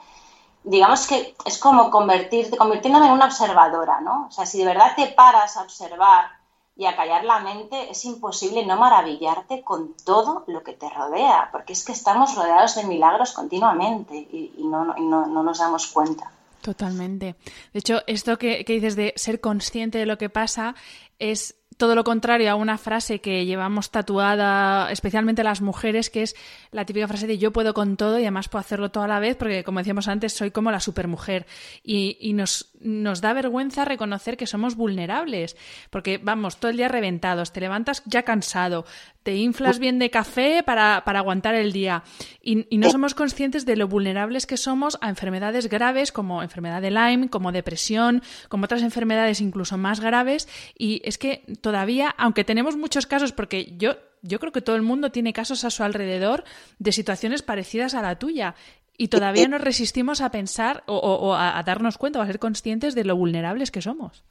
Digamos 0.64 1.06
que 1.06 1.36
es 1.46 1.60
como 1.60 1.92
convertirte, 1.92 2.58
convirtiéndome 2.58 3.06
en 3.06 3.14
una 3.14 3.26
observadora, 3.26 4.02
¿no? 4.02 4.26
O 4.30 4.32
sea, 4.32 4.48
si 4.48 4.58
de 4.58 4.66
verdad 4.66 4.96
te 4.96 5.06
paras 5.10 5.58
a 5.58 5.62
observar 5.62 6.41
y 6.76 6.86
a 6.86 6.96
callar 6.96 7.26
la 7.26 7.40
mente, 7.40 7.92
es 7.92 8.06
imposible 8.06 8.66
no 8.66 8.78
maravillarte 8.78 9.62
con 9.62 9.94
todo 10.06 10.44
lo 10.48 10.64
que 10.64 10.74
te 10.74 10.90
rodea, 10.90 11.50
porque 11.52 11.74
es 11.74 11.84
que 11.84 11.92
estamos 11.92 12.36
rodeados 12.36 12.76
de 12.76 12.86
milagros 12.86 13.34
continuamente 13.34 14.16
y, 14.16 14.54
no, 14.64 14.86
no, 14.86 15.44
nos 15.44 15.60
damos 15.60 15.88
cuenta. 15.88 16.32
Totalmente. 16.62 17.36
De 17.74 17.80
hecho, 17.80 18.02
esto 18.08 18.38
que, 18.38 18.64
que 18.64 18.74
dices 18.74 18.96
de 18.96 19.14
ser 19.16 19.42
consciente 19.42 19.98
de 19.98 20.06
lo 20.06 20.18
que 20.18 20.30
pasa 20.30 20.76
es 21.20 21.56
todo 21.78 21.96
lo 21.96 22.04
contrario 22.04 22.52
a 22.52 22.56
una 22.56 22.78
frase 22.78 23.22
que 23.22 23.46
llevamos 23.46 23.90
tatuada, 23.90 24.92
especialmente 24.92 25.44
las 25.44 25.62
mujeres, 25.62 26.12
que 26.12 26.22
es 26.22 26.36
la 26.72 26.86
típica 26.86 27.08
frase 27.08 27.28
de 27.28 27.38
yo 27.38 27.52
puedo 27.52 27.74
con 27.74 27.98
todo 27.98 28.18
y 28.18 28.24
además 28.24 28.48
puedo 28.48 28.62
hacerlo 28.62 28.92
toda 28.92 29.08
la 29.08 29.20
vez 29.20 29.36
porque, 29.36 29.64
como 29.64 29.80
decíamos 29.80 30.08
antes, 30.08 30.34
soy 30.34 30.52
como 30.52 30.72
la 30.72 30.80
supermujer. 30.80 31.46
Y, 31.84 32.18
y 32.20 32.34
nos, 32.34 32.72
nos 32.80 33.22
da 33.22 33.34
vergüenza 33.34 33.86
reconocer 33.86 34.38
que 34.38 34.48
somos 34.48 34.76
vulnerables, 34.76 35.58
porque 35.90 36.18
vamos, 36.18 36.58
todo 36.58 36.72
el 36.72 36.78
día 36.78 36.88
reventados, 36.88 37.52
te 37.52 37.60
levantas 37.60 38.04
ya 38.06 38.24
cansado, 38.24 38.86
te 39.24 39.36
inflas 39.36 39.80
bien 39.80 40.00
de 40.00 40.10
café 40.10 40.64
para, 40.64 40.98
aguantar 40.98 41.56
el 41.56 41.74
día 41.74 42.04
y, 42.42 42.66
y, 42.74 42.78
no 42.78 42.90
somos 42.90 43.14
conscientes 43.14 43.66
de 43.66 43.76
lo 43.76 43.88
vulnerables 43.88 44.48
que 44.48 44.58
somos 44.58 44.98
a 45.02 45.10
enfermedades 45.10 45.70
graves 45.70 46.12
como 46.12 46.42
enfermedad 46.42 46.82
de 46.82 46.90
Lyme, 46.90 47.30
como 47.30 47.52
depresión, 47.52 48.24
como 48.50 48.66
otras 48.66 48.82
enfermedades 48.82 49.42
incluso 49.42 49.78
más 49.78 50.00
graves 50.00 50.48
y 50.78 51.02
es 51.04 51.18
que 51.18 51.44
todavía, 51.62 52.16
aunque 52.18 52.44
tenemos 52.44 52.78
muchos 52.78 53.06
casos, 53.06 53.32
porque 53.32 53.76
yo, 53.78 53.96
yo 54.22 54.40
creo 54.40 54.52
que 54.52 54.62
todo 54.62 54.76
el 54.76 54.82
mundo 54.82 55.12
tiene 55.12 55.34
casos 55.34 55.64
a 55.64 55.70
su 55.70 55.84
alrededor 55.84 56.44
de 56.80 56.92
situaciones 56.92 57.42
parecidas 57.42 57.94
a 57.94 58.02
la 58.02 58.18
tuya 58.18 58.56
y 58.98 59.08
todavía 59.08 59.48
nos 59.48 59.62
resistimos 59.62 60.22
a 60.22 60.30
pensar 60.30 60.84
o, 60.86 61.34
a, 61.34 61.62
darnos 61.64 61.98
cuenta 61.98 62.20
o 62.20 62.22
a 62.22 62.28
ser 62.28 62.40
conscientes 62.40 62.94
de 62.94 63.04
lo 63.04 63.16
vulnerables 63.16 63.72
que 63.72 63.82
somos. 63.82 64.24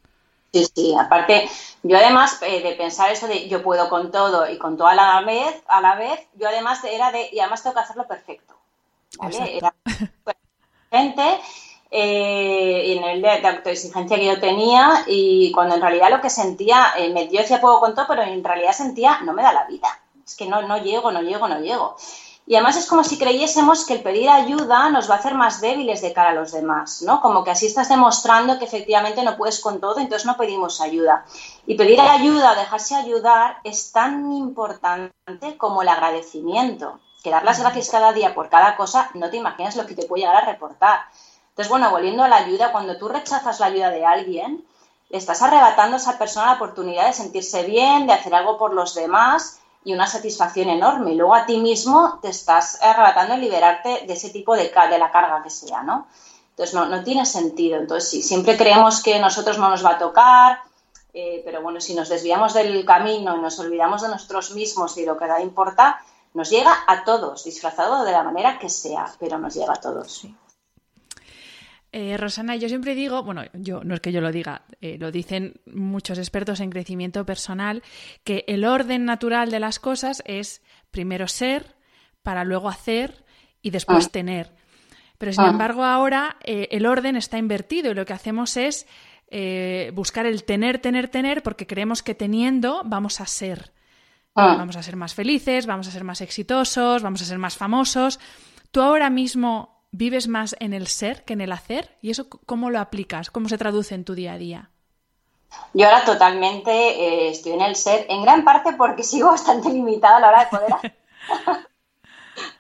Sí, 0.53 0.67
sí, 0.75 0.95
aparte, 0.99 1.49
yo 1.83 1.97
además 1.97 2.41
eh, 2.43 2.61
de 2.61 2.73
pensar 2.73 3.11
eso 3.11 3.29
de 3.29 3.49
yo 3.49 3.63
puedo 3.63 3.89
con 3.89 4.11
todo 4.11 4.51
y 4.51 4.59
con 4.59 4.77
todo 4.77 4.89
a 4.89 4.95
la 4.95 5.21
vez, 5.23 5.63
a 5.69 5.81
la 5.81 5.95
vez, 5.95 6.21
yo 6.35 6.49
además 6.49 6.83
era 6.85 7.13
de, 7.13 7.29
y 7.33 7.39
además 7.39 7.63
tengo 7.63 7.75
que 7.75 7.81
hacerlo 7.81 8.07
perfecto. 8.07 8.55
¿vale? 9.19 9.57
Era 9.57 9.75
gente 10.91 11.41
eh, 11.91 12.95
en 12.97 13.03
el 13.05 13.23
de, 13.23 13.41
de, 13.41 13.49
autoexigencia 13.49 14.17
que 14.17 14.27
yo 14.27 14.39
tenía 14.39 15.05
y 15.07 15.51
cuando 15.53 15.75
en 15.75 15.81
realidad 15.81 16.11
lo 16.11 16.21
que 16.21 16.31
sentía, 16.31 16.93
eh, 16.97 17.13
me, 17.13 17.29
yo 17.29 17.41
decía 17.41 17.61
puedo 17.61 17.81
con 17.81 17.95
todo, 17.95 18.07
pero 18.09 18.23
en 18.23 18.45
realidad 18.45 18.73
sentía 18.73 19.21
no 19.23 19.33
me 19.33 19.43
da 19.43 19.53
la 19.53 19.65
vida, 19.65 19.89
es 20.25 20.37
que 20.37 20.47
no, 20.47 20.63
no 20.63 20.79
llego, 20.79 21.11
no 21.11 21.23
llego, 21.23 21.49
no 21.49 21.61
llego. 21.61 21.97
Y 22.51 22.57
además 22.57 22.77
es 22.77 22.87
como 22.87 23.05
si 23.05 23.17
creyésemos 23.17 23.87
que 23.87 23.95
el 23.95 24.03
pedir 24.03 24.29
ayuda 24.29 24.91
nos 24.91 25.09
va 25.09 25.15
a 25.15 25.19
hacer 25.19 25.35
más 25.35 25.61
débiles 25.61 26.01
de 26.03 26.13
cara 26.13 26.31
a 26.31 26.35
los 26.35 26.51
demás, 26.51 27.01
¿no? 27.03 27.21
Como 27.21 27.45
que 27.45 27.53
así 27.53 27.67
estás 27.67 27.89
demostrando 27.89 28.59
que 28.59 28.65
efectivamente 28.65 29.23
no 29.23 29.37
puedes 29.37 29.61
con 29.61 29.81
todo, 29.81 30.01
entonces 30.01 30.27
no 30.27 30.37
pedimos 30.37 30.81
ayuda. 30.81 31.25
Y 31.67 31.77
pedir 31.77 32.01
ayuda, 32.01 32.57
dejarse 32.57 32.97
ayudar, 32.97 33.59
es 33.63 33.93
tan 33.93 34.33
importante 34.33 35.57
como 35.59 35.83
el 35.83 35.89
agradecimiento. 35.89 36.99
Que 37.23 37.31
dar 37.31 37.45
las 37.45 37.61
gracias 37.61 37.91
cada 37.91 38.13
día 38.13 38.35
por 38.35 38.49
cada 38.49 38.77
cosa, 38.77 39.11
no 39.15 39.31
te 39.31 39.37
imaginas 39.37 39.77
lo 39.77 39.87
que 39.87 39.95
te 39.95 40.07
puede 40.07 40.23
llegar 40.23 40.43
a 40.43 40.53
reportar. 40.53 41.03
Entonces, 41.51 41.69
bueno, 41.69 41.91
volviendo 41.91 42.23
a 42.23 42.29
la 42.29 42.37
ayuda, 42.37 42.73
cuando 42.73 42.97
tú 42.97 43.09
rechazas 43.09 43.61
la 43.61 43.67
ayuda 43.67 43.91
de 43.91 44.07
alguien, 44.07 44.65
le 45.11 45.19
estás 45.19 45.43
arrebatando 45.43 45.97
a 45.97 46.01
esa 46.01 46.19
persona 46.19 46.47
la 46.47 46.53
oportunidad 46.55 47.07
de 47.07 47.13
sentirse 47.13 47.65
bien, 47.65 48.07
de 48.07 48.13
hacer 48.13 48.35
algo 48.35 48.57
por 48.57 48.73
los 48.73 48.95
demás 48.95 49.61
y 49.85 49.93
una 49.93 50.07
satisfacción 50.07 50.69
enorme. 50.69 51.13
Y 51.13 51.17
luego 51.17 51.35
a 51.35 51.47
ti 51.47 51.59
mismo 51.59 52.19
te 52.23 52.29
estás 52.29 52.81
arrebatando 52.81 53.35
el 53.35 53.41
liberarte 53.41 54.05
de 54.07 54.13
ese 54.13 54.31
tipo 54.31 54.55
de, 54.55 54.69
de 54.69 54.99
la 54.99 55.11
carga 55.11 55.43
que 55.43 55.51
sea, 55.51 55.83
¿no? 55.83 56.07
Entonces, 56.51 56.75
no, 56.75 57.03
tiene 57.03 57.27
sentido. 57.27 57.79
Entonces, 57.79 58.09
sí, 58.09 58.23
siempre 58.23 58.57
creemos 58.57 59.03
que 59.03 59.19
nosotros 59.19 59.59
no 59.59 59.69
nos 59.71 59.85
va 59.85 59.93
a 59.93 59.99
tocar, 59.99 60.61
eh, 61.13 61.43
pero 61.45 61.63
bueno, 61.63 61.81
si 61.81 61.95
nos 61.95 62.09
desviamos 62.09 62.55
del 62.55 62.85
camino 62.85 63.37
y 63.37 63.41
nos 63.41 63.59
olvidamos 63.59 64.03
de 64.03 64.09
nosotros 64.09 64.53
mismos 64.53 64.97
y 64.97 65.05
lo 65.05 65.17
que 65.17 65.27
da 65.27 65.41
importa, 65.41 66.01
nos 66.35 66.51
llega 66.51 66.73
a 66.87 67.03
todos, 67.05 67.45
disfrazado 67.45 68.05
de 68.05 68.13
la 68.13 68.23
manera 68.23 68.59
que 68.59 68.69
sea, 68.69 69.13
pero 69.19 69.39
nos 69.39 69.55
llega 69.55 69.73
a 69.73 69.81
todos. 69.81 70.13
Sí. 70.13 70.37
Eh, 71.93 72.17
Rosana, 72.17 72.55
yo 72.55 72.69
siempre 72.69 72.95
digo, 72.95 73.25
bueno, 73.25 73.43
yo 73.53 73.83
no 73.83 73.95
es 73.95 74.01
que 74.01 74.13
yo 74.13 74.21
lo 74.21 74.31
diga, 74.31 74.63
eh, 74.81 74.97
lo 74.99 75.11
dicen 75.11 75.61
muchos 75.67 76.19
expertos 76.19 76.61
en 76.61 76.71
crecimiento 76.71 77.27
personal, 77.27 77.83
que 78.23 78.45
el 78.47 78.65
orden 78.65 79.05
natural 79.05 79.51
de 79.51 79.59
las 79.59 79.81
cosas 79.81 80.23
es 80.25 80.63
primero 80.93 81.27
ser, 81.27 81.75
para 82.23 82.45
luego 82.45 82.69
hacer 82.69 83.25
y 83.61 83.71
después 83.71 84.07
ah. 84.07 84.11
tener. 84.13 84.53
Pero 85.19 85.33
sin 85.33 85.45
ah. 85.45 85.51
embargo 85.51 85.85
ahora 85.85 86.37
eh, 86.45 86.69
el 86.71 86.87
orden 86.87 87.17
está 87.17 87.39
invertido 87.39 87.91
y 87.91 87.95
lo 87.95 88.07
que 88.07 88.13
hacemos 88.13 88.57
es 88.57 88.87
buscar 89.95 90.27
el 90.27 90.43
tener, 90.43 90.81
tener, 90.81 91.07
tener, 91.07 91.45
porque 91.45 91.65
creemos 91.65 92.03
que 92.03 92.17
teniendo 92.17 92.83
vamos 92.85 93.21
a 93.21 93.27
ser. 93.27 93.73
Ah. 94.35 94.57
Vamos 94.57 94.77
a 94.77 94.83
ser 94.83 94.97
más 94.97 95.15
felices, 95.15 95.67
vamos 95.67 95.87
a 95.89 95.91
ser 95.91 96.05
más 96.05 96.21
exitosos, 96.21 97.03
vamos 97.03 97.23
a 97.23 97.25
ser 97.25 97.39
más 97.39 97.57
famosos. 97.57 98.19
Tú 98.71 98.81
ahora 98.81 99.09
mismo 99.11 99.80
vives 99.93 100.29
más 100.29 100.57
en 100.61 100.73
el 100.73 100.87
ser 100.87 101.25
que 101.25 101.35
en 101.35 101.41
el 101.41 101.53
hacer? 101.53 101.97
¿Y 102.01 102.11
eso 102.11 102.29
cómo 102.29 102.71
lo 102.71 102.79
aplicas? 102.79 103.31
¿Cómo 103.31 103.49
se 103.49 103.59
traduce 103.59 103.95
en 103.95 104.05
tu 104.05 104.15
día 104.15 104.35
a 104.35 104.39
día? 104.39 104.71
Yo 105.75 105.87
ahora 105.87 106.05
totalmente 106.05 106.71
eh, 106.71 107.31
estoy 107.31 107.53
en 107.53 107.63
el 107.63 107.77
ser, 107.77 108.07
en 108.09 108.23
gran 108.23 108.45
parte 108.45 108.73
porque 108.75 109.03
sigo 109.03 109.29
bastante 109.29 109.69
limitada 109.71 110.19
a 110.19 110.21
la 110.21 110.29
hora 110.29 110.45
de 110.45 110.51
poder 110.51 110.73
hacer. 110.73 110.97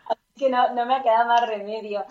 Así 0.06 0.20
que 0.36 0.50
no, 0.50 0.72
me 0.74 0.94
ha 0.94 1.02
quedado 1.02 1.28
más 1.28 1.46
remedio. 1.46 2.04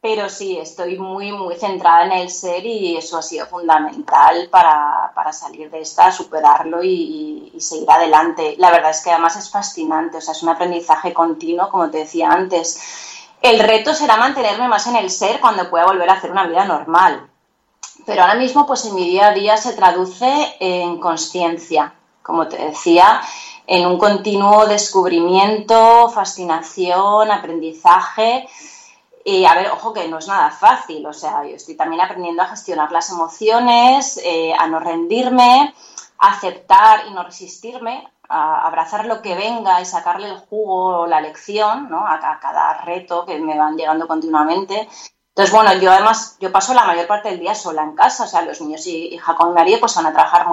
Pero 0.00 0.28
sí, 0.28 0.58
estoy 0.58 0.98
muy, 0.98 1.30
muy 1.30 1.54
centrada 1.54 2.06
en 2.06 2.10
el 2.10 2.28
ser 2.28 2.66
y 2.66 2.96
eso 2.96 3.18
ha 3.18 3.22
sido 3.22 3.46
fundamental 3.46 4.48
para, 4.50 5.12
salir 5.32 5.70
de 5.70 5.80
esta, 5.80 6.10
superarlo 6.10 6.82
y, 6.82 7.52
y, 7.54 7.60
seguir 7.60 7.88
adelante. 7.88 8.56
La 8.58 8.72
verdad 8.72 8.90
es 8.90 9.00
que 9.00 9.12
además 9.12 9.36
es 9.36 9.48
fascinante, 9.48 10.16
o 10.16 10.20
sea, 10.20 10.32
es 10.32 10.42
un 10.42 10.48
aprendizaje 10.48 11.14
continuo, 11.14 11.68
como 11.68 11.88
te 11.88 11.98
decía 11.98 12.30
antes 12.30 13.21
el 13.42 13.58
reto 13.58 13.92
será 13.92 14.16
mantenerme 14.16 14.68
más 14.68 14.86
en 14.86 14.96
el 14.96 15.10
ser 15.10 15.40
cuando 15.40 15.68
pueda 15.68 15.84
volver 15.84 16.08
a 16.08 16.14
hacer 16.14 16.30
una 16.30 16.46
vida 16.46 16.64
normal. 16.64 17.28
Pero 18.06 18.22
ahora 18.22 18.36
mismo, 18.36 18.66
pues 18.66 18.84
en 18.84 18.94
mi 18.94 19.04
día 19.04 19.28
a 19.28 19.34
día 19.34 19.56
se 19.56 19.74
traduce 19.74 20.56
en 20.60 20.98
conciencia, 20.98 21.92
como 22.22 22.46
te 22.48 22.56
decía, 22.56 23.20
en 23.66 23.86
un 23.86 23.98
continuo 23.98 24.66
descubrimiento, 24.66 26.08
fascinación, 26.10 27.30
aprendizaje. 27.30 28.48
Y 29.24 29.44
a 29.44 29.54
ver, 29.54 29.70
ojo 29.70 29.92
que 29.92 30.08
no 30.08 30.18
es 30.18 30.28
nada 30.28 30.50
fácil, 30.50 31.06
o 31.06 31.12
sea, 31.12 31.44
yo 31.44 31.54
estoy 31.54 31.76
también 31.76 32.00
aprendiendo 32.00 32.42
a 32.42 32.48
gestionar 32.48 32.90
las 32.90 33.10
emociones, 33.10 34.20
eh, 34.24 34.52
a 34.58 34.66
no 34.66 34.80
rendirme, 34.80 35.72
a 36.18 36.32
aceptar 36.32 37.06
y 37.06 37.10
no 37.10 37.22
resistirme, 37.22 38.08
abrazar 38.32 39.06
lo 39.06 39.22
que 39.22 39.34
venga 39.34 39.80
y 39.80 39.84
sacarle 39.84 40.28
el 40.28 40.38
jugo 40.38 41.00
o 41.00 41.06
la 41.06 41.20
lección 41.20 41.90
¿no? 41.90 42.06
a, 42.06 42.38
cada 42.40 42.74
reto 42.82 43.24
que 43.26 43.38
me 43.38 43.58
van 43.58 43.76
llegando 43.76 44.08
continuamente. 44.08 44.88
Entonces, 45.28 45.54
bueno, 45.54 45.72
yo 45.74 45.90
además, 45.90 46.36
yo 46.40 46.52
paso 46.52 46.74
la 46.74 46.84
mayor 46.84 47.06
parte 47.06 47.30
del 47.30 47.40
día 47.40 47.54
sola 47.54 47.82
en 47.82 47.94
casa, 47.94 48.24
o 48.24 48.26
sea, 48.26 48.42
los 48.42 48.60
niños 48.60 48.86
y, 48.86 49.16
Jacob 49.16 49.50
y 49.50 49.54
María 49.54 49.80
pues 49.80 49.94
van 49.94 50.06
a 50.06 50.12
trabajar 50.12 50.46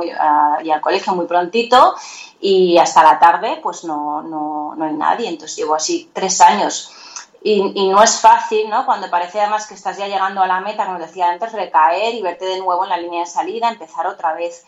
y 0.63 0.71
al 0.71 0.80
colegio 0.80 1.13
muy 1.13 1.25
prontito 1.25 1.95
y 2.39 2.77
hasta 2.77 3.03
la 3.03 3.19
tarde 3.19 3.59
pues 3.61 3.84
no, 3.84 4.21
no, 4.21 4.75
no 4.75 4.86
hay 4.86 4.93
nadie, 4.93 5.27
entonces 5.27 5.57
llevo 5.57 5.75
así 5.75 6.09
tres 6.13 6.39
años. 6.39 6.95
Y, 7.41 7.89
no 7.89 8.03
es 8.03 8.19
fácil, 8.19 8.69
¿no? 8.69 8.86
Cuando 8.86 9.09
parece 9.09 9.39
además 9.39 9.65
que 9.65 9.73
estás 9.73 9.97
ya 9.97 10.07
llegando 10.07 10.41
a 10.41 10.47
la 10.47 10.59
meta, 10.59 10.86
como 10.86 10.99
decía 10.99 11.30
antes, 11.30 11.53
recaer 11.53 12.13
y 12.13 12.21
verte 12.21 12.45
de 12.45 12.59
nuevo 12.59 12.84
en 12.84 12.89
la 12.89 12.97
línea 12.97 13.21
de 13.21 13.25
salida, 13.27 13.69
empezar 13.69 14.07
otra 14.07 14.34
vez. 14.34 14.65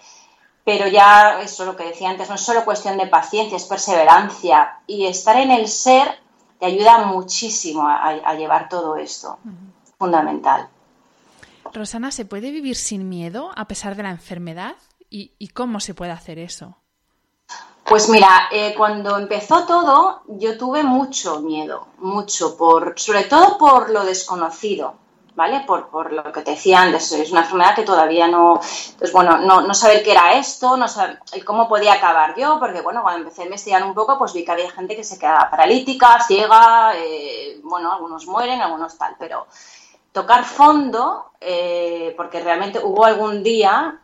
Pero 0.64 0.88
ya, 0.88 1.41
eso 1.41 1.64
es 1.64 1.68
lo 1.68 1.76
que 1.76 1.86
decía 1.86 2.09
antes, 2.09 2.30
no 2.30 2.36
es 2.36 2.41
solo 2.41 2.64
cuestión 2.64 2.97
de 2.97 3.07
paciencia, 3.07 3.57
es 3.57 3.66
perseverancia. 3.66 4.80
Y 4.86 5.05
estar 5.05 5.36
en 5.38 5.51
el 5.51 5.68
ser 5.68 6.07
te 6.59 6.68
ayuda 6.68 7.05
muchísimo 7.05 7.88
a, 7.88 8.36
llevar 8.36 8.70
todo 8.70 8.95
esto 8.95 9.39
fundamental. 9.97 10.70
Rosana, 11.74 12.12
¿se 12.12 12.26
puede 12.26 12.51
vivir 12.51 12.76
sin 12.76 13.09
miedo 13.09 13.51
a 13.55 13.68
pesar 13.68 13.95
de 13.95 14.03
la 14.03 14.12
enfermedad? 14.12 14.76
¿Y, 15.09 15.47
cómo 15.49 15.80
se 15.80 15.93
puede 15.93 16.12
hacer 16.12 16.39
eso? 16.39 16.78
Pues 17.84 18.07
mira, 18.07 18.47
eh, 18.51 18.74
cuando 18.78 19.18
empezó 19.18 19.66
todo, 19.66 20.22
yo 20.28 20.57
tuve 20.57 20.84
mucho 20.84 21.41
miedo, 21.41 21.88
mucho, 21.97 22.55
por, 22.55 22.93
sobre 22.97 23.24
todo 23.24 23.57
por 23.57 23.89
lo 23.89 24.05
desconocido, 24.05 24.95
¿vale? 25.36 25.64
Por, 25.66 25.90
por 25.90 26.12
lo 26.12 26.32
que 26.32 26.42
te 26.42 26.52
decía 26.52 26.82
antes, 26.82 27.12
es 27.12 27.32
una 27.32 27.42
enfermedad 27.42 27.76
que 27.76 27.84
todavía 27.84 28.28
no, 28.28 28.60
pues 28.98 29.12
bueno, 29.12 29.38
no, 29.38 29.62
no 29.62 29.74
saber 29.74 30.04
qué 30.04 30.12
era 30.12 30.34
esto, 30.34 30.78
no 30.78 30.88
saber 30.88 31.20
cómo 31.46 31.68
podía 31.68 31.94
acabar 31.94 32.36
yo, 32.36 32.60
porque 32.60 32.82
bueno, 32.82 33.02
cuando 33.02 33.22
empecé 33.22 33.44
a 33.44 33.46
investigar 33.46 33.84
un 33.84 33.94
poco, 33.94 34.18
pues 34.18 34.34
vi 34.34 34.44
que 34.44 34.52
había 34.52 34.72
gente 34.72 34.96
que 34.96 35.04
se 35.04 35.18
quedaba 35.18 35.50
paralítica, 35.50 36.20
ciega, 36.26 36.94
eh, 36.96 37.60
bueno, 37.64 37.92
algunos 37.94 38.26
mueren, 38.28 38.62
algunos 38.62 38.98
tal, 38.98 39.16
pero 39.18 39.48
tocar 40.12 40.44
fondo, 40.44 41.32
eh, 41.40 42.14
porque 42.18 42.42
realmente 42.42 42.80
hubo 42.84 43.06
algún 43.06 43.44
día 43.44 44.00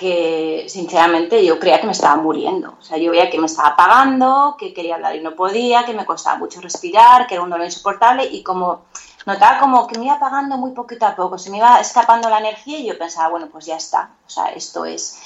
que 0.00 0.64
sinceramente 0.66 1.44
yo 1.44 1.58
creía 1.58 1.78
que 1.78 1.84
me 1.84 1.92
estaba 1.92 2.16
muriendo. 2.16 2.74
O 2.80 2.82
sea, 2.82 2.96
yo 2.96 3.10
veía 3.10 3.28
que 3.28 3.38
me 3.38 3.44
estaba 3.44 3.68
apagando, 3.68 4.56
que 4.58 4.72
quería 4.72 4.94
hablar 4.94 5.14
y 5.14 5.20
no 5.20 5.34
podía, 5.34 5.84
que 5.84 5.92
me 5.92 6.06
costaba 6.06 6.38
mucho 6.38 6.62
respirar, 6.62 7.26
que 7.26 7.34
era 7.34 7.44
un 7.44 7.50
dolor 7.50 7.66
insoportable 7.66 8.24
y 8.24 8.42
como 8.42 8.86
notaba 9.26 9.60
como 9.60 9.86
que 9.86 9.98
me 9.98 10.06
iba 10.06 10.14
apagando 10.14 10.56
muy 10.56 10.72
poquito 10.72 11.06
a 11.06 11.16
poco, 11.16 11.38
se 11.38 11.50
me 11.50 11.58
iba 11.58 11.80
escapando 11.80 12.28
la 12.28 12.38
energía 12.38 12.78
y 12.78 12.86
yo 12.86 12.98
pensaba, 12.98 13.28
bueno, 13.28 13.48
pues 13.50 13.66
ya 13.66 13.76
está, 13.76 14.10
o 14.26 14.30
sea, 14.30 14.46
esto 14.46 14.84
es. 14.84 15.20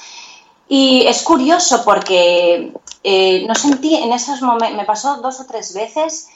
Y 0.66 1.06
es 1.06 1.22
curioso 1.22 1.84
porque 1.84 2.72
eh, 3.02 3.44
no 3.46 3.54
sentí 3.54 3.94
en 3.96 4.12
esos 4.12 4.40
momentos, 4.42 4.76
me 4.76 4.84
pasó 4.84 5.16
dos 5.16 5.40
o 5.40 5.46
tres 5.46 5.74
veces 5.74 6.28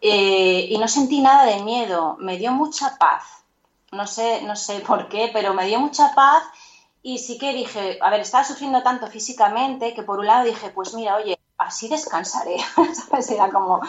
eh, 0.00 0.66
y 0.68 0.76
no 0.78 0.88
sentí 0.88 1.20
nada 1.20 1.44
de 1.44 1.62
miedo, 1.62 2.16
me 2.18 2.36
dio 2.36 2.50
mucha 2.52 2.96
paz 2.98 3.22
no 3.92 4.06
sé, 4.06 4.42
no 4.42 4.56
sé 4.56 4.80
por 4.80 5.08
qué, 5.08 5.30
pero 5.32 5.54
me 5.54 5.66
dio 5.66 5.80
mucha 5.80 6.14
paz 6.14 6.44
y 7.02 7.18
sí 7.18 7.38
que 7.38 7.52
dije, 7.52 7.98
a 8.00 8.10
ver, 8.10 8.20
estaba 8.20 8.44
sufriendo 8.44 8.82
tanto 8.82 9.06
físicamente 9.06 9.94
que 9.94 10.02
por 10.02 10.18
un 10.18 10.26
lado 10.26 10.44
dije, 10.44 10.70
pues 10.70 10.94
mira, 10.94 11.16
oye, 11.16 11.38
así 11.58 11.88
descansaré. 11.88 12.56
Era 13.30 13.50
como, 13.50 13.80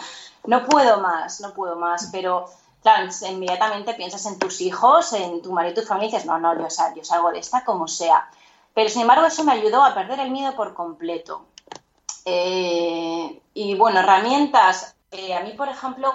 no 0.46 0.64
puedo 0.64 1.00
más, 1.00 1.40
no 1.40 1.52
puedo 1.52 1.76
más, 1.76 2.08
pero 2.12 2.46
claro, 2.88 3.10
inmediatamente 3.28 3.94
piensas 3.94 4.24
en 4.26 4.38
tus 4.38 4.60
hijos, 4.60 5.12
en 5.12 5.42
tu 5.42 5.52
marido, 5.52 5.82
tu 5.82 5.86
familia 5.86 6.08
y 6.08 6.12
dices, 6.12 6.26
no, 6.26 6.38
no, 6.38 6.54
yo, 6.54 6.68
yo 6.96 7.04
salgo 7.04 7.30
de 7.30 7.38
esta 7.38 7.64
como 7.64 7.86
sea. 7.86 8.30
Pero 8.74 8.88
sin 8.88 9.02
embargo 9.02 9.26
eso 9.26 9.44
me 9.44 9.52
ayudó 9.52 9.84
a 9.84 9.94
perder 9.94 10.20
el 10.20 10.30
miedo 10.30 10.54
por 10.54 10.72
completo. 10.72 11.44
Eh, 12.24 13.40
y 13.54 13.74
bueno, 13.74 14.00
herramientas, 14.00 14.96
eh, 15.10 15.34
a 15.34 15.40
mí 15.40 15.52
por 15.52 15.68
ejemplo, 15.68 16.14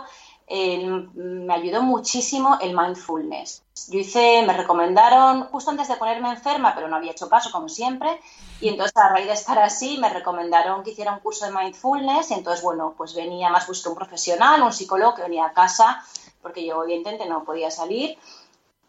me 0.49 1.53
ayudó 1.53 1.81
muchísimo 1.83 2.57
el 2.61 2.75
mindfulness. 2.75 3.63
Yo 3.89 3.99
hice, 3.99 4.43
me 4.45 4.53
recomendaron, 4.53 5.45
justo 5.45 5.71
antes 5.71 5.87
de 5.87 5.95
ponerme 5.95 6.29
enferma, 6.29 6.73
pero 6.75 6.87
no 6.87 6.95
había 6.95 7.11
hecho 7.11 7.29
caso, 7.29 7.51
como 7.51 7.69
siempre, 7.69 8.19
y 8.61 8.69
entonces 8.69 8.95
a 8.97 9.09
raíz 9.09 9.27
de 9.27 9.33
estar 9.33 9.57
así, 9.59 9.97
me 9.97 10.09
recomendaron 10.09 10.83
que 10.83 10.91
hiciera 10.91 11.13
un 11.13 11.19
curso 11.19 11.45
de 11.45 11.51
mindfulness, 11.51 12.31
y 12.31 12.33
entonces, 12.35 12.63
bueno, 12.63 12.93
pues 12.95 13.15
venía 13.15 13.49
más 13.49 13.67
busqué 13.67 13.89
un 13.89 13.95
profesional, 13.95 14.61
un 14.61 14.73
psicólogo 14.73 15.15
que 15.15 15.23
venía 15.23 15.45
a 15.45 15.53
casa, 15.53 16.03
porque 16.43 16.63
yo 16.63 16.83
evidentemente 16.83 17.25
no 17.27 17.43
podía 17.43 17.71
salir, 17.71 18.19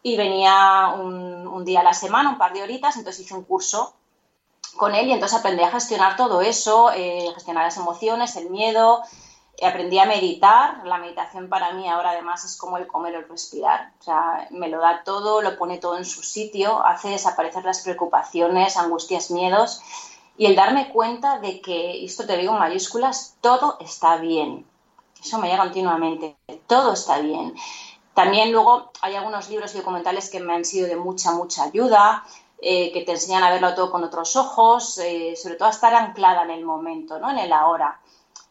y 0.03 0.17
venía 0.17 0.93
un, 0.99 1.65
día 1.65 1.79
a 1.79 1.83
la 1.83 1.95
semana, 1.95 2.29
un 2.29 2.37
par 2.37 2.53
de 2.53 2.61
horitas, 2.61 2.95
entonces 2.95 3.25
hice 3.25 3.33
un 3.33 3.43
curso 3.43 3.95
con 4.77 4.93
él 4.93 5.07
y 5.07 5.13
entonces 5.13 5.39
aprendí 5.39 5.63
a 5.63 5.71
gestionar 5.71 6.15
todo 6.15 6.41
eso, 6.41 6.91
eh, 6.91 7.31
gestionar 7.33 7.63
las 7.63 7.77
emociones, 7.77 8.35
el 8.35 8.51
miedo, 8.51 9.01
aprendí 9.63 9.97
a 9.97 10.05
meditar. 10.05 10.85
La 10.85 10.99
meditación 10.99 11.49
para 11.49 11.73
mí 11.73 11.89
ahora 11.89 12.11
además 12.11 12.45
es 12.45 12.55
como 12.55 12.77
el 12.77 12.85
comer 12.85 13.15
o 13.15 13.19
el 13.19 13.29
respirar. 13.29 13.93
O 13.99 14.03
sea, 14.03 14.47
me 14.51 14.69
lo 14.69 14.79
da 14.79 15.03
todo, 15.03 15.41
lo 15.41 15.57
pone 15.57 15.79
todo 15.79 15.97
en 15.97 16.05
su 16.05 16.21
sitio, 16.21 16.85
hace 16.85 17.09
desaparecer 17.09 17.65
las 17.65 17.81
preocupaciones, 17.81 18.77
angustias, 18.77 19.31
miedos. 19.31 19.81
Y 20.37 20.45
el 20.45 20.55
darme 20.55 20.89
cuenta 20.89 21.39
de 21.39 21.61
que, 21.61 22.05
esto 22.05 22.27
te 22.27 22.37
digo 22.37 22.53
en 22.53 22.59
mayúsculas, 22.59 23.37
todo 23.41 23.77
está 23.79 24.17
bien. 24.17 24.67
Eso 25.25 25.39
me 25.39 25.47
llega 25.47 25.63
continuamente. 25.63 26.37
Todo 26.67 26.93
está 26.93 27.17
bien. 27.17 27.55
También 28.13 28.51
luego 28.51 28.91
hay 29.01 29.15
algunos 29.15 29.49
libros 29.49 29.73
y 29.73 29.79
documentales 29.79 30.29
que 30.29 30.39
me 30.39 30.53
han 30.53 30.63
sido 30.63 30.87
de 30.87 30.97
mucha, 30.97 31.31
mucha 31.31 31.63
ayuda, 31.63 32.23
eh, 32.61 32.91
que 32.93 33.01
te 33.01 33.13
enseñan 33.13 33.43
a 33.43 33.49
verlo 33.49 33.73
todo 33.73 33.89
con 33.89 34.03
otros 34.03 34.35
ojos, 34.35 34.99
eh, 34.99 35.35
sobre 35.35 35.55
todo 35.55 35.67
a 35.67 35.71
estar 35.71 35.95
anclada 35.95 36.43
en 36.43 36.51
el 36.51 36.63
momento, 36.63 37.17
¿no? 37.19 37.31
en 37.31 37.39
el 37.39 37.51
ahora. 37.51 37.99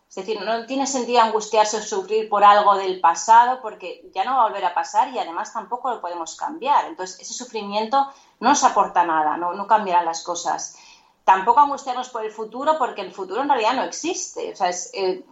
Es 0.08 0.16
decir, 0.16 0.40
no 0.42 0.66
tiene 0.66 0.86
sentido 0.88 1.20
angustiarse 1.20 1.76
o 1.76 1.82
sufrir 1.82 2.28
por 2.28 2.42
algo 2.42 2.74
del 2.74 3.00
pasado 3.00 3.60
porque 3.62 4.10
ya 4.12 4.24
no 4.24 4.34
va 4.34 4.42
a 4.42 4.48
volver 4.48 4.64
a 4.64 4.74
pasar 4.74 5.10
y 5.10 5.18
además 5.20 5.52
tampoco 5.52 5.90
lo 5.90 6.00
podemos 6.00 6.34
cambiar. 6.34 6.86
Entonces, 6.86 7.20
ese 7.20 7.34
sufrimiento 7.34 8.08
no 8.40 8.48
nos 8.48 8.64
aporta 8.64 9.04
nada, 9.04 9.36
no, 9.36 9.54
no 9.54 9.68
cambiará 9.68 10.02
las 10.02 10.22
cosas. 10.24 10.76
Tampoco 11.24 11.60
angustiarnos 11.60 12.10
por 12.10 12.24
el 12.24 12.30
futuro 12.30 12.76
porque 12.78 13.00
el 13.00 13.12
futuro 13.12 13.42
en 13.42 13.48
realidad 13.48 13.74
no 13.74 13.82
existe. 13.82 14.52
O 14.52 14.56
sea, 14.56 14.70
eh, 14.92 15.24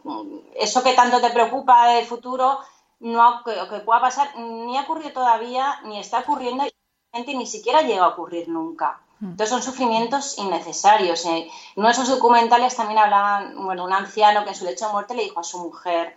eso 0.57 0.83
que 0.83 0.95
tanto 0.95 1.21
te 1.21 1.31
preocupa 1.31 1.89
del 1.89 2.07
futuro, 2.07 2.59
no, 3.01 3.43
que, 3.45 3.55
que, 3.69 3.81
pueda 3.81 4.01
pasar, 4.01 4.37
ni 4.37 4.77
ha 4.79 4.83
ocurrido 4.83 5.13
todavía, 5.13 5.81
ni 5.85 5.99
está 5.99 6.21
ocurriendo 6.21 6.65
y 6.65 7.37
ni 7.37 7.47
siquiera 7.47 7.83
llega 7.83 8.05
a 8.05 8.09
ocurrir 8.09 8.49
nunca. 8.49 9.01
Entonces 9.21 9.51
son 9.51 9.63
sufrimientos 9.63 10.37
innecesarios. 10.39 11.25
En 11.27 11.47
uno 11.77 11.87
de 11.87 11.93
esos 11.93 12.09
documentales 12.09 12.75
también 12.75 12.99
hablaban, 12.99 13.55
bueno, 13.65 13.85
un 13.85 13.93
anciano 13.93 14.43
que 14.43 14.51
en 14.51 14.57
su 14.57 14.65
lecho 14.65 14.87
de 14.87 14.93
muerte 14.93 15.15
le 15.15 15.23
dijo 15.23 15.39
a 15.39 15.45
su 15.45 15.59
mujer, 15.59 16.17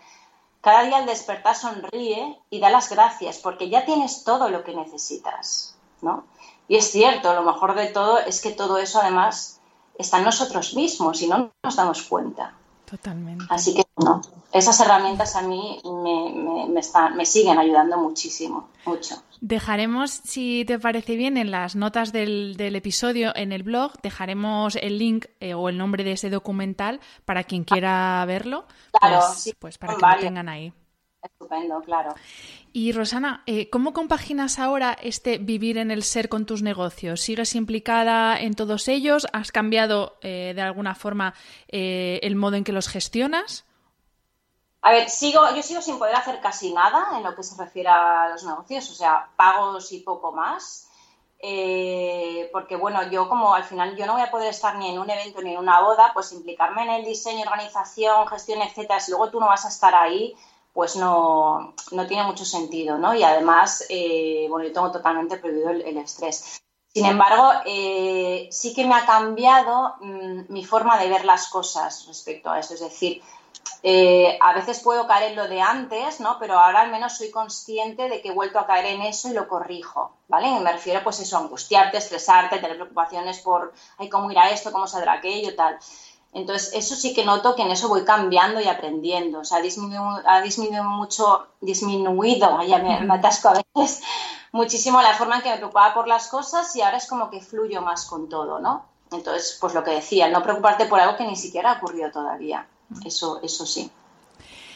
cada 0.61 0.84
día 0.84 0.97
al 0.97 1.05
despertar 1.05 1.55
sonríe 1.55 2.39
y 2.49 2.59
da 2.59 2.71
las 2.71 2.89
gracias 2.89 3.38
porque 3.38 3.69
ya 3.69 3.86
tienes 3.86 4.23
todo 4.23 4.49
lo 4.49 4.63
que 4.63 4.73
necesitas, 4.73 5.78
¿no? 6.01 6.23
Y 6.67 6.78
es 6.78 6.89
cierto, 6.89 7.36
lo 7.36 7.43
mejor 7.43 7.76
de 7.76 7.88
todo 7.88 8.17
es 8.17 8.41
que 8.41 8.49
todo 8.49 8.80
eso 8.80 8.99
además 8.99 9.55
está 9.98 10.18
en 10.20 10.26
nosotros 10.26 10.76
mismos 10.76 11.22
y 11.22 11.28
no 11.28 11.52
nos 11.64 11.76
damos 11.76 12.04
cuenta. 12.04 12.54
Totalmente. 12.86 13.46
Así 13.50 13.74
que, 13.74 13.84
no, 13.98 14.22
esas 14.52 14.80
herramientas 14.80 15.36
a 15.36 15.41
mí 15.41 15.82
me, 15.84 16.68
me, 16.68 16.80
están, 16.80 17.18
me 17.18 17.26
siguen 17.26 17.58
ayudando 17.58 17.98
muchísimo, 17.98 18.70
mucho. 18.86 19.16
Dejaremos, 19.41 20.12
si 20.12 20.66
te 20.66 20.78
parece 20.80 21.16
bien, 21.16 21.38
en 21.38 21.50
las 21.50 21.76
notas 21.76 22.14
del, 22.14 22.56
del 22.58 22.76
episodio, 22.76 23.36
en 23.36 23.52
el 23.52 23.64
blog, 23.64 23.93
dejaremos 24.04 24.76
el 24.76 25.00
link 25.00 25.26
eh, 25.39 25.56
o 25.56 25.68
el 25.68 25.78
nombre 25.78 26.04
de 26.04 26.12
ese 26.14 26.30
documental 26.30 27.02
para 27.26 27.43
quien 27.43 27.64
quiera 27.64 28.24
verlo, 28.26 28.66
claro, 28.91 29.20
pues, 29.28 29.56
pues 29.60 29.78
para 29.78 29.96
que 29.96 30.06
lo 30.06 30.20
tengan 30.20 30.48
ahí. 30.48 30.72
Estupendo, 31.26 31.82
claro. 31.82 32.13
Y 32.71 32.91
Rosana, 32.91 33.43
eh, 33.47 33.69
¿cómo 33.69 33.93
compaginas 33.93 34.59
ahora 34.59 34.95
este 35.01 35.38
vivir 35.38 35.78
en 35.78 35.89
el 35.89 36.03
ser 36.03 36.30
con 36.30 36.45
tus 36.45 36.61
negocios? 36.61 37.21
¿Sigues 37.21 37.55
implicada 37.55 38.39
en 38.39 38.53
todos 38.53 38.88
ellos? 38.88 39.26
¿Has 39.34 39.51
cambiado 39.51 40.17
eh, 40.21 40.53
de 40.55 40.61
alguna 40.61 40.93
forma 40.93 41.34
eh, 41.67 42.19
el 42.21 42.36
modo 42.36 42.57
en 42.57 42.63
que 42.63 42.73
los 42.73 42.88
gestionas? 42.88 43.65
A 44.82 44.91
ver, 44.91 45.09
sigo, 45.09 45.41
yo 45.55 45.63
sigo 45.63 45.82
sin 45.82 45.97
poder 45.97 46.15
hacer 46.15 46.39
casi 46.41 46.73
nada 46.73 47.17
en 47.17 47.23
lo 47.23 47.36
que 47.36 47.41
se 47.41 47.59
refiere 47.61 47.89
a 47.89 48.30
los 48.30 48.43
negocios, 48.43 48.91
o 48.91 48.93
sea, 48.93 49.30
pagos 49.36 49.91
y 49.91 50.01
poco 50.01 50.32
más. 50.32 50.88
porque 52.51 52.76
bueno, 52.76 53.09
yo 53.09 53.28
como 53.28 53.55
al 53.55 53.63
final 53.63 53.95
yo 53.95 54.05
no 54.05 54.13
voy 54.13 54.21
a 54.21 54.30
poder 54.30 54.49
estar 54.49 54.76
ni 54.78 54.91
en 54.91 54.99
un 54.99 55.09
evento 55.09 55.41
ni 55.41 55.53
en 55.53 55.57
una 55.59 55.82
boda, 55.82 56.11
pues 56.13 56.32
implicarme 56.34 56.84
en 56.84 56.89
el 56.89 57.05
diseño, 57.05 57.43
organización, 57.43 58.28
gestión, 58.28 58.61
etcétera, 58.61 58.99
si 58.99 59.11
luego 59.11 59.32
tú 59.32 59.39
no 59.39 59.47
vas 59.47 59.65
a 59.65 59.69
estar 59.69 59.95
ahí, 59.95 60.36
pues 60.76 60.97
no, 60.97 61.73
no 61.91 62.05
tiene 62.05 62.23
mucho 62.23 62.43
sentido, 62.43 62.97
¿no? 62.97 63.15
Y 63.15 63.23
además, 63.23 63.86
eh, 63.88 64.45
bueno, 64.49 64.67
yo 64.67 64.73
tengo 64.73 64.91
totalmente 64.91 65.38
prohibido 65.38 65.69
el, 65.69 65.97
estrés. 65.97 66.61
Sin 66.93 67.05
embargo, 67.05 67.49
eh, 67.65 68.49
sí 68.51 68.73
que 68.73 68.86
me 68.86 68.93
ha 68.93 69.05
cambiado 69.05 69.95
mm, 70.01 70.41
mi 70.49 70.65
forma 70.65 70.99
de 70.99 71.07
ver 71.07 71.23
las 71.23 71.47
cosas 71.47 72.05
respecto 72.07 72.49
a 72.49 72.59
esto. 72.59 72.73
Es 72.73 72.82
decir, 72.82 73.21
eh, 73.84 74.38
a 74.41 74.53
veces 74.53 74.82
puedo 74.82 75.07
caer 75.07 75.32
en 75.32 75.38
lo 75.38 75.47
de 75.47 75.61
antes, 75.61 76.19
¿no? 76.19 76.38
Pero 76.39 76.59
ahora 76.59 76.82
al 76.82 76.91
menos 76.91 77.17
soy 77.17 77.32
consciente 77.32 78.09
de 78.09 78.21
que 78.21 78.30
he 78.30 78.34
vuelto 78.34 78.59
a 78.59 78.67
caer 78.67 78.88
en 78.88 79.01
eso 79.03 79.30
y 79.30 79.34
lo 79.34 79.47
corrijo, 79.47 80.17
¿vale? 80.28 80.49
Y 80.49 80.59
me 80.59 80.73
refiero, 80.73 81.01
pues 81.05 81.21
eso, 81.21 81.38
a 81.38 81.39
angustiarte, 81.39 81.99
estresarte, 81.99 82.57
tener 82.57 82.76
preocupaciones 82.76 83.39
por, 83.39 83.73
ay, 83.97 84.09
cómo 84.09 84.30
irá 84.30 84.49
esto, 84.49 84.73
cómo 84.73 84.88
saldrá 84.88 85.13
aquello, 85.13 85.55
tal. 85.55 85.80
Entonces, 86.36 86.72
eso 86.74 86.96
sí 86.96 87.14
que 87.14 87.26
noto 87.26 87.56
que 87.56 87.64
en 87.64 87.72
eso 87.72 87.88
voy 87.88 88.04
cambiando 88.04 88.60
y 88.60 88.68
aprendiendo. 88.68 89.40
O 89.40 89.44
sea, 89.44 89.60
ha 89.60 89.62
disminuido, 89.62 90.84
mucho, 90.84 91.48
disminuido, 91.62 92.62
ya 92.64 92.78
me, 92.80 93.00
me, 93.02 93.14
atasco 93.16 93.50
a 93.50 93.64
veces, 93.64 94.04
muchísimo 94.52 95.02
la 95.02 95.14
forma 95.14 95.38
en 95.38 95.42
que 95.42 95.50
me 95.50 95.58
preocupaba 95.58 95.94
por 95.94 96.08
las 96.08 96.28
cosas 96.28 96.76
y 96.76 96.82
ahora 96.82 96.98
es 96.98 97.08
como 97.08 97.30
que 97.30 97.42
fluyo 97.42 97.82
más 97.82 98.06
con 98.06 98.30
todo, 98.30 98.60
¿no? 98.60 98.86
Entonces, 99.12 99.58
pues 99.62 99.74
lo 99.74 99.84
que 99.84 99.92
decía, 99.92 100.30
no 100.30 100.44
preocuparte 100.44 100.86
por 100.86 101.00
algo 101.00 101.16
que 101.16 101.26
ni 101.26 101.38
siquiera 101.38 101.72
ha 101.72 101.78
ocurrido 101.78 102.12
todavía. 102.12 102.68
Eso, 103.06 103.40
eso 103.42 103.66
sí. 103.66 103.90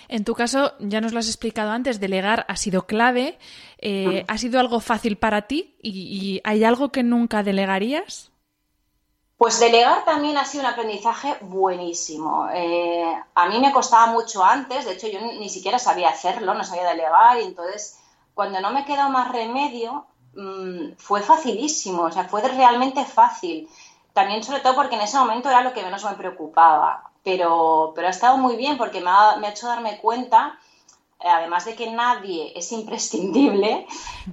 En 0.08 0.24
tu 0.24 0.34
caso, 0.34 0.74
ya 0.80 1.02
nos 1.02 1.14
lo 1.14 1.20
has 1.20 1.28
explicado 1.28 1.72
antes, 1.72 2.00
delegar 2.00 2.46
ha 2.48 2.56
sido 2.56 2.88
clave. 2.88 3.38
Eh, 3.78 4.26
¿Ha 4.28 4.38
sido 4.38 4.60
algo 4.60 4.80
fácil 4.80 5.18
para 5.18 5.44
ti? 5.44 5.76
¿Y, 5.84 6.42
hay 6.44 6.64
algo 6.64 6.92
que 6.92 7.04
nunca 7.04 7.44
delegarías? 7.44 8.29
Pues 9.40 9.60
delegar 9.60 10.06
también 10.06 10.38
ha 10.38 10.46
sido 10.46 10.66
un 10.66 10.70
aprendizaje 10.70 11.38
buenísimo. 11.42 12.50
Eh, 12.54 13.24
a 13.34 13.50
mí 13.50 13.60
me 13.60 13.72
costaba 13.72 14.12
mucho 14.12 14.44
antes, 14.44 14.86
de 14.86 14.92
hecho 14.92 15.08
yo 15.08 15.20
ni 15.22 15.50
siquiera 15.50 15.80
sabía 15.80 16.10
hacerlo, 16.10 16.54
no 16.54 16.64
sabía 16.64 16.90
delegar 16.90 17.40
y 17.40 17.46
entonces 17.46 17.98
cuando 18.36 18.62
no 18.62 18.72
me 18.72 18.86
quedó 18.86 19.10
más 19.10 19.32
remedio 19.32 20.06
mm, 20.36 20.92
fue 20.98 21.22
facilísimo, 21.22 22.04
o 22.04 22.12
sea, 22.12 22.26
fue 22.26 22.42
realmente 22.42 23.06
fácil. 23.06 23.68
También 24.14 24.44
sobre 24.44 24.60
todo 24.60 24.76
porque 24.76 24.96
en 24.96 25.02
ese 25.02 25.18
momento 25.18 25.50
era 25.50 25.62
lo 25.62 25.74
que 25.74 25.84
menos 25.84 26.04
me 26.04 26.14
preocupaba 26.14 27.10
pero, 27.24 27.94
pero 27.96 28.08
ha 28.08 28.12
estado 28.12 28.38
muy 28.38 28.56
bien 28.56 28.78
porque 28.78 29.02
me 29.02 29.10
ha, 29.10 29.40
hecho 29.50 29.68
darme 29.68 29.98
cuenta, 30.00 30.58
eh, 31.20 31.28
además 31.28 31.66
de 31.66 31.76
que 31.76 31.92
nadie 31.92 32.54
es 32.56 32.72
imprescindible, 32.72 33.88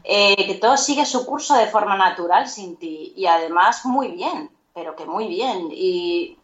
eh, 0.04 0.36
que 0.36 0.54
todo 0.54 0.76
sigue 0.76 1.04
su 1.04 1.26
curso 1.26 1.54
de 1.54 1.66
forma 1.66 1.96
natural 1.96 2.48
sin 2.48 2.76
ti 2.76 3.12
y 3.16 3.26
además 3.26 3.84
muy 3.84 4.09
bien, 4.09 4.50
pero 4.77 4.95
que 4.95 5.07
muy 5.07 5.27
bien. 5.27 5.70
Y 5.72 6.37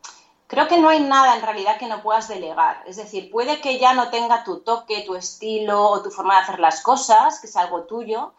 creo 0.47 0.66
que 0.66 0.80
no 0.80 0.89
hay 0.89 1.01
nada 1.01 1.37
en 1.37 1.43
realidad 1.43 1.76
que 1.78 1.87
no 1.87 2.03
puedas 2.03 2.28
delegar. 2.28 2.83
Es 2.87 2.97
decir, 2.97 3.30
puede 3.30 3.61
que 3.61 3.78
ya 3.78 3.93
no 3.93 4.09
tenga 4.09 4.43
tu 4.43 4.61
toque, 4.61 5.05
tu 5.07 5.14
estilo 5.14 5.91
o 5.91 6.03
tu 6.03 6.11
forma 6.11 6.37
de 6.37 6.41
hacer 6.41 6.59
las 6.59 6.80
cosas, 6.80 7.41
que 7.41 7.47
es 7.47 7.57
algo 7.57 7.83
tuyo, 7.83 8.33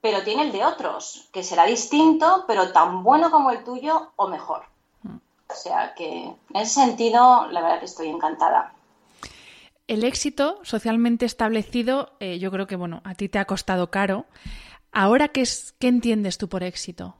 pero 0.00 0.24
tiene 0.24 0.42
el 0.42 0.50
de 0.50 0.64
otros, 0.64 1.28
que 1.32 1.44
será 1.44 1.66
distinto, 1.66 2.46
pero 2.48 2.72
tan 2.72 3.04
bueno 3.04 3.30
como 3.30 3.52
el 3.52 3.62
tuyo 3.62 4.10
o 4.16 4.26
mejor. 4.26 4.64
O 5.04 5.54
sea 5.54 5.94
que 5.94 6.24
en 6.24 6.36
ese 6.56 6.80
sentido, 6.80 7.46
la 7.46 7.62
verdad 7.62 7.78
que 7.78 7.84
estoy 7.84 8.08
encantada. 8.08 8.74
El 9.86 10.02
éxito 10.02 10.58
socialmente 10.64 11.26
establecido, 11.26 12.10
eh, 12.18 12.40
yo 12.40 12.50
creo 12.50 12.66
que 12.66 12.74
bueno, 12.74 13.02
a 13.04 13.14
ti 13.14 13.28
te 13.28 13.38
ha 13.38 13.44
costado 13.44 13.88
caro. 13.92 14.26
Ahora, 14.90 15.28
¿qué, 15.28 15.42
es, 15.42 15.76
¿qué 15.78 15.86
entiendes 15.86 16.38
tú 16.38 16.48
por 16.48 16.64
éxito? 16.64 17.17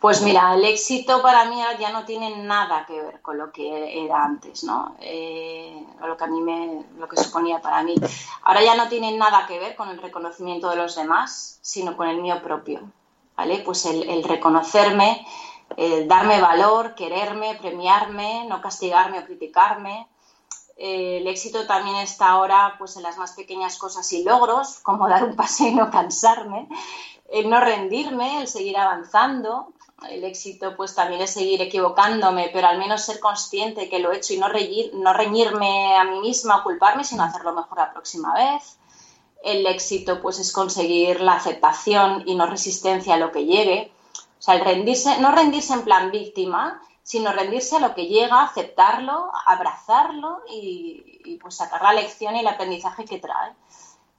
Pues 0.00 0.22
mira, 0.22 0.54
el 0.54 0.64
éxito 0.64 1.20
para 1.20 1.44
mí 1.44 1.60
ya 1.78 1.92
no 1.92 2.04
tiene 2.04 2.38
nada 2.38 2.86
que 2.86 3.00
ver 3.00 3.20
con 3.20 3.36
lo 3.36 3.52
que 3.52 4.04
era 4.04 4.24
antes, 4.24 4.64
¿no? 4.64 4.96
Eh, 5.00 5.86
lo 6.00 6.16
que 6.16 6.24
a 6.24 6.26
mí 6.26 6.40
me, 6.40 6.84
lo 6.98 7.06
que 7.06 7.16
suponía 7.16 7.60
para 7.60 7.82
mí. 7.82 7.94
Ahora 8.42 8.62
ya 8.62 8.74
no 8.76 8.88
tiene 8.88 9.16
nada 9.16 9.46
que 9.46 9.58
ver 9.58 9.76
con 9.76 9.90
el 9.90 10.00
reconocimiento 10.00 10.70
de 10.70 10.76
los 10.76 10.96
demás, 10.96 11.58
sino 11.60 11.96
con 11.96 12.08
el 12.08 12.22
mío 12.22 12.42
propio, 12.42 12.80
¿vale? 13.36 13.62
Pues 13.64 13.84
el, 13.84 14.08
el 14.08 14.24
reconocerme 14.24 15.26
eh, 15.76 16.06
darme 16.06 16.40
valor, 16.40 16.94
quererme, 16.94 17.54
premiarme, 17.54 18.44
no 18.48 18.60
castigarme 18.60 19.20
o 19.20 19.24
criticarme. 19.24 20.08
Eh, 20.76 21.18
el 21.18 21.26
éxito 21.26 21.66
también 21.66 21.96
está 21.96 22.30
ahora 22.30 22.74
pues, 22.78 22.96
en 22.96 23.02
las 23.02 23.18
más 23.18 23.32
pequeñas 23.32 23.78
cosas 23.78 24.12
y 24.12 24.24
logros, 24.24 24.80
como 24.80 25.08
dar 25.08 25.24
un 25.24 25.36
paseo 25.42 25.68
y 25.68 25.74
no 25.74 25.90
cansarme, 25.90 26.68
el 27.30 27.48
no 27.48 27.60
rendirme, 27.60 28.40
el 28.40 28.48
seguir 28.48 28.76
avanzando. 28.76 29.72
El 30.08 30.24
éxito 30.24 30.76
pues 30.76 30.94
también 30.94 31.20
es 31.20 31.30
seguir 31.30 31.60
equivocándome, 31.60 32.50
pero 32.52 32.68
al 32.68 32.78
menos 32.78 33.02
ser 33.02 33.20
consciente 33.20 33.88
que 33.88 33.98
lo 33.98 34.12
he 34.12 34.16
hecho 34.16 34.32
y 34.32 34.38
no, 34.38 34.48
no 34.48 35.12
reñirme 35.12 35.96
a 35.96 36.04
mí 36.04 36.20
misma 36.20 36.58
o 36.58 36.62
culparme, 36.62 37.04
sino 37.04 37.22
hacerlo 37.22 37.52
mejor 37.52 37.78
la 37.78 37.92
próxima 37.92 38.32
vez. 38.34 38.78
El 39.42 39.66
éxito 39.66 40.20
pues 40.20 40.38
es 40.38 40.52
conseguir 40.52 41.20
la 41.20 41.34
aceptación 41.34 42.24
y 42.26 42.34
no 42.34 42.46
resistencia 42.46 43.14
a 43.14 43.18
lo 43.18 43.30
que 43.30 43.44
llegue 43.44 43.92
o 44.40 44.42
sea, 44.42 45.18
no 45.20 45.32
rendirse 45.32 45.74
en 45.74 45.84
plan 45.84 46.10
víctima, 46.10 46.80
sino 47.02 47.30
rendirse 47.30 47.76
a 47.76 47.80
lo 47.80 47.94
que 47.94 48.06
llega, 48.06 48.42
aceptarlo, 48.42 49.30
abrazarlo 49.46 50.40
y, 50.48 51.38
pues 51.42 51.56
sacar 51.56 51.82
la 51.82 51.92
lección 51.92 52.34
y 52.34 52.40
el 52.40 52.48
aprendizaje 52.48 53.04
que 53.04 53.18
trae. 53.18 53.52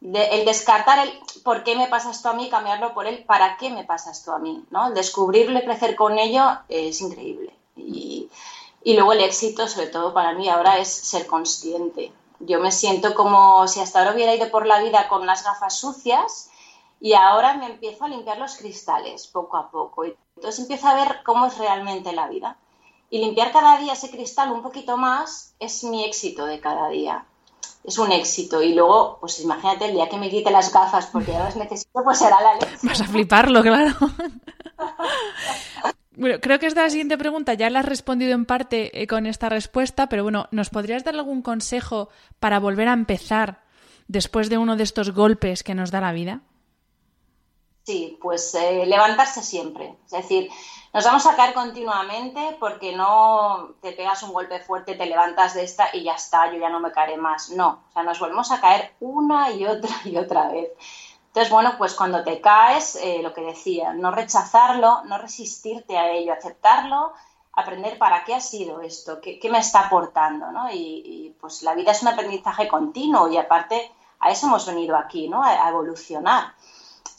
El 0.02 0.46
descartar 0.46 1.08
el 1.08 1.14
por 1.44 1.64
qué 1.64 1.76
me 1.76 1.88
pasa 1.88 2.12
esto 2.12 2.30
a 2.30 2.34
mí, 2.34 2.50
cambiarlo 2.50 2.94
por 2.94 3.06
el 3.06 3.24
para 3.24 3.58
qué 3.58 3.70
me 3.70 3.84
pasa 3.84 4.12
esto 4.12 4.34
a 4.34 4.40
mí, 4.40 4.66
¿no? 4.72 4.88
El 4.88 4.94
descubrirlo 4.94 5.60
y 5.60 5.64
crecer 5.64 5.96
con 5.96 6.18
ello 6.18 6.44
es 6.70 7.02
increíble. 7.02 7.54
Y, 7.76 8.30
y 8.84 8.94
luego 8.96 9.14
el 9.14 9.22
éxito, 9.22 9.68
sobre 9.68 9.88
todo 9.88 10.14
para 10.14 10.34
mí 10.34 10.50
ahora, 10.50 10.80
es 10.80 10.90
ser 10.90 11.28
consciente. 11.28 12.12
Yo 12.40 12.60
me 12.60 12.72
siento 12.72 13.14
como 13.14 13.68
si 13.68 13.80
hasta 13.80 14.00
ahora 14.00 14.14
hubiera 14.14 14.34
ido 14.34 14.50
por 14.50 14.66
la 14.66 14.82
vida 14.82 15.08
con 15.08 15.22
unas 15.22 15.44
gafas 15.44 15.78
sucias 15.78 16.50
y 17.00 17.14
ahora 17.14 17.56
me 17.56 17.68
empiezo 17.68 18.06
a 18.06 18.08
limpiar 18.08 18.40
los 18.40 18.56
cristales 18.56 19.28
poco 19.28 19.58
a 19.58 19.70
poco. 19.70 20.06
Y 20.06 20.16
entonces 20.36 20.62
empiezo 20.62 20.88
a 20.88 20.96
ver 20.96 21.22
cómo 21.24 21.46
es 21.46 21.58
realmente 21.60 22.12
la 22.14 22.28
vida. 22.28 22.58
Y 23.12 23.20
limpiar 23.20 23.52
cada 23.52 23.78
día 23.78 23.94
ese 23.94 24.10
cristal 24.10 24.52
un 24.52 24.64
poquito 24.64 24.98
más 24.98 25.54
es 25.60 25.84
mi 25.84 26.04
éxito 26.06 26.46
de 26.46 26.60
cada 26.60 26.90
día. 26.90 27.26
Es 27.84 27.98
un 27.98 28.12
éxito. 28.12 28.62
Y 28.62 28.74
luego, 28.74 29.18
pues 29.20 29.40
imagínate 29.40 29.86
el 29.86 29.94
día 29.94 30.10
que 30.10 30.18
me 30.18 30.30
quite 30.30 30.52
las 30.52 30.72
gafas 30.72 31.08
porque 31.08 31.32
ya 31.32 31.40
las 31.40 31.56
necesito, 31.56 32.04
pues 32.04 32.20
será 32.20 32.42
la 32.42 32.56
lección. 32.56 32.80
Vas 32.84 33.02
a 33.02 33.06
fliparlo, 33.06 33.62
claro. 33.62 33.96
Bueno, 36.16 36.40
creo 36.40 36.60
que 36.60 36.68
esta 36.68 36.88
siguiente 36.90 37.18
pregunta 37.18 37.54
ya 37.54 37.70
la 37.70 37.80
has 37.80 37.86
respondido 37.86 38.34
en 38.34 38.46
parte 38.46 39.02
eh, 39.02 39.08
con 39.08 39.26
esta 39.26 39.50
respuesta, 39.50 40.08
pero 40.08 40.24
bueno, 40.24 40.48
¿nos 40.52 40.70
podrías 40.70 41.04
dar 41.04 41.16
algún 41.16 41.42
consejo 41.42 42.10
para 42.40 42.60
volver 42.60 42.90
a 42.90 42.94
empezar 42.94 43.64
después 44.08 44.50
de 44.50 44.58
uno 44.58 44.76
de 44.76 44.84
estos 44.84 45.12
golpes 45.12 45.64
que 45.64 45.74
nos 45.74 45.90
da 45.90 46.02
la 46.02 46.12
vida? 46.12 46.42
Sí, 47.84 48.20
pues 48.22 48.54
eh, 48.56 48.86
levantarse 48.86 49.42
siempre. 49.42 49.96
Es 50.06 50.12
decir, 50.12 50.50
nos 50.94 51.06
vamos 51.06 51.26
a 51.26 51.36
caer 51.38 51.54
continuamente 51.54 52.58
porque 52.60 52.94
no 52.94 53.76
te 53.82 53.94
pegas 53.94 54.24
un 54.24 54.34
golpe 54.34 54.60
fuerte, 54.60 54.96
te 54.96 55.06
levantas 55.06 55.54
de 55.54 55.64
esta 55.64 55.90
y 55.94 56.04
ya 56.04 56.16
está, 56.16 56.52
yo 56.52 56.60
ya 56.60 56.70
no 56.70 56.82
me 56.82 56.92
caeré 56.92 57.16
más. 57.16 57.50
No, 57.52 57.84
o 57.90 57.94
sea, 57.94 58.04
nos 58.04 58.20
volvemos 58.20 58.52
a 58.52 58.60
caer 58.60 58.94
una 59.00 59.52
y 59.52 59.66
otra 59.66 59.96
y 60.04 60.18
otra 60.18 60.50
vez. 60.50 60.70
Entonces, 61.28 61.50
bueno, 61.50 61.76
pues 61.78 61.94
cuando 61.94 62.26
te 62.26 62.42
caes, 62.42 62.98
eh, 62.98 63.22
lo 63.24 63.34
que 63.34 63.42
decía, 63.42 63.94
no 63.94 64.12
rechazarlo, 64.12 65.04
no 65.06 65.18
resistirte 65.18 65.98
a 65.98 66.12
ello, 66.12 66.34
aceptarlo, 66.34 67.14
aprender 67.54 67.98
para 67.98 68.26
qué 68.26 68.36
ha 68.36 68.42
sido 68.42 68.82
esto, 68.82 69.22
qué, 69.22 69.40
me 69.50 69.60
está 69.60 69.88
aportando, 69.88 70.52
¿no? 70.52 70.70
Y, 70.74 71.34
pues 71.40 71.64
la 71.64 71.74
vida 71.74 71.92
es 71.92 72.02
un 72.02 72.10
aprendizaje 72.10 72.68
continuo 72.68 73.30
y 73.30 73.38
aparte 73.38 73.92
a 74.20 74.30
eso 74.30 74.48
hemos 74.48 74.66
venido 74.66 74.98
aquí, 74.98 75.30
¿no? 75.30 75.42
a 75.42 75.70
evolucionar. 75.70 76.54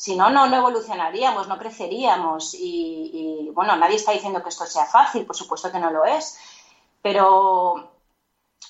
Si 0.02 0.16
no, 0.16 0.30
no, 0.30 0.46
evolucionaríamos, 0.46 1.46
no 1.46 1.56
creceríamos. 1.60 2.54
Y, 2.54 3.50
bueno, 3.54 3.76
nadie 3.76 3.94
está 3.94 4.10
diciendo 4.10 4.42
que 4.42 4.48
esto 4.48 4.66
sea 4.66 4.84
fácil, 4.84 5.24
por 5.24 5.36
supuesto 5.36 5.70
que 5.70 5.78
no 5.78 5.92
lo 5.92 6.04
es. 6.04 6.40
Pero 7.02 7.88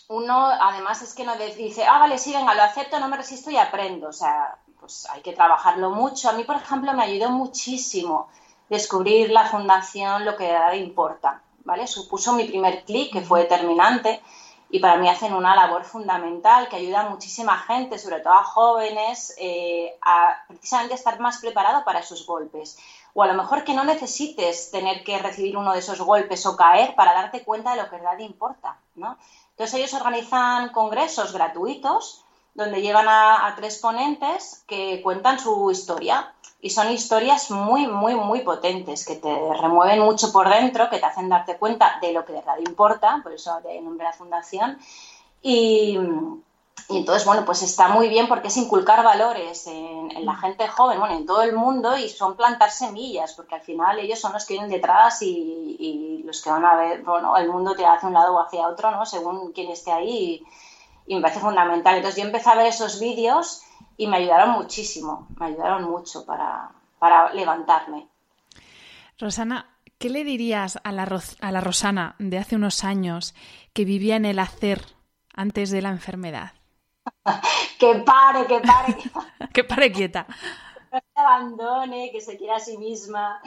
uno, 0.09 0.47
además, 0.61 1.01
es 1.01 1.15
que 1.15 1.25
no 1.25 1.35
dice, 1.37 1.87
ah, 1.87 2.01
vale, 2.01 2.19
sí, 2.19 2.35
venga, 2.35 2.55
lo 2.55 2.63
acepto, 2.63 3.01
no 3.01 3.09
me 3.09 3.17
resisto 3.17 3.51
y 3.51 3.57
aprendo. 3.57 4.09
O 4.09 4.13
sea, 4.13 4.59
pues 4.79 5.09
hay 5.09 5.23
que 5.23 5.33
trabajarlo 5.33 5.89
mucho. 5.89 6.29
A 6.29 6.35
mí, 6.35 6.45
por 6.45 6.57
ejemplo, 6.57 6.93
me 6.93 7.05
ayudó 7.05 7.31
muchísimo 7.31 8.29
descubrir 8.69 9.31
la 9.31 9.47
fundación 9.47 10.27
Lo 10.27 10.37
que 10.37 10.55
importa. 10.77 11.41
¿Vale? 11.65 11.87
Supuso 11.87 12.35
mi 12.35 12.45
primer 12.45 12.85
clic, 12.85 13.11
que 13.11 13.23
fue 13.23 13.41
determinante 13.41 14.21
y 14.73 14.79
para 14.79 14.97
mí 14.97 15.07
hacen 15.07 15.35
una 15.35 15.55
labor 15.55 15.85
fundamental 15.85 16.67
que 16.67 16.77
ayuda 16.77 17.03
a 17.03 17.11
muchísima 17.11 17.59
gente, 17.59 17.99
sobre 17.99 18.21
todo 18.21 18.33
a 18.33 18.43
jóvenes, 18.43 19.35
eh, 19.37 19.99
a 20.01 20.35
precisamente 20.49 20.95
estar 20.95 21.21
más 21.21 21.39
preparado 21.43 21.85
para 21.85 21.99
esos 21.99 22.27
golpes. 22.27 22.79
O 23.13 23.23
a 23.23 23.27
lo 23.27 23.35
mejor 23.35 23.65
que 23.65 23.75
no 23.75 23.85
necesites 23.85 24.71
tener 24.71 25.05
que 25.05 25.19
recibir 25.19 25.59
uno 25.59 25.75
de 25.75 25.81
esos 25.81 26.01
golpes 26.01 26.47
o 26.47 26.57
caer 26.57 26.95
para 26.95 27.13
darte 27.13 27.45
cuenta 27.45 27.73
de 27.73 27.83
lo 27.83 27.91
que 27.91 27.97
en 27.97 28.03
realidad 28.03 28.27
importa. 28.27 28.79
¿no? 28.95 29.19
Entonces 29.51 29.75
ellos 29.79 29.93
organizan 29.93 30.71
congresos 30.71 31.35
gratuitos 31.35 32.22
donde 32.55 32.83
llevan 32.83 33.07
a 33.09 33.53
tres 33.57 33.79
ponentes 33.79 34.65
que 34.67 35.01
cuentan 35.03 35.39
su 35.39 35.71
historia 35.71 36.33
y 36.65 36.71
son 36.71 36.93
historias 36.93 37.51
muy, 37.51 37.89
muy, 37.89 38.15
muy 38.15 38.41
potentes, 38.43 39.05
que 39.05 39.17
te 39.17 39.53
remueven 39.61 39.99
mucho 39.99 40.33
por 40.33 40.49
dentro, 40.49 40.89
que 40.89 41.01
te 41.01 41.07
hacen 41.07 41.29
darte 41.29 41.59
cuenta 41.59 41.99
de 42.01 42.13
lo 42.13 42.25
que 42.25 42.33
de 42.33 42.39
verdad 42.39 42.59
importa, 42.65 43.19
por 43.21 43.33
eso 43.33 43.61
de 43.65 43.81
nombre 43.81 44.07
la 44.07 44.13
fundación. 44.13 44.79
Y, 45.43 45.99
entonces, 46.89 47.27
bueno, 47.27 47.45
pues 47.45 47.63
está 47.63 47.89
muy 47.89 48.09
bien 48.09 48.29
porque 48.29 48.47
es 48.47 48.57
inculcar 48.57 49.03
valores 49.03 49.67
en, 49.67 50.25
la 50.25 50.37
gente 50.37 50.69
joven, 50.69 51.01
bueno, 51.01 51.17
en 51.17 51.27
todo 51.27 51.43
el 51.43 51.53
mundo 51.53 51.99
y 51.99 52.09
son 52.09 52.37
plantar 52.37 52.71
semillas, 52.71 53.35
porque 53.35 53.57
al 53.57 53.63
final 53.63 53.99
ellos 53.99 54.21
son 54.21 54.33
los 54.33 54.47
que 54.47 54.55
vienen 54.55 54.71
detrás 54.71 55.21
y, 55.23 56.23
los 56.25 56.41
que 56.41 56.51
van 56.51 56.65
a 56.65 56.77
ver, 56.77 57.03
bueno, 57.03 57.37
el 57.37 57.51
mundo 57.51 57.75
te 57.75 57.85
hace 57.85 58.07
un 58.07 58.15
lado 58.15 58.37
o 58.37 58.41
hacia 58.41 58.69
otro, 58.69 58.93
¿no? 58.93 59.05
Según 59.05 59.51
quién 59.53 59.69
esté 59.73 59.91
ahí 59.91 60.09
y, 60.09 60.47
y 61.07 61.15
me 61.15 61.23
parece 61.23 61.41
fundamental. 61.41 61.97
Entonces 61.97 62.21
yo 62.21 62.27
empecé 62.27 62.51
a 62.51 62.57
ver 62.57 62.67
esos 62.67 63.01
vídeos 63.01 63.63
y 63.97 64.07
me 64.07 64.17
ayudaron 64.19 64.51
muchísimo, 64.51 65.29
me 65.39 65.47
ayudaron 65.47 65.85
mucho 65.91 66.25
para, 66.25 66.73
levantarme. 67.35 68.09
Rosana, 69.19 69.69
¿Qué 69.99 70.11
le 70.11 70.25
dirías 70.25 70.81
a 70.83 70.91
la, 70.91 71.07
a 71.41 71.53
la 71.53 71.61
Rosana 71.61 72.17
de 72.19 72.37
hace 72.37 72.57
unos 72.57 72.83
años 72.83 73.37
que 73.73 73.85
vivía 73.85 74.17
en 74.17 74.25
el 74.25 74.41
hacer 74.41 74.83
antes 75.33 75.71
de 75.71 75.81
la 75.81 75.91
enfermedad? 75.91 76.55
que 77.79 77.95
pare, 78.05 78.47
que 78.47 78.61
pare. 78.61 78.97
Que, 79.53 79.65
pare 79.65 79.93
quieta. 79.93 80.27
Que 80.91 80.99
se 80.99 81.21
abandone, 81.21 82.11
que 82.13 82.21
se 82.21 82.37
quiera 82.37 82.57
a 82.57 82.61
sí 82.61 82.77
misma. 82.77 83.41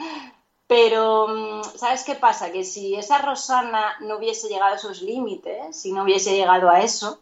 Pero, 0.66 1.28
mm, 1.28 1.62
¿sabes 1.76 2.04
qué 2.04 2.14
pasa? 2.14 2.50
Que 2.50 2.64
si 2.64 2.96
esa 2.96 3.18
Rosana 3.18 3.96
no 4.00 4.16
hubiese 4.16 4.48
llegado 4.48 4.72
a 4.74 4.76
esos 4.76 5.02
límites, 5.02 5.76
si 5.76 5.92
no 5.92 6.02
hubiese 6.02 6.34
llegado 6.34 6.68
a 6.68 6.80
eso, 6.80 7.20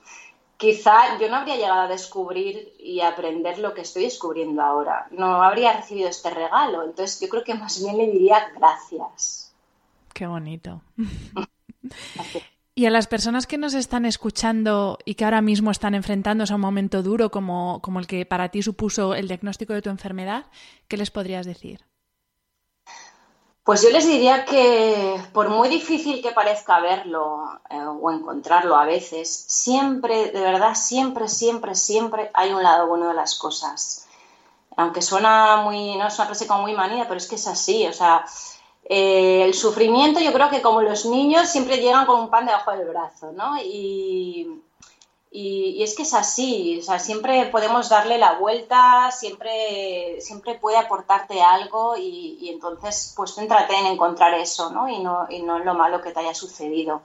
quizá 0.57 1.19
yo 1.19 1.29
no 1.29 1.37
habría 1.37 1.57
llegado 1.57 1.83
a 1.83 1.89
descubrir 1.89 2.75
y 2.79 3.01
aprender 3.01 3.59
lo 3.59 3.75
que 3.75 3.83
estoy 3.83 4.05
descubriendo 4.05 4.63
ahora. 4.63 5.09
No 5.11 5.43
habría 5.43 5.75
recibido 5.75 6.09
este 6.09 6.31
regalo. 6.31 6.85
Entonces 6.85 7.21
yo 7.21 7.29
creo 7.29 7.45
que 7.45 7.55
más 7.55 7.83
bien 7.83 7.99
le 7.99 8.11
diría 8.11 8.51
gracias. 8.57 9.53
Qué 10.15 10.27
bonito. 10.27 10.81
y 12.75 12.87
a 12.87 12.91
las 12.91 13.07
personas 13.09 13.47
que 13.47 13.59
nos 13.59 13.75
están 13.75 14.07
escuchando 14.07 14.99
y 15.05 15.17
que 15.17 15.25
ahora 15.25 15.43
mismo 15.43 15.71
están 15.71 15.95
enfrentándose 15.95 16.53
a 16.53 16.57
un 16.57 16.63
momento 16.63 17.03
duro 17.03 17.31
como, 17.31 17.81
como 17.83 18.01
el 18.01 18.07
que 18.07 18.25
para 18.25 18.49
ti 18.49 18.63
supuso 18.63 19.15
el 19.15 19.29
diagnóstico 19.29 19.75
de 19.75 19.83
tu 19.83 19.91
enfermedad, 19.91 20.47
¿qué 20.89 20.97
les 20.97 21.11
podrías 21.11 21.45
decir? 21.45 21.85
Pues 23.65 23.81
yo 23.83 23.89
les 23.89 24.07
diría 24.07 24.45
que 24.45 25.19
por 25.33 25.49
muy 25.49 25.71
difícil 25.71 26.21
que 26.21 26.33
parezca 26.33 26.81
verlo 26.81 27.49
eh, 27.71 27.81
o 27.81 28.11
encontrarlo 28.11 28.77
a 28.77 28.85
veces, 28.85 29.35
siempre, 29.49 30.31
de 30.33 30.41
verdad, 30.41 30.75
siempre, 30.75 31.29
siempre, 31.29 31.75
siempre 31.75 32.31
hay 32.35 32.53
un 32.53 32.63
lado 32.63 32.87
bueno 32.87 33.09
de 33.09 33.15
las 33.15 33.37
cosas. 33.37 34.07
Aunque 34.77 35.01
suena 35.01 35.57
muy, 35.63 35.97
no 35.97 36.09
es 36.09 36.19
una 36.19 36.29
como 36.47 36.63
muy 36.63 36.75
manía, 36.75 37.09
pero 37.09 37.17
es 37.17 37.27
que 37.27 37.37
es 37.37 37.47
así. 37.47 37.87
O 37.87 37.93
sea, 37.95 38.27
eh, 38.85 39.45
el 39.45 39.55
sufrimiento 39.55 40.21
yo 40.21 40.35
creo 40.35 40.51
que 40.51 40.61
como 40.61 40.83
los 40.83 41.07
niños 41.07 41.49
siempre 41.49 41.79
llegan 41.79 42.05
con 42.05 42.21
un 42.21 42.29
pan 42.29 42.45
debajo 42.45 42.73
del 42.73 42.87
brazo, 42.87 43.33
¿no? 43.33 43.57
Y, 43.63 44.61
y, 45.37 45.83
es 45.83 45.97
que 45.97 46.05
es 46.05 46.15
así, 46.15 46.79
o 46.79 46.83
sea, 46.83 47.01
siempre 47.01 47.47
podemos 47.47 47.89
darle 47.89 48.19
la 48.19 48.39
vuelta, 48.39 49.11
siempre, 49.11 50.21
siempre 50.21 50.55
puede 50.55 50.77
aportarte 50.77 51.43
algo 51.43 51.97
y, 51.97 52.49
entonces 52.51 53.13
pues 53.17 53.35
céntrate 53.35 53.75
en 53.77 53.87
encontrar 53.87 54.33
eso, 54.35 54.71
¿no? 54.71 54.89
Y 54.89 55.01
no, 55.01 55.27
y 55.29 55.43
no 55.43 55.57
en 55.57 55.65
lo 55.65 55.75
malo 55.75 56.01
que 56.01 56.13
te 56.13 56.21
haya 56.21 56.35
sucedido. 56.35 57.03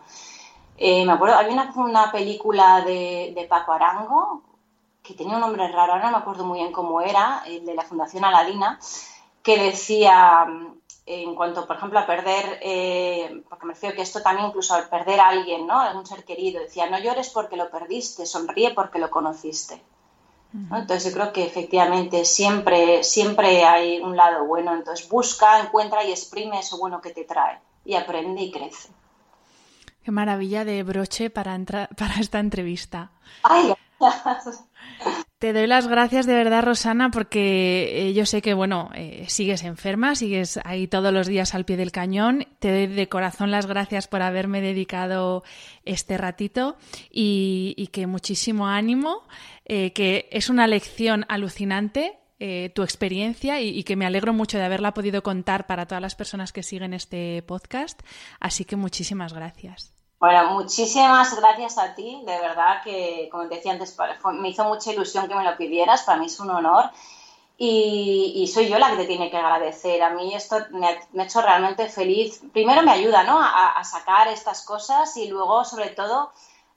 Eh, 0.77 1.05
me 1.05 1.13
acuerdo, 1.13 1.37
había 1.37 1.53
una, 1.53 1.73
una 1.75 2.11
película 2.11 2.81
de, 2.81 3.33
de, 3.35 3.45
Paco 3.45 3.73
Arango 3.73 4.43
que 5.01 5.15
tenía 5.15 5.33
un 5.33 5.41
nombre 5.41 5.67
raro, 5.67 5.93
ahora 5.93 6.11
no 6.11 6.17
me 6.17 6.21
acuerdo 6.21 6.45
muy 6.45 6.59
bien 6.59 6.71
cómo 6.71 7.01
era, 7.01 7.41
el 7.47 7.65
de 7.65 7.73
la 7.73 7.81
Fundación 7.81 8.25
Aladina, 8.25 8.79
que 9.41 9.57
decía, 9.57 10.45
en 11.09 11.33
cuanto, 11.33 11.65
por 11.65 11.77
ejemplo, 11.77 11.97
a 11.97 12.05
perder, 12.05 12.59
eh, 12.61 13.43
porque 13.49 13.65
me 13.65 13.73
refiero 13.73 13.95
que 13.95 14.03
esto 14.03 14.21
también 14.21 14.49
incluso 14.49 14.75
al 14.75 14.89
perder 14.89 15.19
a 15.19 15.29
alguien, 15.29 15.65
¿no? 15.65 15.79
Algún 15.79 16.05
ser 16.05 16.23
querido, 16.23 16.61
decía, 16.61 16.87
no 16.87 16.99
llores 16.99 17.29
porque 17.29 17.57
lo 17.57 17.71
perdiste, 17.71 18.27
sonríe 18.27 18.75
porque 18.75 18.99
lo 18.99 19.09
conociste. 19.09 19.81
Entonces 20.71 21.05
yo 21.05 21.19
creo 21.19 21.31
que 21.31 21.45
efectivamente 21.45 22.25
siempre, 22.25 23.03
siempre 23.03 23.63
hay 23.65 23.99
un 23.99 24.15
lado 24.15 24.45
bueno, 24.45 24.73
entonces 24.73 25.07
busca, 25.07 25.59
encuentra 25.59 26.03
y 26.03 26.11
exprime 26.11 26.59
eso 26.59 26.77
bueno 26.77 27.01
que 27.01 27.11
te 27.11 27.23
trae 27.23 27.59
y 27.85 27.95
aprende 27.95 28.41
y 28.41 28.51
crece. 28.51 28.89
Qué 30.03 30.11
maravilla 30.11 30.65
de 30.65 30.81
broche 30.83 31.29
para, 31.29 31.57
para 31.97 32.15
esta 32.19 32.39
entrevista. 32.39 33.11
Ay, 33.43 33.73
te 35.39 35.53
doy 35.53 35.67
las 35.67 35.87
gracias 35.87 36.25
de 36.25 36.33
verdad, 36.33 36.63
Rosana, 36.63 37.11
porque 37.11 38.09
eh, 38.09 38.13
yo 38.13 38.25
sé 38.25 38.41
que, 38.41 38.53
bueno, 38.53 38.89
eh, 38.93 39.23
sigues 39.29 39.63
enferma, 39.63 40.15
sigues 40.15 40.59
ahí 40.65 40.85
todos 40.87 41.13
los 41.13 41.27
días 41.27 41.55
al 41.55 41.63
pie 41.63 41.77
del 41.77 41.93
cañón. 41.93 42.45
Te 42.59 42.71
doy 42.71 42.87
de 42.87 43.07
corazón 43.07 43.49
las 43.49 43.65
gracias 43.65 44.09
por 44.09 44.21
haberme 44.21 44.59
dedicado 44.59 45.43
este 45.85 46.17
ratito 46.17 46.77
y, 47.09 47.89
que 47.93 48.05
muchísimo 48.05 48.67
ánimo, 48.67 49.23
eh, 49.63 49.93
que 49.93 50.27
es 50.31 50.49
una 50.49 50.67
lección 50.67 51.25
alucinante 51.29 52.17
tu 52.73 52.83
experiencia 52.83 53.59
y, 53.59 53.83
que 53.83 53.97
me 53.97 54.05
alegro 54.05 54.31
mucho 54.31 54.57
de 54.57 54.63
haberla 54.63 54.93
podido 54.93 55.21
contar 55.23 55.67
para 55.67 55.87
todas 55.87 56.01
las 56.01 56.15
personas 56.15 56.53
que 56.53 56.63
siguen 56.63 56.93
este 56.93 57.43
podcast. 57.43 57.99
Así 58.39 58.63
que 58.63 58.77
muchísimas 58.77 59.33
gracias. 59.33 59.98
Bueno, 60.19 60.49
muchísimas 60.51 61.33
gracias 61.39 61.77
a 61.77 61.95
ti, 61.95 62.21
de 62.25 62.39
verdad 62.39 62.83
que, 62.83 63.29
como 63.31 63.47
te 63.47 63.55
decía 63.55 63.71
antes, 63.71 63.95
me 64.33 64.49
hizo 64.49 64.65
mucha 64.65 64.91
ilusión 64.91 65.29
que 65.29 65.35
me 65.35 65.45
lo 65.45 65.55
pidieras, 65.55 66.03
para 66.03 66.17
mí 66.17 66.25
es 66.25 66.39
un 66.41 66.49
honor 66.49 66.91
y, 67.57 68.49
soy 68.53 68.67
yo 68.67 68.77
la 68.79 68.89
que 68.89 68.97
te 68.97 69.05
tiene 69.05 69.29
que 69.29 69.37
agradecer. 69.37 70.01
A 70.03 70.09
mí 70.11 70.33
esto 70.33 70.57
me 70.71 70.87
ha, 70.87 71.23
hecho 71.23 71.41
realmente 71.41 71.87
feliz. 71.87 72.41
Primero 72.53 72.81
me 72.83 72.91
ayuda 72.91 73.23
¿no? 73.23 73.39
a, 73.41 73.81
sacar 73.83 74.27
estas 74.27 74.65
cosas 74.65 75.15
y 75.17 75.27
luego, 75.27 75.63
sobre 75.65 75.89
todo, 75.89 76.31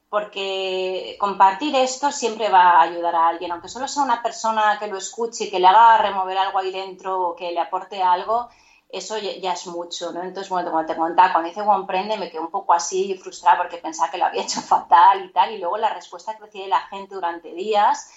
porque 0.09 1.17
compartir 1.19 1.75
esto 1.75 2.13
siempre 2.13 2.49
va 2.49 2.71
a 2.71 2.83
ayudar 2.83 3.15
a 3.17 3.29
alguien, 3.29 3.51
aunque 3.53 3.69
solo 3.69 3.89
sea 3.89 4.05
una 4.05 4.23
persona 4.23 4.79
que 4.79 4.87
lo 4.87 4.99
escuche 4.99 5.45
y 5.45 5.51
que 5.51 5.59
le 5.59 5.67
haga 5.67 5.99
remover 5.99 6.39
algo 6.39 6.59
ahí 6.59 6.71
dentro 6.71 7.21
o 7.21 7.37
que 7.37 7.51
le 7.51 7.61
aporte 7.61 8.03
algo 8.03 8.49
eso 8.93 9.17
ya, 9.17 9.53
es 9.53 9.67
mucho, 9.67 10.13
¿no? 10.13 10.23
Entonces, 10.23 10.51
bueno, 10.51 10.71
como 10.71 10.85
te 10.85 10.95
contaba, 10.95 11.33
cuando 11.33 11.51
hice 11.51 11.63
Prende 11.87 12.19
me 12.19 12.31
quedé 12.31 12.41
un 12.41 12.51
poco 12.51 12.75
así 12.75 13.15
frustrada 13.17 13.57
porque 13.57 13.79
pensaba 13.79 14.11
que 14.11 14.19
lo 14.19 14.27
había 14.27 14.43
hecho 14.45 14.61
fatal 14.61 15.25
y 15.25 15.33
tal, 15.33 15.53
y 15.53 15.59
luego 15.59 15.79
la 15.79 15.95
respuesta 15.95 16.37
que 16.37 16.45
recibí 16.45 16.65
de 16.65 16.71
la 16.71 16.83
gente 16.83 17.15
durante 17.15 17.55
días, 17.55 18.11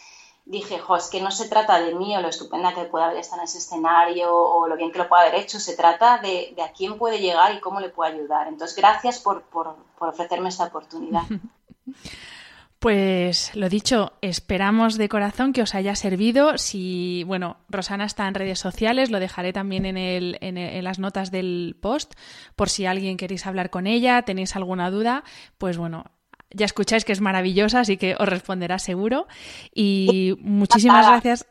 dije, 0.44 0.78
jo, 0.78 0.98
es 0.98 1.08
que 1.08 1.22
no 1.22 1.32
se 1.32 1.48
trata 1.48 1.80
de 1.80 1.96
mí 1.96 2.16
o 2.16 2.22
lo 2.22 2.28
estupenda 2.28 2.76
que 2.76 2.84
pueda 2.84 3.06
haber 3.06 3.18
estado 3.18 3.42
en 3.42 3.46
ese 3.46 3.58
escenario 3.60 4.36
o 4.36 4.68
lo 4.68 4.76
bien 4.76 4.92
que 4.92 5.00
lo 5.00 5.08
pueda 5.08 5.24
haber 5.24 5.36
hecho, 5.36 5.60
se 5.60 5.76
trata 5.78 6.20
de, 6.20 6.54
a 6.62 6.72
quién 6.74 6.98
puede 6.98 7.20
llegar 7.20 7.56
y 7.56 7.62
cómo 7.62 7.80
le 7.80 7.90
puedo 7.90 8.12
ayudar. 8.12 8.48
Entonces, 8.48 8.76
gracias 8.78 9.20
por, 9.20 9.44
por 9.44 9.78
ofrecerme 10.00 10.50
esta 10.50 10.66
oportunidad. 10.66 11.24
Pues 12.80 13.56
lo 13.56 13.70
dicho, 13.70 14.14
esperamos 14.22 14.98
de 14.98 15.10
corazón 15.10 15.54
que 15.54 15.62
os 15.62 15.74
haya 15.74 15.96
servido. 15.96 16.58
Si, 16.58 17.24
bueno, 17.24 17.58
Rosana 17.70 18.06
está 18.06 18.28
en 18.28 18.36
redes 18.36 18.60
sociales, 18.60 19.10
lo 19.10 19.20
dejaré 19.20 19.54
también 19.54 19.86
en, 19.86 19.98
el, 19.98 20.38
en, 20.42 20.84
las 20.84 21.00
notas 21.00 21.32
del 21.32 21.78
post, 21.82 22.14
por 22.56 22.70
si 22.70 22.86
alguien 22.86 23.18
queréis 23.18 23.48
hablar 23.48 23.70
con 23.70 23.88
ella, 23.88 24.22
tenéis 24.22 24.56
alguna 24.56 24.92
duda, 24.92 25.24
pues 25.58 25.78
bueno, 25.78 26.06
ya 26.52 26.66
escucháis 26.66 27.06
que 27.06 27.12
es 27.14 27.22
maravillosa, 27.22 27.80
así 27.80 27.98
que 27.98 28.16
os 28.20 28.30
responderá 28.30 28.78
seguro. 28.78 29.28
Y 29.74 30.36
muchísimas 30.42 31.08
gracias. 31.08 31.48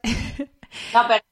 No, 0.92 1.06
pero 1.06 1.22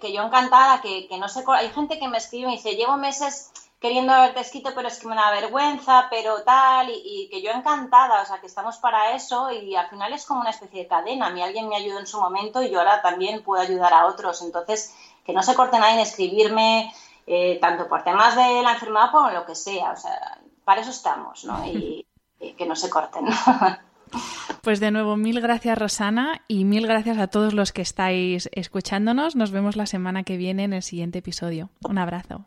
que, 0.00 0.12
yo 0.12 0.24
encantada, 0.24 0.80
que, 0.80 1.08
que 1.08 1.18
no 1.18 1.28
sé, 1.28 1.42
hay 1.48 1.70
gente 1.70 1.98
que 1.98 2.08
me 2.08 2.18
escribe 2.18 2.44
y 2.44 2.46
me 2.46 2.56
dice, 2.56 2.76
llevo 2.76 2.96
meses 2.96 3.50
queriendo 3.86 4.12
haberte 4.12 4.40
escrito, 4.40 4.72
pero 4.74 4.88
es 4.88 4.98
que 4.98 5.06
me 5.06 5.14
da 5.14 5.30
vergüenza, 5.30 6.08
pero 6.10 6.42
tal, 6.42 6.90
y, 6.90 7.28
que 7.30 7.40
yo 7.40 7.52
encantada, 7.52 8.20
o 8.20 8.26
sea, 8.26 8.40
que 8.40 8.48
estamos 8.48 8.78
para 8.78 9.14
eso 9.14 9.48
y 9.52 9.76
al 9.76 9.88
final 9.88 10.12
es 10.12 10.26
como 10.26 10.40
una 10.40 10.50
especie 10.50 10.82
de 10.82 10.88
cadena. 10.88 11.28
A 11.28 11.30
mí 11.30 11.40
alguien 11.40 11.68
me 11.68 11.76
ayudó 11.76 12.00
en 12.00 12.06
su 12.08 12.18
momento 12.20 12.60
y 12.60 12.70
yo 12.70 12.80
ahora 12.80 13.00
también 13.00 13.44
puedo 13.44 13.62
ayudar 13.62 13.94
a 13.94 14.06
otros. 14.06 14.42
Entonces, 14.42 14.92
que 15.24 15.32
no 15.32 15.40
se 15.40 15.54
corte 15.54 15.78
nadie 15.78 15.94
en 15.94 16.00
escribirme, 16.00 16.92
eh, 17.28 17.58
tanto 17.60 17.86
por 17.86 18.02
temas 18.02 18.34
de 18.34 18.60
la 18.60 18.72
enfermedad 18.72 19.12
como 19.12 19.30
lo 19.30 19.46
que 19.46 19.54
sea. 19.54 19.92
O 19.92 19.96
sea, 19.96 20.36
para 20.64 20.80
eso 20.80 20.90
estamos, 20.90 21.44
¿no? 21.44 21.64
Y, 21.64 22.04
y 22.40 22.54
que 22.54 22.66
no 22.66 22.74
se 22.74 22.90
corten. 22.90 23.26
Pues 24.62 24.78
de 24.80 24.92
nuevo, 24.92 25.16
mil 25.16 25.40
gracias 25.40 25.78
Rosana 25.78 26.42
y 26.48 26.64
mil 26.64 26.86
gracias 26.86 27.18
a 27.18 27.26
todos 27.26 27.54
los 27.54 27.72
que 27.72 27.82
estáis 27.82 28.48
escuchándonos. 28.52 29.36
Nos 29.36 29.52
vemos 29.52 29.76
la 29.76 29.86
semana 29.86 30.22
que 30.22 30.36
viene 30.36 30.64
en 30.64 30.72
el 30.72 30.82
siguiente 30.82 31.18
episodio. 31.18 31.70
Un 31.82 31.98
abrazo. 31.98 32.46